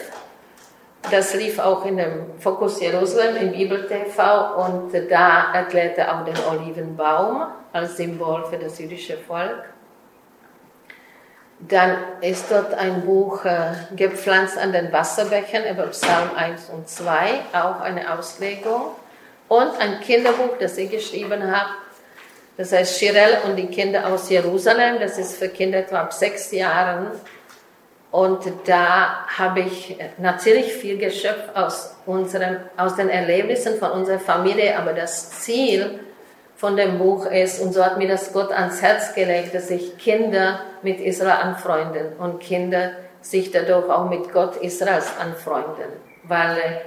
Das 1.12 1.36
lief 1.36 1.60
auch 1.60 1.86
in 1.86 1.98
dem 1.98 2.40
Fokus 2.40 2.80
Jerusalem 2.80 3.36
im 3.36 3.52
Bibel 3.52 3.86
TV 3.86 4.66
und 4.66 4.94
da 5.12 5.54
erklärte 5.54 6.02
er 6.02 6.16
auch 6.16 6.26
den 6.26 6.38
Olivenbaum 6.50 7.46
als 7.72 7.98
Symbol 7.98 8.46
für 8.46 8.58
das 8.58 8.80
jüdische 8.80 9.18
Volk. 9.18 9.66
Dann 11.60 11.98
ist 12.22 12.52
dort 12.52 12.74
ein 12.74 13.06
Buch 13.06 13.46
äh, 13.46 13.74
gepflanzt 13.96 14.58
an 14.58 14.72
den 14.74 14.92
Wasserbächen 14.92 15.64
über 15.70 15.84
Psalm 15.88 16.32
1 16.36 16.70
und 16.70 16.90
2, 16.90 17.06
auch 17.54 17.80
eine 17.80 18.12
Auslegung. 18.12 18.88
Und 19.48 19.80
ein 19.80 20.00
Kinderbuch, 20.00 20.58
das 20.60 20.78
ich 20.78 20.90
geschrieben 20.90 21.56
habe, 21.56 21.70
das 22.58 22.72
heißt 22.72 23.00
Shirel 23.00 23.38
und 23.46 23.56
die 23.56 23.68
Kinder 23.68 24.08
aus 24.08 24.30
Jerusalem. 24.30 25.00
Das 25.00 25.18
ist 25.18 25.38
für 25.38 25.50
Kinder 25.50 25.80
etwa 25.80 26.02
ab 26.02 26.14
sechs 26.14 26.52
Jahren. 26.52 27.08
Und 28.12 28.44
da 28.66 29.26
habe 29.28 29.62
ich 29.62 29.98
natürlich 30.20 30.72
viel 30.74 31.00
geschöpft 31.00 31.56
aus, 31.56 31.96
unserem, 32.06 32.58
aus 32.78 32.96
den 32.96 33.10
Erlebnissen 33.10 33.80
von 33.80 33.90
unserer 33.90 34.20
Familie, 34.20 34.78
aber 34.78 34.94
das 34.94 35.32
Ziel 35.42 36.00
von 36.56 36.78
dem 36.78 37.00
Buch 37.00 37.26
ist, 37.26 37.60
und 37.60 37.74
so 37.74 37.84
hat 37.84 37.98
mir 37.98 38.08
das 38.08 38.32
Gott 38.32 38.52
ans 38.52 38.84
Herz 38.84 39.16
gelegt, 39.16 39.56
dass 39.56 39.70
sich 39.70 39.98
Kinder 39.98 40.60
mit 40.84 41.00
Israel 41.00 41.42
anfreunden 41.42 42.14
und 42.20 42.40
Kinder 42.40 42.92
sich 43.22 43.52
dadurch 43.52 43.90
auch 43.90 44.08
mit 44.08 44.32
Gott 44.32 44.58
Israels 44.58 45.08
anfreunden. 45.20 45.92
Weil, 46.24 46.82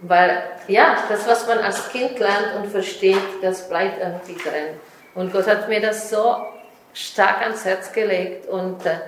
weil, 0.00 0.42
ja, 0.66 0.96
das, 1.10 1.28
was 1.28 1.46
man 1.46 1.58
als 1.58 1.90
Kind 1.90 2.18
lernt 2.18 2.56
und 2.56 2.70
versteht, 2.70 3.18
das 3.42 3.68
bleibt 3.68 4.00
irgendwie 4.00 4.42
drin. 4.42 4.80
Und 5.14 5.32
Gott 5.32 5.46
hat 5.46 5.68
mir 5.68 5.80
das 5.80 6.10
so 6.10 6.36
stark 6.92 7.42
ans 7.42 7.64
Herz 7.64 7.92
gelegt 7.92 8.48
und 8.48 8.84
äh, 8.86 8.98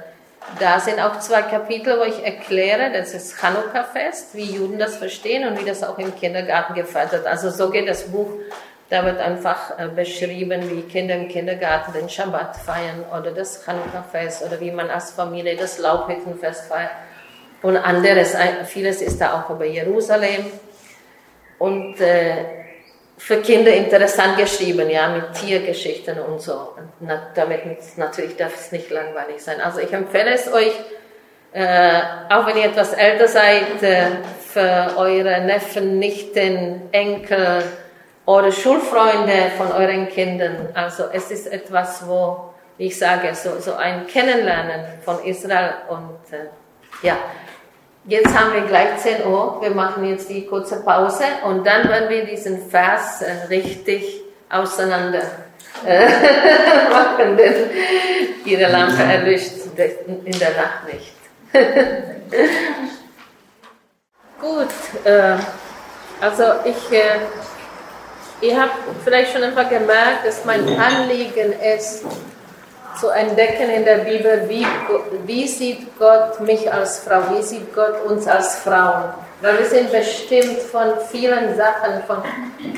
da 0.59 0.80
sind 0.80 0.98
auch 1.00 1.20
zwei 1.20 1.42
Kapitel, 1.42 1.98
wo 2.00 2.03
ich 2.03 2.24
erkläre, 2.24 2.92
das 2.92 3.14
ist 3.14 3.36
Chanukka-Fest, 3.38 4.34
wie 4.34 4.57
Juden 4.57 4.78
das 4.78 4.96
verstehen 4.96 5.48
und 5.48 5.61
wie 5.61 5.64
das 5.64 5.84
auch 5.84 5.98
im 5.98 6.14
Kindergarten 6.16 6.74
gefeiert 6.74 7.12
wird. 7.12 7.26
Also 7.26 7.50
so 7.50 7.70
geht 7.70 7.88
das 7.88 8.11
Buch 8.11 8.28
da 8.92 9.07
wird 9.07 9.20
einfach 9.20 9.78
äh, 9.78 9.88
beschrieben, 9.88 10.68
wie 10.68 10.82
Kinder 10.82 11.14
im 11.14 11.26
Kindergarten 11.26 11.94
den 11.94 12.11
Schabbat 12.11 12.59
feiern 12.59 13.07
oder 13.18 13.30
das 13.30 13.64
Chanukka-Fest 13.64 14.44
oder 14.44 14.61
wie 14.61 14.70
man 14.70 14.90
als 14.90 15.12
Familie 15.12 15.57
das 15.57 15.78
Laubhüttenfest 15.78 16.66
feiert. 16.66 16.90
Und 17.62 17.78
anderes, 17.78 18.36
vieles 18.66 19.00
ist 19.00 19.18
da 19.18 19.40
auch 19.40 19.48
über 19.48 19.64
Jerusalem. 19.64 20.44
Und 21.59 22.03
äh, 22.03 22.61
für 23.24 23.40
Kinder 23.40 23.72
interessant 23.72 24.36
geschrieben, 24.36 24.90
ja, 24.90 25.08
mit 25.08 25.34
Tiergeschichten 25.34 26.18
und 26.18 26.40
so. 26.40 26.70
Na, 26.98 27.28
damit 27.36 27.60
natürlich 27.96 28.36
darf 28.36 28.52
es 28.56 28.72
nicht 28.72 28.90
langweilig 28.90 29.40
sein. 29.40 29.60
Also 29.60 29.78
ich 29.78 29.92
empfehle 29.92 30.32
es 30.32 30.52
euch, 30.52 30.72
äh, 31.52 32.00
auch 32.28 32.46
wenn 32.46 32.56
ihr 32.56 32.64
etwas 32.64 32.92
älter 32.92 33.28
seid, 33.28 33.80
äh, 33.82 34.06
für 34.40 34.96
eure 34.96 35.40
Neffen, 35.42 36.00
Nichten, 36.00 36.88
Enkel, 36.90 37.62
oder 38.26 38.50
Schulfreunde 38.50 39.52
von 39.56 39.70
euren 39.72 40.08
Kindern. 40.08 40.68
Also 40.74 41.04
es 41.12 41.30
ist 41.30 41.46
etwas, 41.46 42.06
wo 42.06 42.52
ich 42.76 42.98
sage, 42.98 43.34
so, 43.34 43.60
so 43.60 43.74
ein 43.74 44.06
Kennenlernen 44.08 44.84
von 45.04 45.24
Israel 45.24 45.74
und 45.88 46.32
äh, 46.32 47.06
ja. 47.06 47.16
Jetzt 48.05 48.36
haben 48.36 48.53
wir 48.53 48.62
gleich 48.62 48.98
10 48.98 49.26
Uhr, 49.26 49.59
wir 49.61 49.70
machen 49.70 50.05
jetzt 50.05 50.28
die 50.28 50.44
kurze 50.46 50.82
Pause 50.82 51.24
und 51.44 51.64
dann 51.64 51.88
werden 51.88 52.09
wir 52.09 52.24
diesen 52.24 52.68
Vers 52.68 53.22
äh, 53.22 53.46
richtig 53.48 54.22
auseinander 54.50 55.22
äh, 55.86 56.07
machen, 56.90 57.36
denn 57.36 57.70
ihre 58.44 58.70
Lampe 58.72 59.03
erlischt 59.03 59.53
in 60.24 60.38
der 60.38 60.50
Nacht 60.50 60.92
nicht. 60.92 61.14
Gut, 64.40 64.68
äh, 65.05 65.36
also 66.20 66.44
ich 66.64 66.90
Ihr 68.42 68.61
habt 68.61 68.74
vielleicht 69.05 69.32
schon 69.32 69.44
einfach 69.44 69.68
gemerkt, 69.68 70.26
dass 70.26 70.44
mein 70.44 70.68
Anliegen 70.76 71.53
ist, 71.76 72.05
zu 73.01 73.09
entdecken 73.09 73.70
in 73.70 73.84
der 73.84 73.99
Bibel, 73.99 74.45
wie, 74.49 74.66
wie 75.26 75.49
sieht 75.49 75.99
Gott 75.99 76.40
mich 76.40 76.72
als 76.72 77.01
Frau, 77.01 77.20
wie 77.34 77.43
sieht 77.43 77.74
Gott 77.74 78.05
uns 78.07 78.26
als 78.26 78.57
Frauen. 78.57 79.14
Weil 79.40 79.59
wir 79.59 79.66
sind 79.66 79.90
bestimmt 79.90 80.59
von 80.61 80.93
vielen 81.11 81.57
Sachen, 81.57 82.03
von 82.07 82.18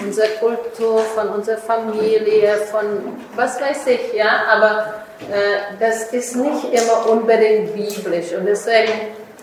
unserer 0.03 0.29
Kultur, 0.41 1.01
von 1.15 1.29
unserer 1.29 1.59
Familie, 1.59 2.57
von 2.71 3.19
was 3.37 3.61
weiß 3.61 3.87
ich, 3.89 4.15
ja, 4.15 4.45
aber 4.51 4.95
äh, 5.31 5.79
das 5.79 6.05
ist 6.13 6.37
nicht 6.37 6.73
immer 6.73 7.11
unbedingt 7.11 7.75
biblisch 7.75 8.33
und 8.33 8.47
deswegen 8.47 8.93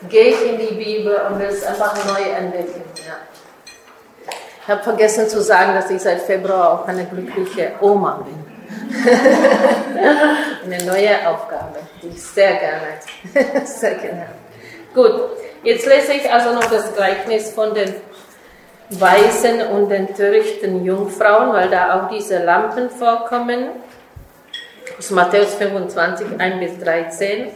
gehe 0.09 0.29
ich 0.29 0.45
in 0.45 0.57
die 0.57 0.73
Bibel 0.73 1.15
und 1.29 1.39
will 1.39 1.47
es 1.47 1.63
einfach 1.63 1.93
neu 2.05 2.29
entdecken. 2.31 2.81
Ja. 3.07 3.17
Ich 4.63 4.67
habe 4.67 4.83
vergessen 4.83 5.27
zu 5.27 5.41
sagen, 5.41 5.73
dass 5.75 5.89
ich 5.89 6.01
seit 6.01 6.21
Februar 6.21 6.73
auch 6.73 6.87
eine 6.87 7.05
glückliche 7.05 7.73
Oma 7.81 8.23
bin. 8.25 8.50
eine 10.65 10.83
neue 10.85 11.27
Aufgabe, 11.27 11.79
die 12.01 12.09
ich 12.09 12.21
sehr 12.21 12.53
gerne, 12.55 13.65
sehr 13.65 13.95
gerne 13.95 14.27
Gut, 14.93 15.13
jetzt 15.63 15.85
lese 15.85 16.13
ich 16.13 16.29
also 16.29 16.53
noch 16.53 16.65
das 16.65 16.93
Gleichnis 16.93 17.51
von 17.51 17.73
den 17.73 17.93
Weisen 18.89 19.61
und 19.67 19.87
den 19.87 20.13
törichten 20.13 20.83
Jungfrauen, 20.83 21.53
weil 21.53 21.69
da 21.69 21.95
auch 21.95 22.09
diese 22.09 22.43
Lampen 22.43 22.89
vorkommen. 22.89 23.69
Aus 24.97 25.11
Matthäus 25.11 25.55
25, 25.55 26.27
1 26.37 26.59
bis 26.59 26.79
13. 26.83 27.47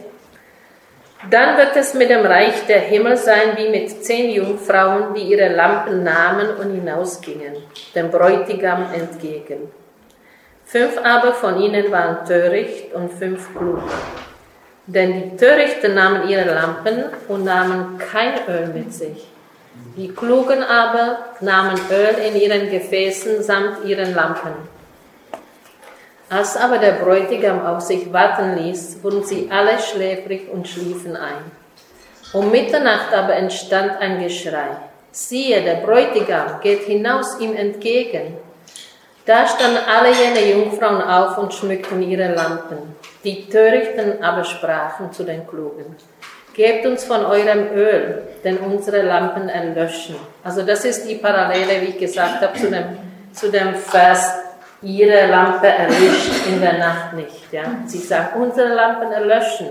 Dann 1.30 1.58
wird 1.58 1.76
es 1.76 1.92
mit 1.92 2.08
dem 2.08 2.24
Reich 2.24 2.64
der 2.66 2.80
Himmel 2.80 3.18
sein 3.18 3.56
wie 3.56 3.68
mit 3.68 4.02
zehn 4.02 4.30
Jungfrauen, 4.30 5.12
die 5.14 5.22
ihre 5.22 5.48
Lampen 5.48 6.02
nahmen 6.02 6.56
und 6.56 6.74
hinausgingen, 6.74 7.54
dem 7.94 8.10
Bräutigam 8.10 8.86
entgegen. 8.94 9.70
Fünf 10.66 10.98
aber 10.98 11.32
von 11.32 11.60
ihnen 11.60 11.92
waren 11.92 12.26
töricht 12.26 12.92
und 12.92 13.12
fünf 13.12 13.56
klug. 13.56 13.82
Denn 14.88 15.30
die 15.30 15.36
Törichten 15.36 15.94
nahmen 15.94 16.28
ihre 16.28 16.52
Lampen 16.52 17.04
und 17.28 17.44
nahmen 17.44 17.98
kein 17.98 18.34
Öl 18.48 18.66
mit 18.74 18.92
sich. 18.92 19.28
Die 19.96 20.08
Klugen 20.08 20.64
aber 20.64 21.18
nahmen 21.40 21.78
Öl 21.90 22.16
in 22.26 22.40
ihren 22.40 22.68
Gefäßen 22.68 23.44
samt 23.44 23.84
ihren 23.84 24.12
Lampen. 24.12 24.52
Als 26.28 26.56
aber 26.56 26.78
der 26.78 26.92
Bräutigam 26.92 27.64
auf 27.64 27.80
sich 27.80 28.12
warten 28.12 28.56
ließ, 28.56 28.98
wurden 29.04 29.24
sie 29.24 29.48
alle 29.48 29.78
schläfrig 29.78 30.50
und 30.52 30.66
schliefen 30.66 31.16
ein. 31.16 31.44
Um 32.32 32.50
Mitternacht 32.50 33.14
aber 33.14 33.34
entstand 33.34 34.00
ein 34.00 34.20
Geschrei. 34.20 34.76
Siehe, 35.12 35.62
der 35.62 35.76
Bräutigam 35.76 36.60
geht 36.60 36.82
hinaus 36.82 37.38
ihm 37.38 37.54
entgegen. 37.54 38.36
Da 39.26 39.44
standen 39.48 39.78
alle 39.78 40.12
jene 40.12 40.52
Jungfrauen 40.52 41.02
auf 41.02 41.36
und 41.36 41.52
schmückten 41.52 42.00
ihre 42.00 42.32
Lampen. 42.32 42.94
Die 43.24 43.48
Törichten 43.48 44.22
aber 44.22 44.44
sprachen 44.44 45.12
zu 45.12 45.24
den 45.24 45.44
Klugen. 45.48 45.96
Gebt 46.54 46.86
uns 46.86 47.02
von 47.02 47.24
eurem 47.24 47.66
Öl, 47.74 48.22
denn 48.44 48.58
unsere 48.58 49.02
Lampen 49.02 49.48
erlöschen. 49.48 50.14
Also 50.44 50.62
das 50.62 50.84
ist 50.84 51.08
die 51.08 51.16
Parallele, 51.16 51.82
wie 51.82 51.86
ich 51.86 51.98
gesagt 51.98 52.40
habe, 52.40 52.56
zu 52.56 52.70
dem, 52.70 52.84
zu 53.32 53.50
dem 53.50 53.74
Vers, 53.74 54.32
ihre 54.80 55.26
Lampe 55.26 55.66
erlischt 55.66 56.46
in 56.46 56.60
der 56.60 56.78
Nacht 56.78 57.14
nicht. 57.14 57.52
Ja? 57.52 57.64
Sie 57.86 57.98
sagen, 57.98 58.40
unsere 58.40 58.74
Lampen 58.74 59.10
erlöschen. 59.10 59.70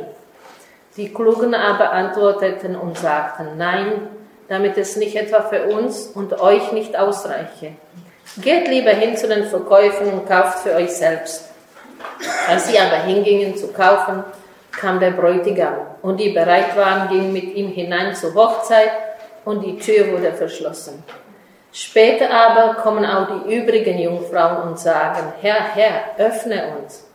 Die 0.97 1.13
Klugen 1.13 1.55
aber 1.55 1.91
antworteten 1.91 2.75
und 2.75 2.97
sagten, 2.97 3.57
nein, 3.57 4.09
damit 4.49 4.77
es 4.77 4.97
nicht 4.97 5.15
etwa 5.15 5.41
für 5.43 5.63
uns 5.63 6.07
und 6.07 6.41
euch 6.41 6.73
nicht 6.73 6.97
ausreiche. 6.97 7.71
Geht 8.37 8.67
lieber 8.67 8.91
hin 8.91 9.15
zu 9.15 9.27
den 9.27 9.45
Verkäufern 9.45 10.09
und 10.09 10.27
kauft 10.27 10.59
für 10.59 10.75
euch 10.75 10.91
selbst. 10.91 11.49
Als 12.47 12.67
sie 12.67 12.77
aber 12.77 12.97
hingingen 13.03 13.55
zu 13.55 13.71
kaufen, 13.71 14.23
kam 14.71 14.99
der 14.99 15.11
Bräutigam 15.11 15.75
und 16.01 16.19
die 16.19 16.29
bereit 16.29 16.75
waren, 16.75 17.09
gingen 17.09 17.31
mit 17.31 17.55
ihm 17.55 17.69
hinein 17.69 18.13
zur 18.13 18.33
Hochzeit 18.33 18.91
und 19.45 19.61
die 19.61 19.77
Tür 19.77 20.11
wurde 20.11 20.33
verschlossen. 20.33 21.03
Später 21.71 22.29
aber 22.29 22.75
kommen 22.75 23.05
auch 23.05 23.27
die 23.27 23.55
übrigen 23.55 23.99
Jungfrauen 23.99 24.69
und 24.69 24.79
sagen, 24.79 25.33
Herr, 25.41 25.75
Herr, 25.75 26.01
öffne 26.17 26.63
uns. 26.77 27.05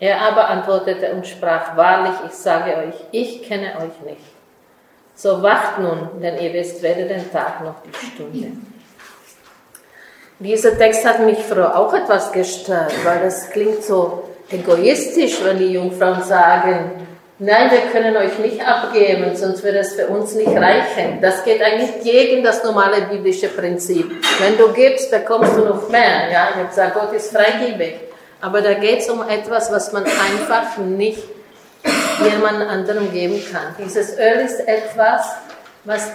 Er 0.00 0.20
aber 0.20 0.48
antwortete 0.48 1.12
und 1.12 1.26
sprach, 1.26 1.76
wahrlich, 1.76 2.14
ich 2.26 2.32
sage 2.32 2.76
euch, 2.76 2.94
ich 3.10 3.42
kenne 3.42 3.74
euch 3.76 4.08
nicht. 4.08 4.24
So 5.14 5.42
wacht 5.42 5.78
nun, 5.78 6.20
denn 6.20 6.38
ihr 6.38 6.52
wisst 6.52 6.82
weder 6.82 7.06
den 7.06 7.30
Tag 7.32 7.62
noch 7.62 7.76
die 7.82 8.06
Stunde. 8.06 8.52
Dieser 10.40 10.78
Text 10.78 11.04
hat 11.04 11.18
mich 11.20 11.38
früher 11.38 11.76
auch 11.76 11.92
etwas 11.92 12.30
gestört, 12.30 12.92
weil 13.02 13.20
das 13.24 13.50
klingt 13.50 13.82
so 13.82 14.22
egoistisch, 14.48 15.42
wenn 15.42 15.58
die 15.58 15.72
Jungfrauen 15.72 16.22
sagen, 16.22 16.92
nein, 17.40 17.68
wir 17.72 17.80
können 17.90 18.16
euch 18.16 18.38
nicht 18.38 18.64
abgeben, 18.64 19.34
sonst 19.34 19.64
wird 19.64 19.74
es 19.74 19.94
für 19.94 20.06
uns 20.06 20.34
nicht 20.36 20.56
reichen. 20.56 21.20
Das 21.20 21.42
geht 21.42 21.60
eigentlich 21.60 22.02
gegen 22.04 22.44
das 22.44 22.62
normale 22.62 23.02
biblische 23.10 23.48
Prinzip. 23.48 24.08
Wenn 24.38 24.56
du 24.56 24.72
gibst, 24.72 25.10
bekommst 25.10 25.56
du 25.56 25.64
noch 25.64 25.88
mehr. 25.88 26.30
Ja, 26.30 26.48
ich 26.50 26.56
habe 26.56 26.68
gesagt, 26.68 26.94
Gott 26.94 27.12
ist 27.12 27.36
freigebig. 27.36 27.94
Aber 28.40 28.62
da 28.62 28.74
geht 28.74 29.00
es 29.00 29.10
um 29.10 29.28
etwas, 29.28 29.72
was 29.72 29.92
man 29.92 30.04
einfach 30.04 30.78
nicht 30.78 31.24
jemand 32.22 32.62
anderem 32.68 33.12
geben 33.12 33.42
kann. 33.50 33.74
Dieses 33.84 34.16
Öl 34.16 34.40
ist 34.44 34.60
etwas, 34.60 35.26
was 35.84 36.12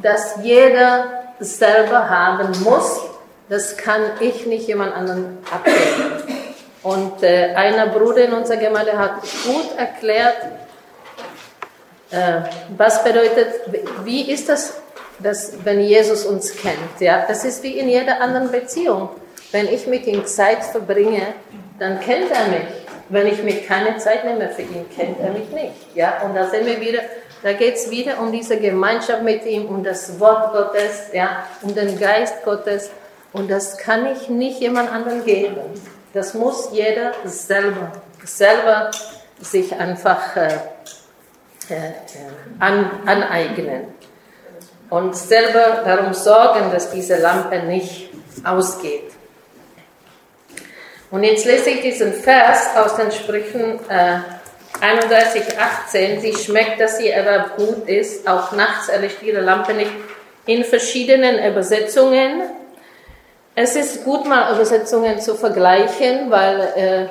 das 0.00 0.36
jeder 0.42 1.04
selber 1.38 2.08
haben 2.08 2.48
muss. 2.64 3.02
Das 3.48 3.76
kann 3.76 4.02
ich 4.20 4.46
nicht 4.46 4.68
jemand 4.68 4.94
anderem 4.94 5.38
abgeben. 5.50 6.38
Und 6.82 7.22
äh, 7.22 7.54
einer 7.54 7.86
Bruder 7.86 8.24
in 8.24 8.32
unserer 8.32 8.58
Gemeinde 8.58 8.96
hat 8.96 9.20
gut 9.44 9.76
erklärt, 9.76 10.36
äh, 12.10 12.40
was 12.76 13.02
bedeutet, 13.04 13.48
wie 14.04 14.30
ist 14.30 14.48
das, 14.48 14.74
dass, 15.18 15.52
wenn 15.64 15.80
Jesus 15.80 16.24
uns 16.24 16.56
kennt. 16.56 17.00
Ja? 17.00 17.24
Das 17.26 17.44
ist 17.44 17.62
wie 17.62 17.78
in 17.78 17.88
jeder 17.88 18.20
anderen 18.20 18.50
Beziehung. 18.50 19.10
Wenn 19.50 19.66
ich 19.66 19.86
mit 19.86 20.06
ihm 20.06 20.24
Zeit 20.26 20.62
verbringe, 20.64 21.22
dann 21.78 22.00
kennt 22.00 22.30
er 22.30 22.46
mich. 22.48 22.68
Wenn 23.08 23.26
ich 23.26 23.42
mir 23.42 23.62
keine 23.62 23.96
Zeit 23.96 24.24
nehme 24.24 24.50
für 24.50 24.62
ihn, 24.62 24.86
kennt 24.94 25.18
er 25.20 25.32
mich 25.32 25.48
nicht. 25.50 25.94
Ja? 25.94 26.22
Und 26.22 26.34
da 26.34 26.48
sind 26.48 26.66
wir 26.66 26.80
wieder, 26.80 27.00
da 27.42 27.52
geht 27.54 27.74
es 27.74 27.90
wieder 27.90 28.20
um 28.20 28.30
diese 28.30 28.58
Gemeinschaft 28.58 29.22
mit 29.22 29.44
ihm, 29.46 29.66
um 29.66 29.82
das 29.82 30.20
Wort 30.20 30.52
Gottes, 30.52 31.08
ja? 31.12 31.44
um 31.62 31.74
den 31.74 31.98
Geist 31.98 32.44
Gottes. 32.44 32.90
Und 33.38 33.48
das 33.48 33.78
kann 33.78 34.04
ich 34.06 34.28
nicht 34.28 34.58
jemand 34.58 34.90
anderem 34.90 35.24
geben. 35.24 35.56
Das 36.12 36.34
muss 36.34 36.70
jeder 36.72 37.12
selber, 37.24 37.92
selber 38.24 38.90
sich 39.40 39.72
einfach 39.76 40.36
äh, 40.36 40.48
äh, 41.68 41.92
an, 42.58 42.90
aneignen. 43.06 43.94
Und 44.90 45.14
selber 45.14 45.82
darum 45.84 46.14
sorgen, 46.14 46.72
dass 46.72 46.90
diese 46.90 47.16
Lampe 47.18 47.60
nicht 47.60 48.10
ausgeht. 48.42 49.12
Und 51.12 51.22
jetzt 51.22 51.44
lese 51.44 51.70
ich 51.70 51.82
diesen 51.82 52.12
Vers 52.14 52.76
aus 52.76 52.96
den 52.96 53.12
Sprüchen 53.12 53.78
äh, 53.88 54.18
31, 54.80 55.42
18. 55.56 56.20
Sie 56.20 56.34
schmeckt, 56.34 56.80
dass 56.80 57.00
ihr 57.00 57.14
Erwerb 57.14 57.56
gut 57.56 57.88
ist, 57.88 58.26
auch 58.26 58.50
nachts 58.50 58.88
erlischt 58.88 59.22
ihre 59.22 59.42
Lampe 59.42 59.74
nicht. 59.74 59.92
In 60.46 60.64
verschiedenen 60.64 61.38
Übersetzungen. 61.44 62.42
Es 63.60 63.74
ist 63.74 64.04
gut, 64.04 64.26
mal 64.26 64.54
Übersetzungen 64.54 65.20
zu 65.20 65.34
vergleichen, 65.34 66.30
weil, 66.30 66.60
äh, 66.76 67.06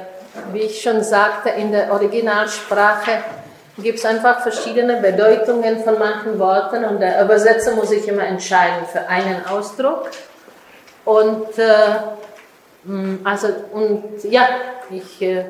wie 0.54 0.62
ich 0.62 0.82
schon 0.82 1.04
sagte, 1.04 1.50
in 1.50 1.72
der 1.72 1.91
Originalsprache 1.91 3.24
gibt 3.78 4.00
es 4.00 4.06
einfach 4.06 4.41
verschiedene 4.41 5.02
Bedeutungen 5.02 5.84
von 5.84 6.00
manchen 6.00 6.39
Worten 6.39 6.86
und 6.86 7.00
der 7.00 7.24
Übersetzer 7.24 7.76
muss 7.76 7.89
sich 7.89 8.08
immer 8.08 8.24
entscheiden 8.24 8.86
für 8.91 9.08
einen 9.08 9.45
Ausdruck. 9.45 10.10
Und 11.04 11.58
äh, 11.58 11.95
Mm, 12.88 13.16
also, 13.24 13.48
und 13.74 14.24
ja, 14.24 14.48
ich 14.89 15.22
äh, 15.22 15.43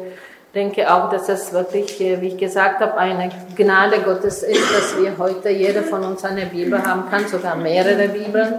denke 0.56 0.92
auch, 0.92 1.12
dass 1.12 1.30
es 1.30 1.54
wirklich, 1.54 2.02
äh, 2.02 2.20
wie 2.20 2.30
ich 2.30 2.38
gesagt 2.38 2.80
habe, 2.82 2.98
eine 2.98 3.30
Gnade 3.56 4.00
Gottes 4.00 4.42
ist, 4.42 4.74
dass 4.74 4.98
wir 5.00 5.18
heute, 5.20 5.50
jeder 5.50 5.84
von 5.84 6.04
uns 6.04 6.26
eine 6.26 6.48
Bibel 6.48 6.82
haben 6.84 7.10
kann, 7.10 7.28
sogar 7.28 7.56
mehrere 7.56 8.08
Bibeln. 8.08 8.56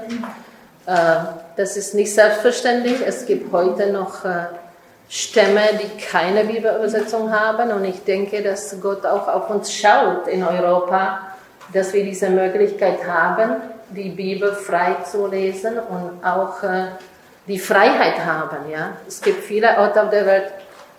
Äh, 0.87 1.17
das 1.59 1.77
ist 1.77 1.93
nicht 1.93 2.15
selbstverständlich. 2.15 3.05
Es 3.05 3.27
gibt 3.27 3.53
heute 3.53 3.93
noch 3.93 4.25
Stämme, 5.09 5.63
die 5.83 6.01
keine 6.01 6.45
Bibelübersetzung 6.45 7.33
haben. 7.33 7.73
Und 7.73 7.85
ich 7.85 8.05
denke, 8.05 8.43
dass 8.43 8.81
Gott 8.81 9.05
auch 9.05 9.27
auf 9.27 9.51
uns 9.51 9.75
schaut 9.75 10.29
in 10.29 10.45
Europa, 10.45 11.33
dass 11.75 11.93
wir 11.93 12.05
diese 12.05 12.31
Möglichkeit 12.31 13.05
haben, 13.05 13.57
die 13.91 14.11
Bibel 14.11 14.53
frei 14.53 14.99
zu 15.05 15.27
lesen 15.27 15.81
und 15.81 16.25
auch 16.25 16.59
die 17.49 17.59
Freiheit 17.59 18.25
haben. 18.25 18.71
Ja? 18.71 18.93
Es 19.09 19.21
gibt 19.21 19.43
viele 19.43 19.79
Orte 19.79 20.05
auf 20.05 20.11
der 20.11 20.27
Welt, 20.27 20.53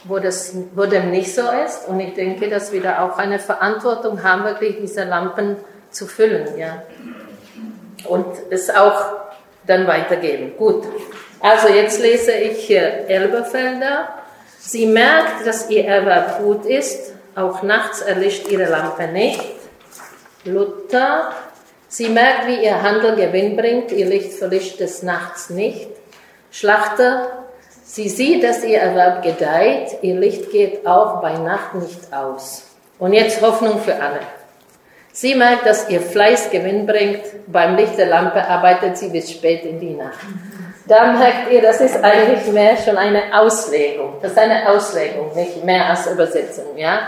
wo, 0.03 0.20
das, 0.20 0.53
wo 0.76 0.86
dem 0.88 1.10
nicht 1.10 1.34
so 1.34 1.43
ist. 1.66 1.88
Und 1.88 2.01
ich 2.01 2.16
denke, 2.16 2.49
dass 2.49 2.74
wir 2.74 2.82
da 2.82 3.05
auch 3.05 3.18
eine 3.18 3.39
Verantwortung 3.39 4.24
haben, 4.24 4.43
wirklich 4.43 4.76
diese 4.82 5.05
Lampen 5.05 5.55
zu 5.89 6.05
füllen. 6.05 6.57
Ja? 6.57 6.84
Und 8.10 8.26
es 8.49 8.70
auch 8.70 9.28
dann 9.70 9.88
weitergeben. 9.88 10.57
Gut. 10.57 10.86
Also 11.39 11.70
jetzt 11.70 12.01
lese 12.01 12.34
ich 12.34 12.65
hier 12.65 12.82
Elberfelder. 13.07 14.09
Sie 14.59 14.86
merkt, 14.86 15.45
dass 15.45 15.70
ihr 15.70 15.86
Erwerb 15.86 16.39
gut 16.43 16.65
ist. 16.65 17.13
Auch 17.36 17.63
nachts 17.63 18.01
erlischt 18.01 18.49
ihre 18.49 18.65
Lampe 18.70 19.07
nicht. 19.07 19.43
Luther. 20.43 21.32
Sie 21.88 22.09
merkt, 22.09 22.47
wie 22.47 22.63
ihr 22.63 22.82
Handel 22.82 23.15
Gewinn 23.15 23.55
bringt. 23.55 23.91
Ihr 23.91 24.05
Licht 24.05 24.34
verlischt 24.34 24.80
des 24.80 25.03
Nachts 25.03 25.49
nicht. 25.49 25.89
Schlachter, 26.51 27.45
sie 27.84 28.09
sieht, 28.09 28.43
dass 28.43 28.63
ihr 28.63 28.80
Erwerb 28.80 29.24
gedeiht, 29.24 29.99
ihr 30.01 30.15
Licht 30.15 30.49
geht 30.51 30.86
auch 30.86 31.22
bei 31.22 31.38
Nacht 31.38 31.76
nicht 31.76 32.11
aus. 32.11 32.63
Und 32.97 33.13
jetzt 33.13 33.41
Hoffnung 33.41 33.80
für 33.80 33.95
alle. 33.95 34.20
Sie 35.20 35.36
merkt, 35.36 35.65
dass 35.65 35.89
ihr 35.89 35.99
Fleiß 35.99 36.49
Gewinn 36.49 36.86
bringt. 36.86 37.20
Beim 37.47 37.76
Licht 37.76 37.97
der 37.97 38.05
Lampe 38.05 38.41
arbeitet 38.41 38.97
sie 38.97 39.09
bis 39.09 39.30
spät 39.30 39.65
in 39.65 39.78
die 39.78 39.93
Nacht. 39.93 40.17
Da 40.88 41.11
merkt 41.11 41.51
ihr, 41.51 41.61
das 41.61 41.82
ist 41.82 42.01
eigentlich 42.01 42.47
mehr 42.53 42.78
schon 42.78 42.97
eine 42.97 43.38
Auslegung. 43.38 44.13
Das 44.22 44.32
ist 44.32 44.38
eine 44.38 44.70
Auslegung, 44.70 45.36
nicht 45.36 45.61
mehr 45.65 45.89
als 45.89 46.07
Übersetzung, 46.07 46.78
ja. 46.78 46.99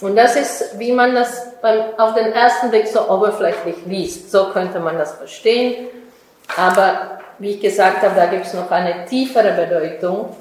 Und 0.00 0.16
das 0.16 0.34
ist, 0.34 0.80
wie 0.80 0.90
man 0.90 1.14
das 1.14 1.60
beim, 1.62 1.80
auf 1.96 2.14
den 2.14 2.32
ersten 2.32 2.70
Blick 2.70 2.88
so 2.88 3.08
oberflächlich 3.08 3.76
liest. 3.86 4.32
So 4.32 4.48
könnte 4.48 4.80
man 4.80 4.98
das 4.98 5.12
verstehen. 5.12 5.86
Aber 6.56 7.20
wie 7.38 7.50
ich 7.50 7.60
gesagt 7.60 8.02
habe, 8.02 8.16
da 8.16 8.26
gibt 8.26 8.46
es 8.46 8.54
noch 8.54 8.68
eine 8.72 9.04
tiefere 9.04 9.52
Bedeutung. 9.52 10.34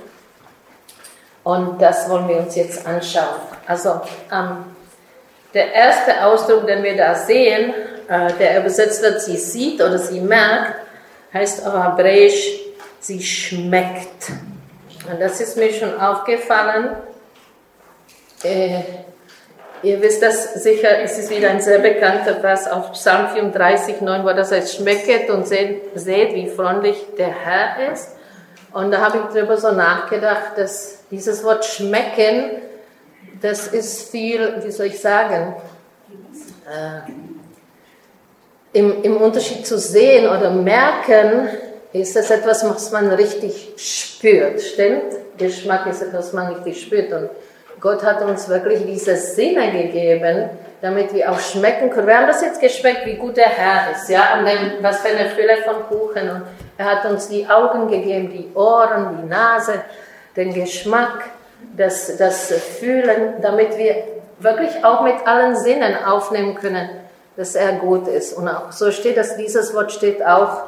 Und 1.43 1.80
das 1.80 2.09
wollen 2.09 2.28
wir 2.28 2.38
uns 2.38 2.55
jetzt 2.55 2.88
anschauen. 2.88 3.39
Also 3.68 4.01
ähm, 4.32 4.72
der 5.54 5.74
erste 5.74 6.26
Ausdruck, 6.26 6.68
den 6.68 6.84
wir 6.84 6.97
da 6.97 7.16
sehen, 7.16 7.74
äh, 8.08 8.34
der 8.39 8.60
übersetzt 8.60 9.01
wird, 9.01 9.22
sie 9.22 9.38
sieht 9.38 9.82
oder 9.82 9.97
sie 9.97 10.20
merkt, 10.20 10.76
heißt 11.34 11.66
auf 11.66 11.74
Hebräisch, 11.74 12.60
sie 12.99 13.22
schmeckt. 13.22 14.32
Und 15.10 15.20
das 15.20 15.41
ist 15.41 15.58
mir 15.58 15.74
schon 15.74 15.99
aufgefallen. 15.99 16.95
Äh, 18.43 18.82
Ihr 19.84 20.01
wisst 20.01 20.24
das 20.24 20.54
sicher, 20.64 20.99
es 21.04 21.18
ist 21.18 21.30
wieder 21.30 21.49
ein 21.49 21.60
sehr 21.60 21.80
bekannter 21.80 22.36
Vers 22.36 22.72
auf 22.72 22.93
Psalm 22.93 23.28
34, 23.34 23.99
9, 23.99 24.24
wo 24.24 24.30
das 24.30 24.54
heißt, 24.54 24.78
schmecket 24.78 25.30
und 25.30 25.45
seht, 25.45 25.82
seht, 25.95 26.34
wie 26.34 26.47
freundlich 26.47 27.06
der 27.18 27.28
Herr 27.28 27.91
ist. 27.91 28.16
Und 28.72 28.91
da 28.91 29.01
habe 29.01 29.18
ich 29.18 29.34
darüber 29.36 29.58
so 29.58 29.74
nachgedacht, 29.74 30.54
dass 30.56 30.99
dieses 31.12 31.43
Wort 31.43 31.66
schmecken, 31.66 32.62
das 33.44 33.68
ist 33.68 34.10
viel, 34.10 34.64
wie 34.64 34.72
soll 34.72 34.88
ich 34.88 35.00
sagen, 35.00 35.54
äh, 36.66 37.12
im, 38.72 39.04
im 39.04 39.18
Unterschied 39.18 39.68
zu 39.68 39.78
sehen 39.78 40.26
oder 40.26 40.50
merken, 40.50 41.50
ist 41.91 42.16
es 42.16 42.32
etwas, 42.32 42.64
was 42.68 42.91
man 42.91 43.12
richtig 43.12 43.74
spürt. 43.76 44.62
Stimmt? 44.62 45.14
Geschmack 45.38 45.86
ist 45.88 46.02
etwas, 46.02 46.28
was 46.28 46.34
man 46.34 46.54
richtig 46.54 46.82
spürt. 46.82 47.12
Und 47.12 47.30
Gott 47.82 48.02
hat 48.04 48.22
uns 48.22 48.48
wirklich 48.48 48.86
diese 48.86 49.18
Sinne 49.18 49.72
gegeben, 49.74 50.50
damit 50.82 51.14
wir 51.14 51.30
auch 51.30 51.39
schmecken 51.39 51.89
können. 51.89 52.08
Wir 52.08 52.18
haben 52.18 52.28
das 52.28 52.41
jetzt 52.41 52.62
geschmeckt, 52.62 53.06
wie 53.06 53.16
gut 53.16 53.36
der 53.36 53.50
Herr 53.50 53.91
ist, 53.91 54.10
ja, 54.10 54.39
und 54.39 54.46
dann, 54.46 54.82
was 54.82 55.02
für 55.02 55.10
eine 55.10 55.30
Fülle 55.30 55.58
von 55.58 55.84
Kuchen. 55.89 56.30
Und 56.30 56.44
er 56.78 56.86
hat 56.86 57.06
uns 57.12 57.28
die 57.28 57.46
Augen 57.48 57.89
gegeben, 57.89 58.32
die 58.32 58.56
Ohren, 58.56 59.20
die 59.22 59.28
Nase, 59.28 59.82
den 60.36 60.54
Geschmack, 60.54 61.26
das, 61.76 62.17
das 62.17 62.51
Fühlen, 62.80 63.41
damit 63.41 63.78
wir 63.78 64.03
wirklich 64.39 64.84
auch 64.84 65.03
mit 65.03 65.15
allen 65.26 65.55
Sinnen 65.55 65.95
aufnehmen 66.03 66.55
können, 66.55 66.89
dass 67.36 67.55
er 67.55 67.74
gut 67.74 68.07
ist. 68.07 68.34
Und 68.34 68.47
auch 68.47 68.71
so 68.71 68.91
steht 68.91 69.17
das, 69.17 69.38
dieses 69.38 69.74
Wort 69.74 69.91
steht 69.91 70.24
auch 70.24 70.63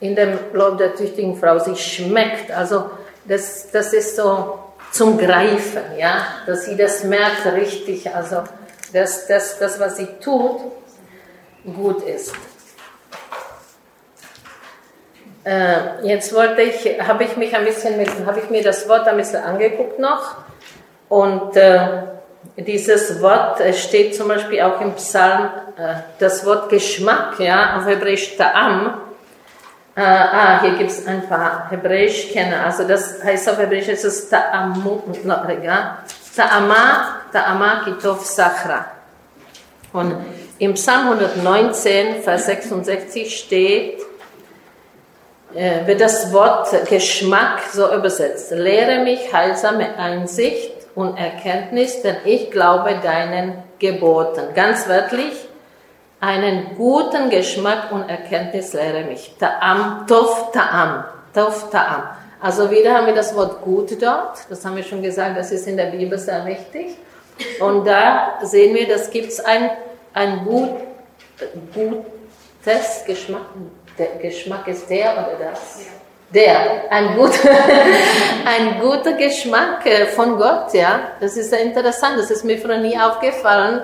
in 0.00 0.14
dem 0.14 0.38
Lob 0.52 0.78
der 0.78 0.94
tüchtigen 0.94 1.36
Frau, 1.36 1.58
sie 1.58 1.76
schmeckt. 1.76 2.50
Also 2.50 2.90
das, 3.24 3.70
das 3.70 3.92
ist 3.92 4.16
so 4.16 4.58
zum 4.92 5.18
Greifen, 5.18 5.82
ja, 5.98 6.26
dass 6.46 6.66
sie 6.66 6.76
das 6.76 7.04
merkt 7.04 7.44
richtig, 7.46 8.14
also 8.14 8.44
dass 8.92 9.26
das, 9.26 9.58
das, 9.58 9.78
was 9.80 9.96
sie 9.96 10.06
tut, 10.22 10.60
gut 11.64 12.02
ist. 12.02 12.32
Äh, 15.46 16.04
jetzt 16.04 16.34
wollte 16.34 16.62
ich, 16.62 17.00
habe 17.06 17.22
ich 17.22 17.36
mich 17.36 17.54
ein 17.54 17.64
bisschen 17.64 18.26
habe 18.26 18.40
ich 18.40 18.50
mir 18.50 18.64
das 18.64 18.88
Wort 18.88 19.06
ein 19.06 19.16
bisschen 19.16 19.44
angeguckt 19.44 19.96
noch 20.00 20.34
und 21.08 21.56
äh, 21.56 21.78
dieses 22.56 23.22
Wort 23.22 23.62
steht 23.76 24.16
zum 24.16 24.26
Beispiel 24.26 24.60
auch 24.62 24.80
im 24.80 24.94
Psalm, 24.94 25.50
äh, 25.76 26.00
das 26.18 26.44
Wort 26.44 26.68
Geschmack, 26.68 27.38
ja, 27.38 27.76
auf 27.76 27.86
Hebräisch 27.86 28.36
Ta'am. 28.36 28.94
Äh, 29.94 30.00
ah, 30.00 30.60
hier 30.62 30.72
gibt 30.72 30.90
es 30.90 31.06
ein 31.06 31.28
paar 31.28 31.70
Hebräisch-Kenner. 31.70 32.64
Also 32.64 32.82
das 32.82 33.22
heißt 33.22 33.48
auf 33.48 33.58
Hebräisch 33.58 33.86
ist 33.86 34.04
es 34.04 34.28
Ta'amu, 34.28 35.00
Ta'ama, 36.36 37.20
Ta'ama 37.32 37.84
Kitov 37.84 38.26
Sachra. 38.26 38.86
Und 39.92 40.16
im 40.58 40.74
Psalm 40.74 41.08
119, 41.08 42.22
Vers 42.22 42.46
66 42.46 43.38
steht, 43.38 44.00
äh, 44.00 44.05
wird 45.56 46.00
das 46.00 46.32
Wort 46.32 46.68
Geschmack 46.88 47.62
so 47.72 47.92
übersetzt. 47.92 48.50
Lehre 48.50 49.02
mich 49.02 49.32
heilsame 49.32 49.96
Einsicht 49.98 50.72
und 50.94 51.16
Erkenntnis, 51.16 52.02
denn 52.02 52.16
ich 52.24 52.50
glaube 52.50 52.96
deinen 53.02 53.62
Geboten. 53.78 54.54
Ganz 54.54 54.88
wörtlich, 54.88 55.32
einen 56.20 56.76
guten 56.76 57.30
Geschmack 57.30 57.92
und 57.92 58.08
Erkenntnis 58.08 58.72
lehre 58.72 59.04
mich. 59.04 59.34
Ta'am, 59.38 60.06
Tov 60.06 60.52
Ta'am, 60.52 61.04
Tov 61.34 61.70
Ta'am. 61.72 62.02
Also 62.40 62.70
wieder 62.70 62.94
haben 62.94 63.06
wir 63.06 63.14
das 63.14 63.34
Wort 63.34 63.62
gut 63.62 63.90
dort, 64.00 64.38
das 64.48 64.64
haben 64.64 64.76
wir 64.76 64.82
schon 64.82 65.02
gesagt, 65.02 65.36
das 65.36 65.52
ist 65.52 65.66
in 65.66 65.76
der 65.76 65.86
Bibel 65.86 66.18
sehr 66.18 66.44
wichtig. 66.44 66.96
Und 67.60 67.86
da 67.86 68.38
sehen 68.42 68.74
wir, 68.74 68.88
das 68.88 69.10
gibt 69.10 69.28
es 69.28 69.40
ein, 69.40 69.70
ein 70.14 70.44
gut, 70.44 70.70
gutes 71.74 73.04
Geschmack. 73.06 73.42
Der 73.98 74.18
Geschmack 74.20 74.68
ist 74.68 74.88
der 74.90 75.12
oder 75.12 75.50
das? 75.50 75.80
Ja 75.84 75.96
der, 76.36 76.90
ein, 76.90 77.16
gut, 77.16 77.32
ein 78.44 78.80
guter 78.80 79.12
Geschmack 79.12 79.86
äh, 79.86 80.06
von 80.06 80.36
Gott, 80.36 80.72
ja. 80.74 81.12
Das 81.20 81.36
ist 81.36 81.50
sehr 81.50 81.60
interessant, 81.60 82.18
das 82.18 82.30
ist 82.30 82.44
mir 82.44 82.58
früher 82.58 82.78
nie 82.78 82.98
aufgefallen. 82.98 83.82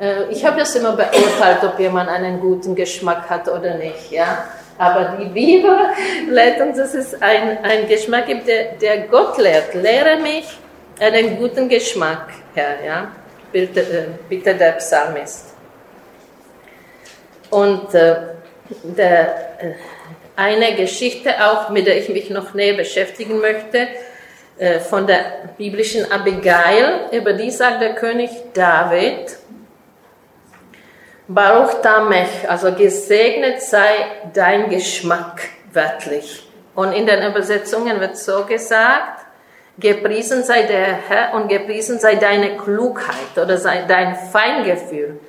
Äh, 0.00 0.24
ich 0.30 0.44
habe 0.44 0.58
das 0.58 0.74
immer 0.76 0.92
beurteilt, 0.92 1.64
ob 1.64 1.78
jemand 1.78 2.08
einen 2.10 2.40
guten 2.40 2.74
Geschmack 2.74 3.28
hat 3.30 3.48
oder 3.48 3.74
nicht, 3.74 4.10
ja. 4.10 4.44
Aber 4.76 5.16
die 5.18 5.28
Bibel 5.28 5.76
lehrt 6.28 6.60
uns, 6.60 6.76
dass 6.76 6.94
es 6.94 7.20
ein, 7.20 7.58
ein 7.64 7.88
Geschmack 7.88 8.26
gibt, 8.26 8.46
der, 8.46 8.72
der 8.74 9.08
Gott 9.08 9.38
lehrt. 9.38 9.74
Lehre 9.74 10.18
mich 10.18 10.46
einen 11.00 11.38
guten 11.38 11.68
Geschmack, 11.68 12.28
Herr, 12.54 12.84
ja. 12.84 13.08
Bitte, 13.50 13.80
äh, 13.80 14.06
bitte 14.28 14.54
der 14.54 14.72
Psalmist. 14.72 15.54
Und 17.50 17.94
äh, 17.94 18.16
der 18.82 19.76
eine 20.36 20.74
Geschichte 20.76 21.30
auch, 21.44 21.70
mit 21.70 21.86
der 21.86 21.98
ich 21.98 22.08
mich 22.08 22.30
noch 22.30 22.54
näher 22.54 22.76
beschäftigen 22.76 23.40
möchte, 23.40 23.88
äh, 24.58 24.78
von 24.80 25.06
der 25.06 25.50
biblischen 25.56 26.10
Abigail. 26.10 27.08
Über 27.12 27.32
die 27.32 27.50
sagt 27.50 27.82
der 27.82 27.94
König 27.94 28.30
David, 28.54 29.36
Baruch 31.26 31.82
Tamech, 31.82 32.48
also 32.48 32.72
gesegnet 32.72 33.60
sei 33.60 33.90
dein 34.32 34.70
Geschmack, 34.70 35.42
wörtlich. 35.72 36.48
Und 36.74 36.92
in 36.92 37.06
den 37.06 37.28
Übersetzungen 37.30 38.00
wird 38.00 38.16
so 38.16 38.44
gesagt, 38.46 39.26
gepriesen 39.78 40.42
sei 40.42 40.62
der 40.62 40.86
Herr 41.08 41.34
und 41.34 41.48
gepriesen 41.48 41.98
sei 41.98 42.14
deine 42.14 42.56
Klugheit 42.56 43.36
oder 43.36 43.58
sei 43.58 43.84
dein 43.86 44.16
Feingefühl. 44.16 45.20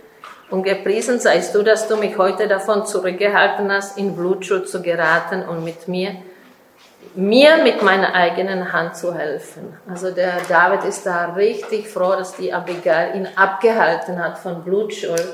Und 0.49 0.63
gepriesen 0.63 1.19
seist 1.19 1.53
du, 1.53 1.61
dass 1.61 1.87
du 1.87 1.97
mich 1.97 2.17
heute 2.17 2.47
davon 2.47 2.85
zurückgehalten 2.85 3.71
hast, 3.71 3.97
in 3.97 4.15
Blutschuld 4.15 4.67
zu 4.67 4.81
geraten 4.81 5.43
und 5.43 5.63
mit 5.63 5.87
mir, 5.87 6.15
mir 7.13 7.57
mit 7.63 7.83
meiner 7.83 8.15
eigenen 8.15 8.73
Hand 8.73 8.95
zu 8.95 9.15
helfen. 9.15 9.77
Also 9.87 10.09
der 10.11 10.37
David 10.47 10.85
ist 10.85 11.05
da 11.05 11.33
richtig 11.35 11.87
froh, 11.87 12.15
dass 12.17 12.35
die 12.35 12.51
Abigail 12.51 13.15
ihn 13.15 13.27
abgehalten 13.35 14.23
hat 14.23 14.39
von 14.39 14.63
Blutschuld. 14.63 15.27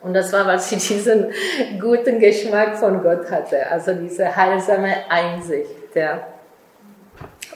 Und 0.00 0.14
das 0.14 0.32
war, 0.32 0.46
weil 0.46 0.58
sie 0.58 0.76
diesen 0.94 1.32
guten 1.78 2.18
Geschmack 2.18 2.76
von 2.78 3.02
Gott 3.02 3.30
hatte, 3.30 3.70
also 3.70 3.92
diese 3.92 4.34
heilsame 4.34 4.94
Einsicht. 5.10 5.94
Ja. 5.94 6.26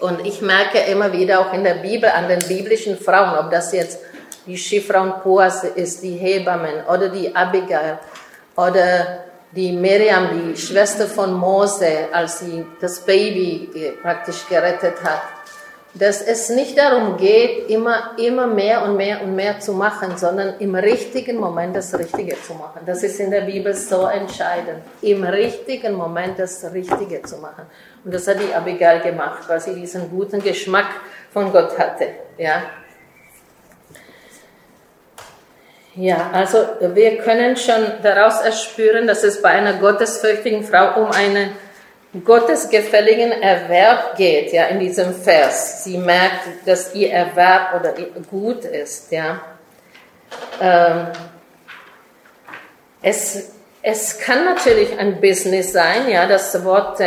Und 0.01 0.27
ich 0.27 0.43
merke 0.43 0.79
immer 0.91 1.13
wieder 1.15 1.41
auch 1.41 1.55
in 1.55 1.65
der 1.65 1.77
Bibel 1.77 2.11
an 2.11 2.29
den 2.29 2.41
biblischen 2.41 2.99
Frauen, 2.99 3.39
ob 3.39 3.51
das 3.51 3.73
jetzt 3.73 4.01
die 4.47 4.57
Schifraun 4.57 5.21
Poas 5.23 5.65
ist 5.65 6.03
die 6.03 6.17
Hebammen 6.17 6.85
oder 6.87 7.09
die 7.09 7.35
Abigail 7.35 7.99
oder 8.57 9.25
die 9.53 9.73
Miriam, 9.73 10.29
die 10.33 10.57
Schwester 10.57 11.07
von 11.07 11.33
Mose, 11.33 12.09
als 12.13 12.41
sie 12.41 12.65
das 12.81 13.01
Baby 13.01 13.71
äh, 13.75 13.93
praktisch 13.93 14.47
gerettet 14.49 15.03
hat, 15.03 15.23
dass 15.95 16.21
es 16.21 16.51
nicht 16.51 16.77
darum 16.77 17.17
geht, 17.17 17.71
immer, 17.71 18.11
immer 18.19 18.47
mehr 18.47 18.83
und 18.83 18.97
mehr 18.97 19.23
und 19.23 19.35
mehr 19.35 19.59
zu 19.61 19.73
machen, 19.73 20.19
sondern 20.19 20.59
im 20.59 20.75
richtigen 20.75 21.39
Moment 21.39 21.75
das 21.75 21.99
Richtige 21.99 22.37
zu 22.43 22.53
machen. 22.53 22.81
Das 22.85 23.03
ist 23.03 23.19
in 23.19 23.31
der 23.31 23.43
Bibel 23.43 23.73
so 23.73 24.07
entscheidend. 24.07 24.83
Im 25.01 25.25
richtigen 25.25 25.95
Moment 25.95 26.39
das 26.39 26.71
Richtige 26.73 27.23
zu 27.23 27.39
machen. 27.39 27.65
Und 28.05 28.13
das 28.13 28.29
hat 28.29 28.37
die 28.41 28.55
Abigail 28.55 29.01
gemacht, 29.01 29.49
weil 29.49 29.61
sie 29.61 29.75
diesen 29.75 30.11
guten 30.11 30.43
Geschmack 30.43 30.91
von 31.33 31.51
Gott 31.51 31.79
hatte. 31.79 32.09
Ja. 32.37 32.63
Ja, 35.97 36.31
also 36.33 36.59
wir 36.81 37.17
können 37.19 37.57
schon 37.57 37.87
daraus 38.03 38.43
erspüren, 38.43 39.07
dass 39.07 39.23
es 39.23 39.41
bei 39.41 39.49
einer 39.49 39.75
gottesfürchtigen 39.75 40.63
Frau 40.63 41.01
um 41.01 41.11
einen 41.11 41.53
gottesgefälligen 42.23 43.33
Erwerb 43.33 44.15
geht, 44.17 44.53
ja, 44.53 44.67
in 44.67 44.79
diesem 44.79 45.15
Vers. 45.15 45.85
Sie 45.85 45.97
merkt, 45.97 46.67
dass 46.67 46.95
ihr 46.95 47.13
Erwerb 47.13 47.81
oder 47.81 47.95
gut 48.31 48.67
ist, 48.67 49.11
ja. 49.11 49.41
Ähm, 50.61 51.07
es, 53.01 53.51
es 53.81 54.19
kann 54.19 54.45
natürlich 54.45 54.99
ein 54.99 55.21
Business 55.21 55.73
sein, 55.73 56.11
ja, 56.11 56.27
das 56.27 56.63
Wort, 56.65 57.01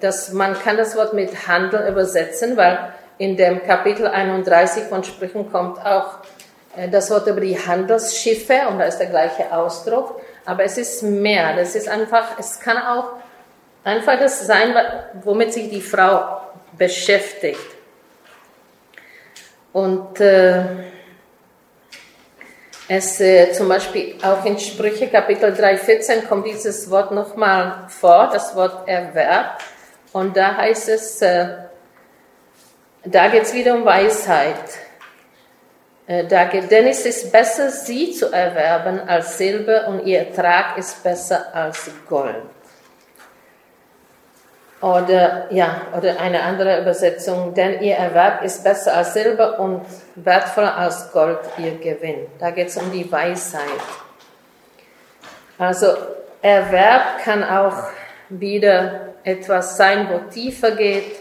das, 0.00 0.32
man 0.32 0.58
kann 0.58 0.78
das 0.78 0.96
Wort 0.96 1.12
mit 1.12 1.46
Handel 1.46 1.88
übersetzen, 1.88 2.56
weil 2.56 2.78
in 3.18 3.36
dem 3.36 3.62
Kapitel 3.66 4.06
31 4.06 4.84
von 4.84 5.04
Sprüchen 5.04 5.52
kommt 5.52 5.84
auch 5.84 6.20
das 6.90 7.10
Wort 7.10 7.26
über 7.26 7.40
die 7.40 7.58
Handelsschiffe 7.58 8.60
und 8.68 8.78
da 8.78 8.84
ist 8.84 8.98
der 8.98 9.08
gleiche 9.08 9.52
Ausdruck, 9.52 10.20
aber 10.44 10.64
es 10.64 10.78
ist 10.78 11.02
mehr. 11.02 11.56
Das 11.56 11.74
ist 11.74 11.88
einfach, 11.88 12.38
es 12.38 12.60
kann 12.60 12.78
auch 12.78 13.14
einfach 13.84 14.18
das 14.18 14.46
sein, 14.46 14.74
womit 15.22 15.52
sich 15.52 15.68
die 15.68 15.80
Frau 15.80 16.40
beschäftigt. 16.78 17.60
Und 19.72 20.20
äh, 20.20 20.62
es 22.88 23.20
äh, 23.20 23.52
zum 23.52 23.68
Beispiel 23.68 24.16
auch 24.22 24.44
in 24.44 24.58
Sprüche 24.58 25.08
Kapitel 25.08 25.52
3,14 25.52 26.26
kommt 26.26 26.46
dieses 26.46 26.90
Wort 26.90 27.12
nochmal 27.12 27.86
vor, 27.88 28.30
das 28.32 28.54
Wort 28.56 28.88
Erwerb. 28.88 29.60
Und 30.12 30.36
da 30.36 30.56
heißt 30.56 30.88
es, 30.88 31.22
äh, 31.22 31.48
da 33.04 33.28
geht 33.28 33.44
es 33.44 33.54
wieder 33.54 33.74
um 33.74 33.84
Weisheit. 33.84 34.56
Äh, 36.10 36.24
denn 36.26 36.88
es 36.88 37.06
ist 37.06 37.30
besser, 37.30 37.70
sie 37.70 38.10
zu 38.10 38.32
erwerben 38.32 39.08
als 39.08 39.38
Silber 39.38 39.86
und 39.86 40.04
ihr 40.04 40.18
Ertrag 40.18 40.76
ist 40.76 41.04
besser 41.04 41.54
als 41.54 41.88
Gold. 42.08 42.34
Oder, 44.80 45.46
ja, 45.50 45.82
oder 45.96 46.18
eine 46.18 46.42
andere 46.42 46.80
Übersetzung, 46.80 47.54
denn 47.54 47.80
ihr 47.80 47.94
Erwerb 47.94 48.42
ist 48.42 48.64
besser 48.64 48.96
als 48.96 49.14
Silber 49.14 49.60
und 49.60 49.82
wertvoller 50.16 50.76
als 50.76 51.12
Gold, 51.12 51.38
ihr 51.58 51.78
Gewinn. 51.78 52.26
Da 52.40 52.50
geht 52.50 52.68
es 52.68 52.76
um 52.76 52.90
die 52.90 53.10
Weisheit. 53.12 53.62
Also 55.58 55.94
Erwerb 56.42 57.22
kann 57.22 57.44
auch 57.44 57.84
wieder 58.30 59.12
etwas 59.22 59.76
sein, 59.76 60.08
wo 60.10 60.28
tiefer 60.28 60.72
geht. 60.72 61.20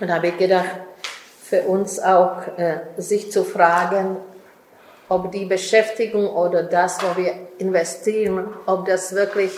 Und 0.00 0.12
habe 0.12 0.28
ich 0.28 0.38
gedacht, 0.38 0.70
für 1.48 1.62
uns 1.62 2.00
auch 2.00 2.42
äh, 2.56 2.78
sich 2.96 3.30
zu 3.30 3.44
fragen, 3.44 4.16
ob 5.08 5.30
die 5.30 5.44
Beschäftigung 5.44 6.28
oder 6.28 6.64
das, 6.64 6.98
wo 7.02 7.16
wir 7.16 7.34
investieren, 7.58 8.48
ob 8.66 8.86
das 8.86 9.14
wirklich 9.14 9.52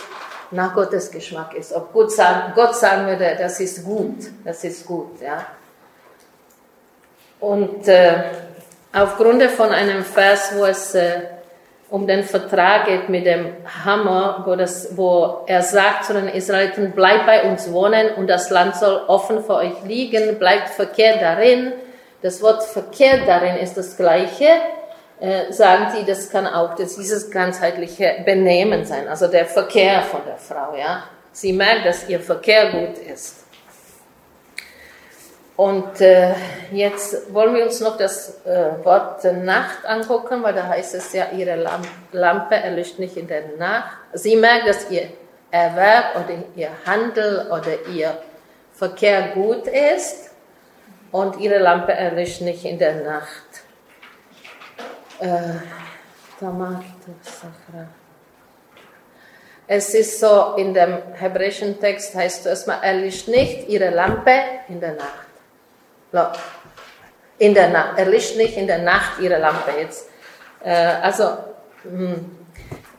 nach 0.51 0.75
Gottes 0.75 1.09
Geschmack 1.09 1.55
ist. 1.55 1.73
Ob 1.73 1.91
Gott 1.93 2.11
sagen, 2.11 2.53
Gott 2.55 2.75
sagen 2.75 3.07
würde, 3.07 3.35
das 3.37 3.59
ist 3.59 3.83
gut, 3.83 4.17
das 4.45 4.63
ist 4.63 4.85
gut, 4.85 5.19
ja. 5.21 5.45
Und 7.39 7.87
äh, 7.87 8.23
aufgrund 8.93 9.41
von 9.43 9.69
einem 9.69 10.03
Vers, 10.03 10.51
wo 10.55 10.65
es 10.65 10.93
äh, 10.93 11.21
um 11.89 12.05
den 12.05 12.23
Vertrag 12.23 12.85
geht 12.85 13.09
mit 13.09 13.25
dem 13.25 13.53
Hammer, 13.83 14.43
wo, 14.45 14.55
das, 14.55 14.95
wo 14.95 15.43
er 15.47 15.63
sagt 15.63 16.05
zu 16.05 16.13
den 16.13 16.27
Israeliten, 16.27 16.91
bleibt 16.91 17.25
bei 17.25 17.49
uns 17.49 17.71
wohnen 17.71 18.13
und 18.15 18.27
das 18.27 18.49
Land 18.49 18.75
soll 18.75 19.01
offen 19.07 19.43
für 19.43 19.55
euch 19.55 19.83
liegen, 19.85 20.37
bleibt 20.37 20.69
Verkehr 20.69 21.17
darin. 21.17 21.73
Das 22.21 22.41
Wort 22.41 22.63
Verkehr 22.63 23.25
darin 23.25 23.55
ist 23.55 23.75
das 23.75 23.97
gleiche. 23.97 24.47
Äh, 25.19 25.51
sagen 25.51 25.87
sie, 25.95 26.05
das 26.05 26.29
kann 26.29 26.47
auch 26.47 26.75
das, 26.75 26.95
dieses 26.95 27.29
ganzheitliche 27.29 28.21
Benehmen 28.23 28.85
sein, 28.85 29.07
also 29.09 29.27
der 29.27 29.45
Verkehr 29.45 30.01
von 30.01 30.21
der 30.25 30.37
Frau. 30.37 30.77
Ja? 30.77 31.03
Sie 31.33 31.51
merkt, 31.51 31.85
dass 31.85 32.07
ihr 32.07 32.21
Verkehr 32.21 32.71
gut 32.71 32.97
ist. 32.99 33.38
Und 35.59 35.99
äh, 35.99 36.35
jetzt 36.71 37.33
wollen 37.33 37.53
wir 37.53 37.65
uns 37.65 37.81
noch 37.81 37.97
das 37.97 38.45
äh, 38.45 38.81
Wort 38.85 39.25
Nacht 39.25 39.85
angucken, 39.85 40.41
weil 40.41 40.53
da 40.53 40.65
heißt 40.65 40.95
es 40.95 41.11
ja, 41.11 41.31
ihre 41.35 41.57
Lamp 41.57 41.85
Lampe 42.13 42.55
erlischt 42.55 42.97
nicht 42.97 43.17
in 43.17 43.27
der 43.27 43.43
Nacht. 43.57 43.97
Sie 44.13 44.37
merkt, 44.37 44.69
dass 44.69 44.89
ihr 44.89 45.09
Erwerb 45.51 46.15
oder 46.15 46.35
ihr 46.55 46.69
Handel 46.85 47.51
oder 47.51 47.89
ihr 47.93 48.17
Verkehr 48.71 49.33
gut 49.33 49.67
ist 49.67 50.31
und 51.11 51.37
ihre 51.41 51.57
Lampe 51.57 51.91
erlischt 51.91 52.39
nicht 52.39 52.63
in 52.63 52.79
der 52.79 53.03
Nacht. 53.03 53.49
Äh, 55.19 55.55
es 59.67 59.93
ist 59.93 60.21
so, 60.21 60.53
in 60.55 60.73
dem 60.73 60.99
hebräischen 61.15 61.81
Text 61.81 62.15
heißt 62.15 62.39
es 62.39 62.45
erstmal, 62.45 62.81
erlischt 62.81 63.27
nicht 63.27 63.67
ihre 63.67 63.89
Lampe 63.89 64.39
in 64.69 64.79
der 64.79 64.93
Nacht. 64.93 65.28
In 67.37 67.53
der 67.53 67.69
Nacht, 67.69 67.97
erlischt 67.97 68.35
nicht 68.35 68.57
in 68.57 68.67
der 68.67 68.79
Nacht 68.79 69.19
ihre 69.19 69.39
Lampe 69.39 69.71
jetzt. 69.79 70.09
Äh, 70.63 70.71
also, 71.01 71.37
hm, 71.83 72.39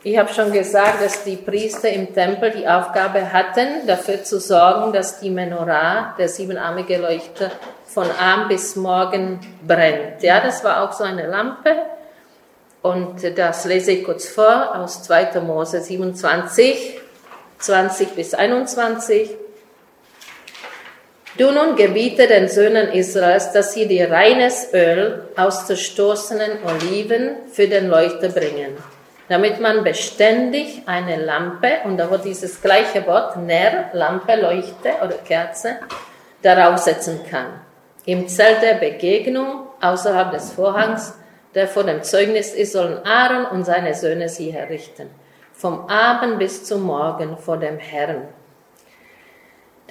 ich 0.03 0.17
habe 0.17 0.33
schon 0.33 0.51
gesagt, 0.51 1.03
dass 1.03 1.23
die 1.23 1.35
Priester 1.35 1.89
im 1.89 2.11
Tempel 2.11 2.49
die 2.49 2.67
Aufgabe 2.67 3.31
hatten, 3.31 3.85
dafür 3.85 4.23
zu 4.23 4.39
sorgen, 4.39 4.91
dass 4.93 5.19
die 5.19 5.29
Menorah, 5.29 6.15
der 6.17 6.27
siebenarmige 6.27 6.97
Leuchter, 6.97 7.51
von 7.85 8.09
Abend 8.09 8.49
bis 8.49 8.75
Morgen 8.75 9.39
brennt. 9.67 10.23
Ja, 10.23 10.39
das 10.39 10.63
war 10.63 10.83
auch 10.83 10.93
so 10.93 11.03
eine 11.03 11.27
Lampe. 11.27 11.75
Und 12.81 13.37
das 13.37 13.65
lese 13.65 13.91
ich 13.91 14.03
kurz 14.03 14.27
vor 14.27 14.75
aus 14.75 15.03
2. 15.03 15.39
Mose 15.41 15.81
27, 15.81 16.99
20 17.59 18.15
bis 18.15 18.33
21. 18.33 19.29
Du 21.37 21.49
nun 21.49 21.77
gebiete 21.77 22.27
den 22.27 22.49
Söhnen 22.49 22.89
Israels, 22.89 23.53
dass 23.53 23.73
sie 23.73 23.87
dir 23.87 24.11
reines 24.11 24.73
Öl 24.73 25.23
aus 25.37 25.65
zerstoßenen 25.65 26.59
Oliven 26.65 27.37
für 27.49 27.69
den 27.69 27.87
Leuchter 27.87 28.27
bringen, 28.27 28.75
damit 29.29 29.61
man 29.61 29.85
beständig 29.85 30.81
eine 30.87 31.15
Lampe, 31.15 31.69
und 31.85 31.97
da 31.97 32.11
wird 32.11 32.25
dieses 32.25 32.61
gleiche 32.61 33.07
Wort, 33.07 33.37
Ner, 33.37 33.91
Lampe, 33.93 34.35
Leuchte 34.35 34.89
oder 35.01 35.15
Kerze, 35.25 35.77
darauf 36.41 36.79
setzen 36.79 37.21
kann. 37.29 37.61
Im 38.03 38.27
Zelt 38.27 38.61
der 38.61 38.73
Begegnung, 38.73 39.67
außerhalb 39.79 40.33
des 40.33 40.51
Vorhangs, 40.51 41.13
der 41.55 41.69
vor 41.69 41.85
dem 41.85 42.03
Zeugnis 42.03 42.53
ist, 42.53 42.73
sollen 42.73 43.05
Aaron 43.05 43.45
und 43.45 43.63
seine 43.63 43.93
Söhne 43.93 44.27
sie 44.27 44.51
herrichten, 44.51 45.09
vom 45.53 45.87
Abend 45.87 46.39
bis 46.39 46.65
zum 46.65 46.81
Morgen 46.81 47.37
vor 47.37 47.55
dem 47.55 47.77
Herrn 47.77 48.27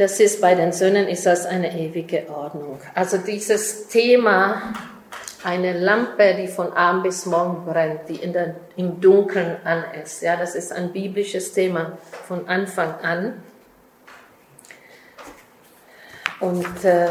das 0.01 0.19
ist 0.19 0.41
bei 0.41 0.55
den 0.55 0.73
Söhnen 0.73 1.09
ist 1.09 1.27
das 1.27 1.45
eine 1.45 1.79
ewige 1.79 2.27
Ordnung. 2.31 2.81
Also 2.95 3.19
dieses 3.19 3.87
Thema, 3.89 4.73
eine 5.45 5.79
Lampe, 5.79 6.37
die 6.37 6.49
von 6.49 6.73
Abend 6.73 7.03
bis 7.03 7.27
Morgen 7.27 7.67
brennt, 7.67 8.09
die 8.09 8.17
in 8.17 8.33
der, 8.33 8.55
im 8.77 8.99
Dunkeln 8.99 9.59
an 9.63 9.85
ist, 10.03 10.23
ja, 10.23 10.37
das 10.37 10.55
ist 10.55 10.73
ein 10.73 10.91
biblisches 10.95 11.53
Thema 11.53 11.99
von 12.27 12.49
Anfang 12.49 12.95
an. 13.03 13.43
Und 16.41 16.83
äh, 16.83 17.09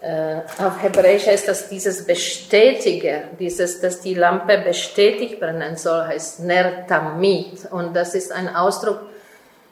äh, 0.00 0.40
auf 0.64 0.82
Hebräisch 0.82 1.26
heißt 1.26 1.46
das 1.46 1.68
dieses 1.68 2.06
Bestätige, 2.06 3.24
dieses, 3.38 3.82
dass 3.82 4.00
die 4.00 4.14
Lampe 4.14 4.56
bestätigt 4.56 5.40
brennen 5.40 5.76
soll, 5.76 6.06
heißt 6.06 6.40
Ner 6.40 6.86
Tamid. 6.86 7.70
Und 7.70 7.94
das 7.94 8.14
ist 8.14 8.32
ein 8.32 8.56
Ausdruck, 8.56 9.09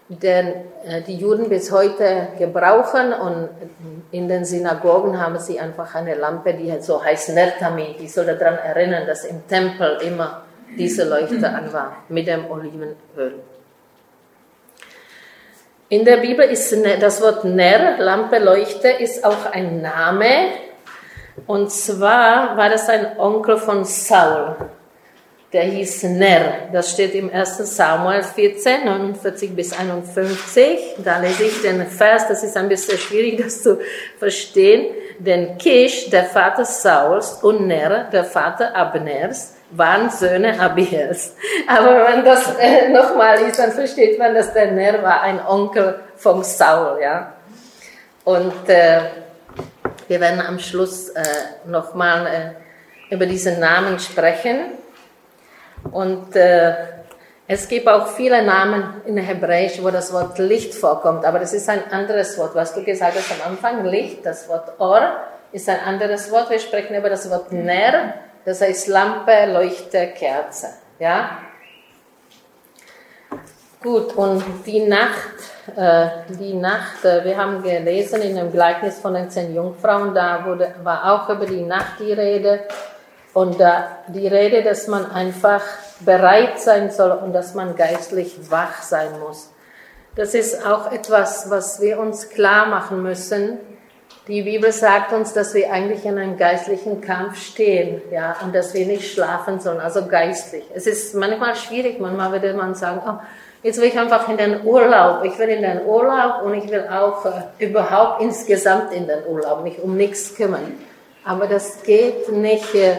den 0.09 0.47
äh, 0.85 1.03
die 1.03 1.17
Juden 1.17 1.49
bis 1.49 1.71
heute 1.71 2.29
gebrauchen 2.39 3.13
und 3.13 3.49
in 4.11 4.27
den 4.27 4.45
Synagogen 4.45 5.21
haben 5.21 5.39
sie 5.39 5.61
einfach 5.61 5.95
eine 5.95 6.15
Lampe, 6.15 6.55
die 6.55 6.81
so 6.81 7.03
heißt 7.03 7.35
Nertami, 7.35 7.97
die 8.01 8.09
soll 8.09 8.25
daran 8.25 8.59
erinnern, 8.59 9.07
dass 9.07 9.25
im 9.25 9.47
Tempel 9.47 9.99
immer 10.03 10.45
diese 10.79 11.05
Leuchte 11.05 11.49
an 11.49 11.73
war 11.73 12.05
mit 12.09 12.27
dem 12.27 12.51
Olivenöl. 12.51 13.35
In 15.91 16.05
der 16.05 16.19
Bibel 16.19 16.47
ist 16.49 16.75
das 17.01 17.23
Wort 17.23 17.45
Ner, 17.45 17.99
Lampe, 17.99 18.39
Leuchte, 18.39 18.89
ist 18.89 19.25
auch 19.25 19.53
ein 19.53 19.81
Name. 19.81 20.49
Und 21.47 21.71
zwar 21.71 22.57
war 22.57 22.69
das 22.69 22.89
ein 22.89 23.19
Onkel 23.19 23.57
von 23.57 23.85
Saul 23.85 24.57
der 25.53 25.63
hieß 25.63 26.05
Ner. 26.05 26.69
Das 26.73 26.93
steht 26.93 27.15
im 27.15 27.33
1. 27.33 27.59
Samuel 27.77 28.23
14, 28.23 28.85
49 28.85 29.57
bis 29.57 29.79
51. 29.79 30.97
Da 30.99 31.19
lese 31.19 31.45
ich 31.45 31.63
den 31.63 31.87
Vers, 31.87 32.29
das 32.29 32.43
ist 32.43 32.57
ein 32.57 32.69
bisschen 32.69 32.99
schwierig, 32.99 33.39
das 33.43 33.63
zu 33.63 33.79
verstehen. 34.19 34.95
Denn 35.19 35.57
Kish, 35.59 36.11
der 36.11 36.25
Vater 36.25 36.65
Sauls, 36.65 37.43
und 37.43 37.67
Ner, 37.67 38.05
der 38.13 38.25
Vater 38.25 38.75
Abners, 38.77 39.55
waren 39.71 40.11
Söhne 40.11 40.59
Abiels. 40.61 41.35
Aber 41.67 41.97
wenn 41.97 42.03
man 42.03 42.25
das 42.25 42.57
äh, 42.59 42.89
nochmal 42.91 43.43
liest, 43.43 43.59
dann 43.59 43.73
versteht 43.73 44.19
man, 44.19 44.35
dass 44.35 44.53
der 44.53 44.71
Ner 44.73 45.03
war 45.03 45.23
ein 45.23 45.45
Onkel 45.45 46.01
vom 46.17 46.43
Saul, 46.43 47.01
ja. 47.03 47.35
Und 48.25 48.69
äh, 48.69 49.01
wir 50.07 50.21
werden 50.21 50.41
am 50.41 50.59
Schluss 50.59 51.09
äh, 51.11 51.23
nochmal 51.67 52.27
äh, 52.27 53.15
über 53.15 53.27
diesen 53.27 53.59
Namen 53.61 53.99
sprechen. 53.99 54.73
Und 55.91 56.35
äh, 56.37 56.74
es 57.47 57.66
gibt 57.66 57.89
auch 57.89 58.09
viele 58.09 58.43
Namen 58.43 59.01
in 59.07 59.16
Hebräisch, 59.16 59.83
wo 59.83 59.91
das 59.91 60.12
Wort 60.12 60.39
Licht 60.39 60.74
vorkommt, 60.74 61.24
aber 61.24 61.39
das 61.39 61.55
ist 61.55 61.68
ein 61.68 61.91
anderes 61.91 62.37
Wort. 62.37 62.55
Was 62.55 62.74
du 62.74 62.85
gesagt 62.85 63.16
hast 63.16 63.33
am 63.33 63.53
Anfang, 63.53 63.87
Licht, 63.87 64.26
das 64.26 64.49
Wort 64.49 64.79
Or 64.79 65.01
ist 65.51 65.68
ein 65.68 65.81
anderes 65.81 66.31
Wort. 66.31 66.51
Wir 66.51 66.59
sprechen 66.59 66.95
über 66.95 67.09
das 67.09 67.31
Wort 67.31 67.51
Ner, 67.51 68.14
das 68.45 68.61
heißt 68.61 68.89
Lampe, 68.89 69.47
Leuchte, 69.47 70.09
Kerze. 70.09 70.68
Ja? 70.99 71.39
Gut, 73.83 74.14
und 74.14 74.43
die 74.66 74.81
Nacht, 74.81 75.39
äh, 75.76 76.09
die 76.39 76.53
Nacht, 76.53 77.05
äh, 77.05 77.24
wir 77.24 77.37
haben 77.37 77.62
gelesen 77.62 78.20
in 78.22 78.35
dem 78.35 78.51
Gleichnis 78.51 78.99
von 78.99 79.14
den 79.14 79.31
zehn 79.31 79.55
Jungfrauen, 79.55 80.14
da 80.14 80.45
wurde, 80.45 80.74
war 80.83 81.12
auch 81.12 81.29
über 81.31 81.47
die 81.47 81.62
Nacht 81.62 82.01
die 82.01 82.12
Rede. 82.12 82.64
Und 83.39 83.61
äh, 83.61 83.70
die 84.09 84.26
Rede, 84.26 84.64
dass 84.64 84.89
man 84.89 85.09
einfach 85.12 85.62
bereit 86.01 86.59
sein 86.59 86.91
soll 86.91 87.12
und 87.12 87.32
dass 87.32 87.55
man 87.55 87.76
geistlich 87.76 88.51
wach 88.51 88.82
sein 88.82 89.11
muss. 89.20 89.53
Das 90.16 90.34
ist 90.34 90.66
auch 90.66 90.91
etwas, 90.91 91.49
was 91.49 91.80
wir 91.80 92.01
uns 92.01 92.30
klar 92.30 92.66
machen 92.66 93.01
müssen. 93.01 93.61
Die 94.26 94.43
Bibel 94.43 94.72
sagt 94.72 95.12
uns, 95.12 95.34
dass 95.34 95.55
wir 95.55 95.72
eigentlich 95.72 96.05
in 96.05 96.18
einem 96.18 96.36
geistlichen 96.36 97.01
Kampf 97.01 97.41
stehen, 97.41 98.03
ja, 98.11 98.34
und 98.43 98.53
dass 98.57 98.74
wir 98.74 98.86
nicht 98.86 99.09
schlafen 99.09 99.61
sollen, 99.61 99.78
also 99.78 100.09
geistlich. 100.09 100.64
Es 100.74 100.89
ist 100.89 101.14
manchmal 101.14 101.55
schwierig, 101.55 102.01
manchmal 102.01 102.32
würde 102.32 102.55
man 102.55 102.74
sagen, 102.74 103.01
oh, 103.07 103.24
jetzt 103.62 103.80
will 103.80 103.86
ich 103.86 103.97
einfach 104.01 104.28
in 104.28 104.36
den 104.36 104.64
Urlaub, 104.64 105.22
ich 105.22 105.39
will 105.39 105.51
in 105.51 105.62
den 105.62 105.86
Urlaub 105.86 106.43
und 106.43 106.55
ich 106.55 106.68
will 106.68 106.89
auch 106.91 107.24
äh, 107.24 107.64
überhaupt 107.64 108.20
insgesamt 108.20 108.93
in 108.93 109.07
den 109.07 109.24
Urlaub, 109.28 109.62
nicht 109.62 109.78
um 109.78 109.97
nichts 109.97 110.34
kümmern. 110.34 110.74
Aber 111.24 111.47
das 111.47 111.82
geht 111.84 112.32
nicht, 112.32 112.74
äh, 112.74 112.97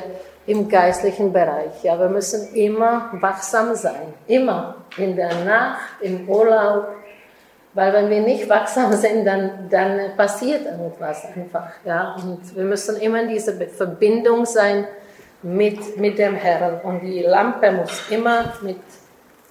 im 0.50 0.68
geistlichen 0.68 1.32
Bereich. 1.32 1.84
Ja, 1.84 2.00
wir 2.00 2.10
müssen 2.10 2.56
immer 2.56 3.12
wachsam 3.14 3.76
sein, 3.76 4.14
immer 4.26 4.78
in 4.98 5.16
der 5.16 5.46
Nacht, 5.46 6.02
im 6.02 6.28
Urlaub, 6.28 6.88
weil 7.76 7.94
wenn 7.94 8.10
wir 8.10 8.22
nicht 8.22 8.50
wachsam 8.50 8.92
sind, 8.94 9.26
dann, 9.26 9.70
dann 9.70 10.18
passiert 10.18 10.66
irgendwas 10.66 11.24
einfach. 11.36 11.70
Ja, 11.86 12.16
und 12.16 12.56
wir 12.56 12.64
müssen 12.64 12.98
immer 12.98 13.22
in 13.22 13.30
dieser 13.30 13.54
Verbindung 13.68 14.44
sein 14.44 14.88
mit, 15.44 15.98
mit 15.98 16.18
dem 16.18 16.34
Herrn 16.34 16.82
und 16.82 17.02
die 17.02 17.22
Lampe 17.22 17.72
muss 17.72 18.10
immer 18.10 18.54
mit 18.64 18.82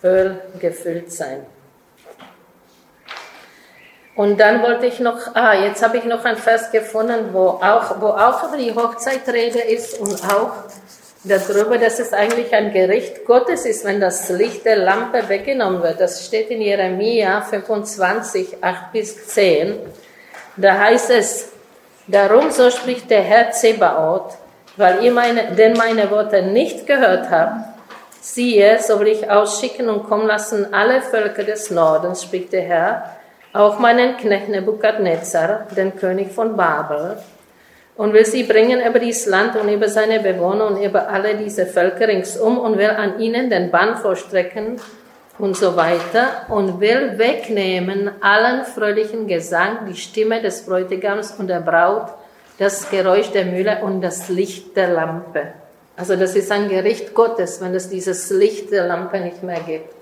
Öl 0.02 0.40
gefüllt 0.58 1.12
sein. 1.12 1.46
Und 4.18 4.40
dann 4.40 4.62
wollte 4.62 4.86
ich 4.86 4.98
noch, 4.98 5.36
ah, 5.36 5.54
jetzt 5.54 5.80
habe 5.80 5.98
ich 5.98 6.04
noch 6.04 6.24
ein 6.24 6.36
Vers 6.36 6.72
gefunden, 6.72 7.28
wo 7.32 7.50
auch, 7.50 8.00
wo 8.00 8.08
auch 8.08 8.48
über 8.48 8.56
die 8.56 8.74
Hochzeitrede 8.74 9.60
ist 9.60 10.00
und 10.00 10.12
auch 10.24 10.50
darüber, 11.22 11.78
dass 11.78 12.00
es 12.00 12.12
eigentlich 12.12 12.52
ein 12.52 12.72
Gericht 12.72 13.24
Gottes 13.24 13.64
ist, 13.64 13.84
wenn 13.84 14.00
das 14.00 14.28
Licht 14.30 14.64
der 14.64 14.74
Lampe 14.74 15.28
weggenommen 15.28 15.84
wird. 15.84 16.00
Das 16.00 16.26
steht 16.26 16.50
in 16.50 16.60
Jeremia 16.60 17.42
25, 17.42 18.56
8 18.60 18.92
bis 18.92 19.28
10. 19.28 19.78
Da 20.56 20.76
heißt 20.76 21.10
es, 21.10 21.50
darum 22.08 22.50
so 22.50 22.72
spricht 22.72 23.08
der 23.10 23.22
Herr 23.22 23.52
Zebaoth, 23.52 24.36
weil 24.76 25.04
ihr 25.04 25.12
meine, 25.12 25.52
denn 25.54 25.74
meine 25.74 26.10
Worte 26.10 26.42
nicht 26.42 26.88
gehört 26.88 27.30
habt, 27.30 27.68
siehe, 28.20 28.80
so 28.82 28.98
will 28.98 29.06
ich 29.06 29.30
ausschicken 29.30 29.88
und 29.88 30.08
kommen 30.08 30.26
lassen 30.26 30.74
alle 30.74 31.02
Völker 31.02 31.44
des 31.44 31.70
Nordens, 31.70 32.24
spricht 32.24 32.52
der 32.52 32.62
Herr, 32.62 33.17
auch 33.52 33.78
meinen 33.78 34.16
Knecht 34.16 34.48
Nebukadnezar, 34.48 35.66
den 35.76 35.96
König 35.96 36.32
von 36.32 36.56
Babel, 36.56 37.18
und 37.96 38.12
will 38.12 38.24
sie 38.24 38.44
bringen 38.44 38.80
über 38.80 39.00
dieses 39.00 39.26
Land 39.26 39.56
und 39.56 39.68
über 39.68 39.88
seine 39.88 40.20
Bewohner 40.20 40.66
und 40.68 40.82
über 40.82 41.08
alle 41.08 41.36
diese 41.36 41.66
Völker 41.66 42.06
ringsum 42.06 42.56
und 42.58 42.78
will 42.78 42.90
an 42.90 43.18
ihnen 43.18 43.50
den 43.50 43.72
Bann 43.72 43.96
vorstrecken 43.96 44.80
und 45.38 45.56
so 45.56 45.76
weiter 45.76 46.46
und 46.48 46.80
will 46.80 47.18
wegnehmen 47.18 48.10
allen 48.20 48.64
fröhlichen 48.64 49.26
Gesang, 49.26 49.86
die 49.88 49.96
Stimme 49.96 50.40
des 50.40 50.64
Bräutigams 50.64 51.32
und 51.32 51.48
der 51.48 51.60
Braut, 51.60 52.10
das 52.58 52.88
Geräusch 52.88 53.30
der 53.30 53.46
Mühle 53.46 53.80
und 53.82 54.00
das 54.00 54.28
Licht 54.28 54.76
der 54.76 54.88
Lampe. 54.88 55.48
Also 55.96 56.14
das 56.14 56.36
ist 56.36 56.52
ein 56.52 56.68
Gericht 56.68 57.14
Gottes, 57.14 57.60
wenn 57.60 57.74
es 57.74 57.88
dieses 57.88 58.30
Licht 58.30 58.70
der 58.70 58.86
Lampe 58.86 59.18
nicht 59.18 59.42
mehr 59.42 59.60
gibt. 59.66 59.94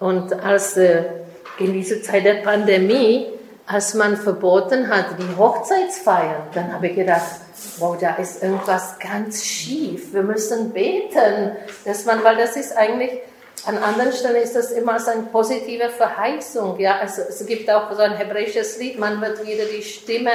Und 0.00 0.32
als 0.32 0.76
äh, 0.76 1.04
in 1.60 1.72
dieser 1.72 2.02
Zeit 2.02 2.24
der 2.24 2.42
Pandemie, 2.42 3.26
als 3.66 3.94
man 3.94 4.16
verboten 4.16 4.88
hat, 4.88 5.06
die 5.18 5.36
Hochzeitsfeiern, 5.36 6.42
dann 6.54 6.72
habe 6.72 6.88
ich 6.88 6.96
gedacht, 6.96 7.26
wow, 7.78 7.96
da 8.00 8.14
ist 8.16 8.42
irgendwas 8.42 8.98
ganz 8.98 9.44
schief. 9.44 10.12
Wir 10.14 10.22
müssen 10.22 10.70
beten, 10.70 11.52
dass 11.84 12.06
man, 12.06 12.24
weil 12.24 12.36
das 12.36 12.56
ist 12.56 12.76
eigentlich, 12.76 13.10
an 13.66 13.76
anderen 13.76 14.12
Stellen 14.12 14.42
ist 14.42 14.54
das 14.54 14.70
immer 14.70 14.94
als 14.94 15.08
eine 15.08 15.24
positive 15.24 15.90
Verheißung. 15.90 16.78
Ja, 16.78 16.98
also 17.00 17.22
es 17.28 17.44
gibt 17.44 17.68
auch 17.70 17.92
so 17.92 18.00
ein 18.00 18.16
hebräisches 18.16 18.78
Lied, 18.78 18.98
man 18.98 19.20
wird 19.20 19.46
wieder 19.46 19.64
die 19.64 19.82
Stimme 19.82 20.30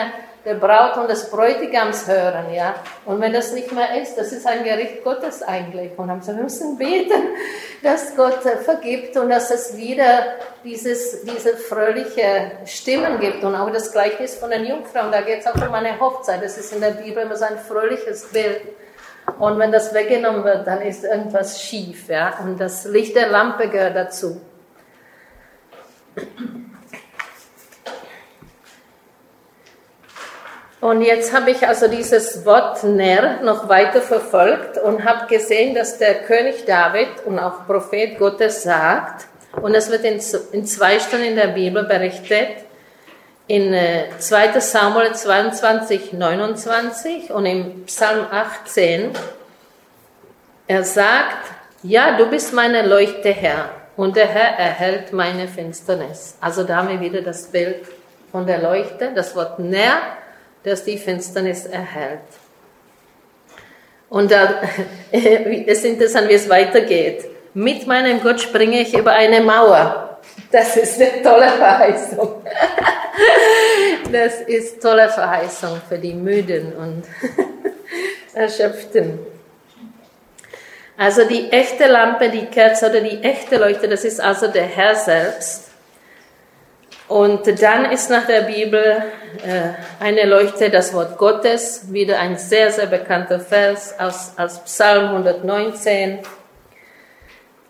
der 0.46 0.56
Braut 0.56 0.98
und 0.98 1.10
des 1.10 1.30
Bräutigams 1.30 2.06
hören, 2.08 2.54
ja. 2.54 2.76
Und 3.06 3.22
wenn 3.22 3.32
das 3.32 3.54
nicht 3.54 3.72
mehr 3.72 4.02
ist, 4.02 4.16
das 4.18 4.34
ist 4.34 4.46
ein 4.46 4.64
Gericht 4.64 5.04
Gottes 5.04 5.42
eigentlich. 5.42 5.98
Und 5.98 6.10
haben 6.10 6.20
gesagt, 6.20 6.38
wir 6.38 6.44
müssen 6.44 6.78
beten, 6.78 7.22
dass 7.84 8.16
Gott 8.16 8.42
vergibt 8.64 9.16
und 9.16 9.30
dass 9.30 9.52
es 9.52 9.78
wieder 9.78 10.36
dieses, 10.64 11.24
diese 11.24 11.56
fröhliche 11.56 12.52
Stimmen 12.66 13.20
gibt. 13.20 13.44
Und 13.44 13.56
auch 13.56 13.72
das 13.72 13.92
Gleichnis 13.92 14.36
von 14.36 14.50
den 14.50 14.66
Jungfrauen, 14.66 15.12
da 15.12 15.22
geht 15.22 15.40
es 15.40 15.48
auch 15.48 15.56
um 15.56 15.74
eine 15.74 15.98
Hochzeit. 16.00 16.44
Das 16.44 16.58
ist 16.58 16.74
in 16.74 16.82
der 16.82 16.92
Bibel 16.92 17.24
immer 17.24 17.38
so 17.38 17.46
ein 17.46 17.58
fröhliches 17.58 18.26
Bild. 18.26 18.62
Und 19.40 19.58
wenn 19.58 19.72
das 19.72 19.94
weggenommen 19.94 20.44
wird, 20.44 20.68
dann 20.68 20.82
ist 20.82 21.06
irgendwas 21.06 21.62
schief, 21.62 22.10
ja. 22.10 22.38
Und 22.44 22.60
das 22.60 22.84
Licht 22.84 23.16
der 23.16 23.30
Lampe 23.30 23.70
gehört 23.70 23.96
dazu. 23.96 24.42
Und 30.84 31.02
jetzt 31.02 31.34
habe 31.34 31.52
ich 31.52 31.66
also 31.66 31.88
dieses 31.88 32.46
Wort 32.46 32.84
Ner 32.84 33.40
noch 33.42 33.70
weiter 33.70 34.02
verfolgt 34.02 34.78
und 34.78 35.06
habe 35.06 35.28
gesehen, 35.28 35.74
dass 35.74 35.98
der 35.98 36.16
König 36.24 36.66
David 36.66 37.08
und 37.24 37.40
auch 37.40 37.66
Prophet 37.66 38.20
Gottes 38.20 38.64
sagt, 38.64 39.28
und 39.62 39.74
es 39.76 39.90
wird 39.90 40.04
in, 40.04 40.20
zwei 40.66 41.00
Stunden 41.00 41.24
in 41.24 41.36
der 41.38 41.48
Bibel 41.48 41.86
berichtet, 41.86 42.66
in 43.48 43.74
2 44.20 44.46
äh, 44.46 44.60
Samuel 44.60 45.14
22, 45.14 46.12
29 46.12 47.32
und 47.32 47.46
im 47.46 47.86
Psalm 47.86 48.26
18, 48.30 49.12
er 50.68 50.84
sagt, 50.84 51.48
ja, 51.84 52.18
du 52.18 52.26
bist 52.26 52.52
meine 52.52 52.86
Leuchte, 52.86 53.30
Herr, 53.30 53.70
und 53.96 54.18
der 54.18 54.28
Herr 54.28 54.60
erhält 54.60 55.14
meine 55.14 55.48
Finsternis. 55.48 56.36
Also 56.42 56.66
da 56.66 56.76
haben 56.76 56.90
wir 56.90 57.00
wieder 57.00 57.22
das 57.22 57.48
Bild 57.48 57.86
von 58.34 58.46
der 58.46 58.58
Leuchte, 58.58 59.14
das 59.16 59.34
Wort 59.34 59.60
Ner 59.60 60.02
das 60.64 60.84
die 60.84 60.98
Finsternis 60.98 61.66
erhält. 61.66 62.20
Und 64.10 64.32
da, 64.32 64.62
es 65.12 65.80
ist 65.80 65.86
interessant, 65.86 66.30
wie 66.30 66.34
es 66.34 66.50
weitergeht. 66.50 67.26
Mit 67.54 67.88
meinem 67.88 68.22
Gott 68.22 68.42
springe 68.42 68.82
ich 68.82 68.94
über 68.94 69.12
eine 69.12 69.42
Mauer. 69.42 70.20
Das 70.52 70.78
ist 70.78 71.02
eine 71.02 71.22
tolle 71.22 71.50
Verheißung. 71.50 72.42
Das 74.12 74.42
ist 74.42 74.82
tolle 74.82 75.10
Verheißung 75.10 75.82
für 75.88 75.98
die 75.98 76.14
Müden 76.14 76.74
und 76.74 77.04
Erschöpften. 78.34 79.20
Also 80.98 81.26
die 81.26 81.52
echte 81.52 81.88
Lampe, 81.88 82.30
die 82.30 82.46
Kerze 82.46 82.90
oder 82.90 83.02
die 83.02 83.24
echte 83.24 83.58
Leuchte, 83.58 83.88
das 83.88 84.04
ist 84.04 84.22
also 84.22 84.48
der 84.48 84.66
Herr 84.66 84.96
selbst. 84.96 85.63
Und 87.08 87.62
dann 87.62 87.92
ist 87.92 88.10
nach 88.10 88.26
der 88.26 88.42
Bibel 88.42 89.04
äh, 89.46 90.04
eine 90.04 90.26
Leuchte 90.26 90.70
das 90.70 90.94
Wort 90.94 91.18
Gottes, 91.18 91.92
wieder 91.92 92.20
ein 92.20 92.38
sehr, 92.38 92.72
sehr 92.72 92.86
bekannter 92.86 93.40
Vers 93.40 93.96
aus, 94.00 94.34
aus 94.38 94.60
Psalm 94.64 95.10
119. 95.10 96.20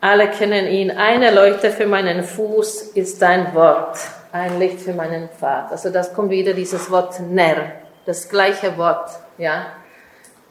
Alle 0.01 0.29
kennen 0.29 0.67
ihn. 0.67 0.91
Eine 0.91 1.31
Leuchte 1.31 1.71
für 1.71 1.87
meinen 1.87 2.23
Fuß 2.23 2.91
ist 2.93 3.21
dein 3.21 3.53
Wort, 3.55 3.97
ein 4.31 4.59
Licht 4.59 4.81
für 4.81 4.93
meinen 4.93 5.29
Pfad. 5.29 5.71
Also 5.71 5.89
das 5.89 6.13
kommt 6.13 6.29
wieder 6.29 6.53
dieses 6.53 6.91
Wort 6.91 7.19
Ner, 7.19 7.71
das 8.05 8.29
gleiche 8.29 8.77
Wort, 8.77 9.09
ja. 9.37 9.67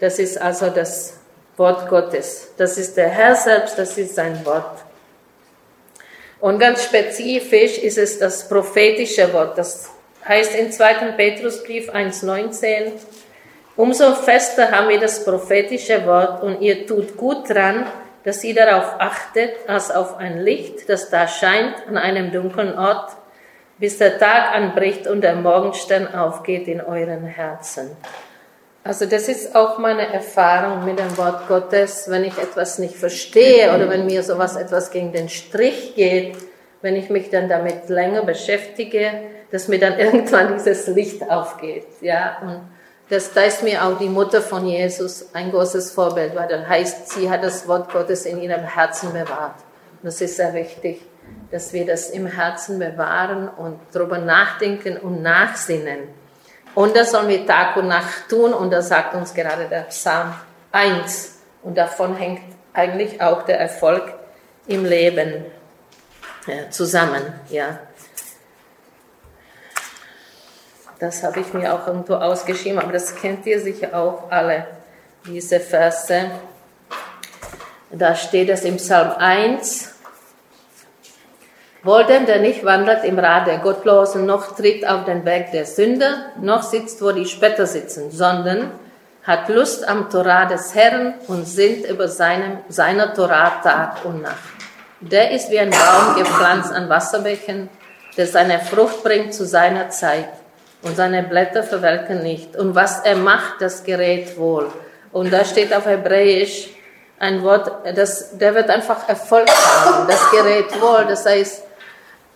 Das 0.00 0.18
ist 0.18 0.40
also 0.40 0.70
das 0.70 1.20
Wort 1.56 1.88
Gottes. 1.88 2.52
Das 2.56 2.76
ist 2.78 2.96
der 2.96 3.08
Herr 3.08 3.36
selbst, 3.36 3.78
das 3.78 3.96
ist 3.96 4.16
sein 4.16 4.44
Wort. 4.44 4.78
Und 6.42 6.58
ganz 6.58 6.82
spezifisch 6.82 7.78
ist 7.78 7.98
es 7.98 8.18
das 8.18 8.48
prophetische 8.48 9.32
Wort. 9.32 9.56
Das 9.56 9.88
heißt 10.26 10.56
in 10.56 10.72
2. 10.72 11.12
Petrusbrief 11.12 11.88
1,19, 11.88 12.90
umso 13.76 14.12
fester 14.16 14.72
haben 14.72 14.88
wir 14.88 14.98
das 14.98 15.24
prophetische 15.24 16.04
Wort 16.04 16.42
und 16.42 16.60
ihr 16.60 16.84
tut 16.84 17.16
gut 17.16 17.48
dran, 17.48 17.86
dass 18.24 18.42
ihr 18.42 18.56
darauf 18.56 18.96
achtet, 18.98 19.52
als 19.68 19.92
auf 19.92 20.16
ein 20.16 20.40
Licht, 20.40 20.88
das 20.88 21.10
da 21.10 21.28
scheint 21.28 21.76
an 21.86 21.96
einem 21.96 22.32
dunklen 22.32 22.76
Ort, 22.76 23.12
bis 23.78 23.98
der 23.98 24.18
Tag 24.18 24.52
anbricht 24.52 25.06
und 25.06 25.20
der 25.20 25.36
Morgenstern 25.36 26.12
aufgeht 26.12 26.66
in 26.66 26.80
euren 26.80 27.22
Herzen. 27.22 27.96
Also 28.84 29.06
das 29.06 29.28
ist 29.28 29.54
auch 29.54 29.78
meine 29.78 30.12
Erfahrung 30.12 30.84
mit 30.84 30.98
dem 30.98 31.16
Wort 31.16 31.46
Gottes, 31.46 32.06
wenn 32.08 32.24
ich 32.24 32.36
etwas 32.36 32.78
nicht 32.78 32.96
verstehe 32.96 33.72
oder 33.74 33.88
wenn 33.88 34.06
mir 34.06 34.24
sowas 34.24 34.56
etwas 34.56 34.90
gegen 34.90 35.12
den 35.12 35.28
Strich 35.28 35.94
geht, 35.94 36.36
wenn 36.80 36.96
ich 36.96 37.08
mich 37.08 37.30
dann 37.30 37.48
damit 37.48 37.88
länger 37.88 38.24
beschäftige, 38.24 39.12
dass 39.52 39.68
mir 39.68 39.78
dann 39.78 39.98
irgendwann 39.98 40.54
dieses 40.54 40.88
Licht 40.88 41.30
aufgeht, 41.30 41.86
ja. 42.00 42.38
Und 42.42 42.60
das, 43.08 43.32
da 43.32 43.42
ist 43.42 43.62
mir 43.62 43.84
auch 43.84 43.98
die 43.98 44.08
Mutter 44.08 44.40
von 44.40 44.66
Jesus 44.66 45.34
ein 45.34 45.50
großes 45.52 45.92
Vorbild, 45.92 46.34
weil 46.34 46.48
dann 46.48 46.68
heißt, 46.68 47.10
sie 47.10 47.30
hat 47.30 47.44
das 47.44 47.68
Wort 47.68 47.92
Gottes 47.92 48.26
in 48.26 48.40
ihrem 48.40 48.62
Herzen 48.62 49.12
bewahrt. 49.12 49.56
Und 50.02 50.04
das 50.06 50.20
ist 50.20 50.36
sehr 50.36 50.54
wichtig, 50.54 51.02
dass 51.50 51.72
wir 51.72 51.86
das 51.86 52.10
im 52.10 52.26
Herzen 52.26 52.78
bewahren 52.78 53.48
und 53.48 53.78
darüber 53.92 54.18
nachdenken 54.18 54.96
und 54.96 55.22
nachsinnen. 55.22 56.21
Und 56.74 56.96
das 56.96 57.10
sollen 57.10 57.28
wir 57.28 57.46
Tag 57.46 57.76
und 57.76 57.88
Nacht 57.88 58.28
tun. 58.28 58.54
Und 58.54 58.70
das 58.70 58.88
sagt 58.88 59.14
uns 59.14 59.34
gerade 59.34 59.66
der 59.68 59.82
Psalm 59.82 60.34
1. 60.72 61.38
Und 61.62 61.76
davon 61.76 62.16
hängt 62.16 62.42
eigentlich 62.72 63.20
auch 63.20 63.42
der 63.42 63.60
Erfolg 63.60 64.14
im 64.66 64.84
Leben 64.84 65.44
ja, 66.46 66.70
zusammen. 66.70 67.22
Ja. 67.50 67.78
Das 70.98 71.22
habe 71.22 71.40
ich 71.40 71.52
mir 71.52 71.74
auch 71.74 71.86
irgendwo 71.86 72.14
ausgeschrieben, 72.14 72.78
aber 72.78 72.92
das 72.92 73.16
kennt 73.16 73.44
ihr 73.46 73.60
sicher 73.60 73.92
auch 73.92 74.30
alle, 74.30 74.66
diese 75.26 75.58
Verse. 75.58 76.30
Da 77.90 78.14
steht 78.14 78.48
es 78.48 78.62
im 78.62 78.76
Psalm 78.76 79.10
1, 79.18 79.91
Wohl 81.84 82.04
dem, 82.04 82.26
der 82.26 82.38
nicht 82.38 82.64
wandelt 82.64 83.02
im 83.04 83.18
Rat 83.18 83.48
der 83.48 83.58
Gottlosen, 83.58 84.24
noch 84.24 84.54
tritt 84.54 84.86
auf 84.86 85.04
den 85.04 85.24
Weg 85.24 85.50
der 85.50 85.66
Sünder, 85.66 86.26
noch 86.40 86.62
sitzt, 86.62 87.02
wo 87.02 87.10
die 87.10 87.26
Spötter 87.26 87.66
sitzen, 87.66 88.12
sondern 88.12 88.70
hat 89.24 89.48
Lust 89.48 89.88
am 89.88 90.08
Torah 90.08 90.46
des 90.46 90.74
Herrn 90.76 91.14
und 91.26 91.46
sinnt 91.46 91.86
über 91.86 92.06
seinem, 92.06 92.58
seiner 92.68 93.12
Torah 93.14 93.60
Tag 93.62 94.04
und 94.04 94.22
Nacht. 94.22 94.36
Der 95.00 95.32
ist 95.32 95.50
wie 95.50 95.58
ein 95.58 95.70
Baum 95.70 96.16
gepflanzt 96.16 96.72
an 96.72 96.88
Wasserbächen, 96.88 97.68
der 98.16 98.28
seine 98.28 98.60
Frucht 98.60 99.02
bringt 99.02 99.34
zu 99.34 99.44
seiner 99.44 99.90
Zeit 99.90 100.28
und 100.82 100.96
seine 100.96 101.24
Blätter 101.24 101.64
verwelken 101.64 102.22
nicht. 102.22 102.54
Und 102.56 102.76
was 102.76 103.00
er 103.00 103.16
macht, 103.16 103.60
das 103.60 103.82
gerät 103.82 104.38
wohl. 104.38 104.70
Und 105.10 105.32
da 105.32 105.44
steht 105.44 105.74
auf 105.74 105.86
Hebräisch 105.86 106.68
ein 107.18 107.42
Wort, 107.42 107.70
das, 107.96 108.38
der 108.38 108.54
wird 108.54 108.70
einfach 108.70 109.08
Erfolg 109.08 109.48
haben. 109.48 110.06
Das 110.08 110.30
gerät 110.30 110.80
wohl, 110.80 111.04
das 111.08 111.26
heißt, 111.26 111.62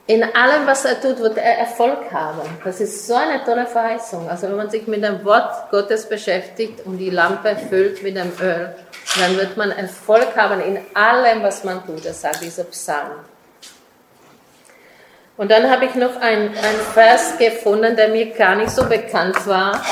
in 0.08 0.22
allem, 0.22 0.66
was 0.66 0.84
er 0.84 1.00
tut, 1.00 1.18
wird 1.18 1.36
er 1.36 1.58
Erfolg 1.58 2.12
haben. 2.12 2.42
Das 2.64 2.80
ist 2.80 3.08
so 3.08 3.14
eine 3.14 3.42
tolle 3.44 3.66
Verheißung. 3.66 4.28
Also 4.30 4.48
wenn 4.48 4.56
man 4.56 4.70
sich 4.70 4.86
mit 4.86 5.02
dem 5.02 5.24
Wort 5.24 5.70
Gottes 5.70 6.08
beschäftigt 6.08 6.86
und 6.86 6.98
die 6.98 7.10
Lampe 7.10 7.56
füllt 7.56 8.02
mit 8.04 8.16
dem 8.16 8.30
Öl, 8.40 8.72
dann 9.18 9.36
wird 9.36 9.56
man 9.56 9.72
Erfolg 9.72 10.36
haben 10.36 10.60
in 10.60 10.78
allem, 10.94 11.42
was 11.42 11.64
man 11.64 11.84
tut. 11.84 12.04
Das 12.04 12.20
sagt 12.20 12.40
dieser 12.40 12.64
Psalm. 12.64 13.10
Und 15.36 15.50
dann 15.50 15.68
habe 15.70 15.86
ich 15.86 15.94
noch 15.96 16.20
einen 16.20 16.54
Vers 16.94 17.36
gefunden, 17.36 17.96
der 17.96 18.08
mir 18.08 18.32
gar 18.32 18.54
nicht 18.54 18.70
so 18.70 18.84
bekannt 18.84 19.46
war, 19.46 19.82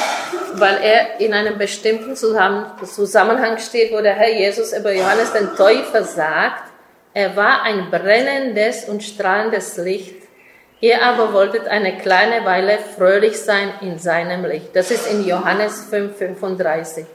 weil 0.54 0.78
er 0.80 1.20
in 1.20 1.34
einem 1.34 1.58
bestimmten 1.58 2.16
Zusammenhang 2.16 3.58
steht, 3.58 3.92
wo 3.92 4.00
der 4.00 4.14
Herr 4.14 4.32
Jesus 4.32 4.72
über 4.72 4.92
Johannes 4.92 5.32
den 5.32 5.54
Täufer 5.56 6.04
sagt, 6.04 6.73
er 7.14 7.36
war 7.36 7.62
ein 7.62 7.92
brennendes 7.92 8.88
und 8.88 9.04
strahlendes 9.04 9.76
Licht. 9.76 10.16
Ihr 10.80 11.00
aber 11.02 11.32
wolltet 11.32 11.68
eine 11.68 11.96
kleine 11.96 12.44
Weile 12.44 12.78
fröhlich 12.78 13.40
sein 13.40 13.72
in 13.80 14.00
seinem 14.00 14.44
Licht. 14.44 14.74
Das 14.74 14.90
ist 14.90 15.06
in 15.06 15.24
Johannes 15.24 15.84
5, 15.88 16.18
35. 16.18 17.06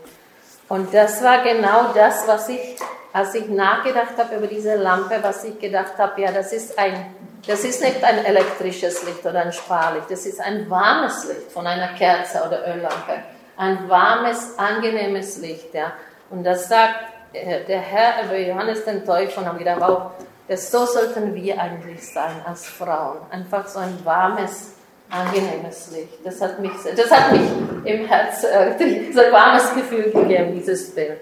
Und 0.69 0.93
das 0.93 1.21
war 1.21 1.43
genau 1.43 1.91
das, 1.93 2.25
was 2.27 2.47
ich, 2.47 2.77
als 3.11 3.35
ich 3.35 3.49
nachgedacht 3.49 4.17
habe 4.17 4.37
über 4.37 4.47
diese 4.47 4.75
Lampe, 4.75 5.19
was 5.21 5.43
ich 5.43 5.59
gedacht 5.59 5.97
habe, 5.97 6.21
ja, 6.21 6.31
das 6.31 6.53
ist 6.53 6.79
ein, 6.79 7.13
das 7.45 7.65
ist 7.65 7.81
nicht 7.83 8.01
ein 8.01 8.23
elektrisches 8.23 9.03
Licht 9.03 9.25
oder 9.25 9.41
ein 9.41 9.51
Sparlicht, 9.51 10.09
das 10.09 10.25
ist 10.25 10.39
ein 10.39 10.69
warmes 10.69 11.27
Licht 11.27 11.51
von 11.51 11.67
einer 11.67 11.89
Kerze 11.89 12.41
oder 12.47 12.61
Öllampe. 12.73 13.23
Ein 13.57 13.89
warmes, 13.89 14.57
angenehmes 14.57 15.37
Licht, 15.39 15.73
ja. 15.73 15.91
Und 16.29 16.45
das 16.45 16.69
sagt 16.69 17.18
der 17.33 17.79
Herr 17.79 18.25
über 18.25 18.37
Johannes 18.37 18.83
den 18.85 19.05
Täufer 19.05 19.41
und 19.41 19.47
haben 19.47 19.59
gedacht, 19.59 19.79
wow, 19.79 20.11
das, 20.47 20.71
so 20.71 20.85
sollten 20.85 21.35
wir 21.35 21.61
eigentlich 21.61 22.11
sein 22.11 22.41
als 22.45 22.65
Frauen. 22.65 23.17
Einfach 23.29 23.67
so 23.67 23.79
ein 23.79 23.99
warmes, 24.03 24.73
angenehmes 25.09 25.91
Licht. 25.91 26.25
Das 26.25 26.41
hat 26.41 26.59
mich, 26.59 26.71
das 26.95 27.11
hat 27.11 27.31
mich 27.31 27.41
im 27.83 28.07
Herzen 28.07 28.49
äh, 28.49 29.11
so 29.13 29.21
ein 29.21 29.31
warmes 29.31 29.73
Gefühl 29.75 30.11
gegeben, 30.11 30.53
dieses 30.55 30.93
Bild. 30.93 31.19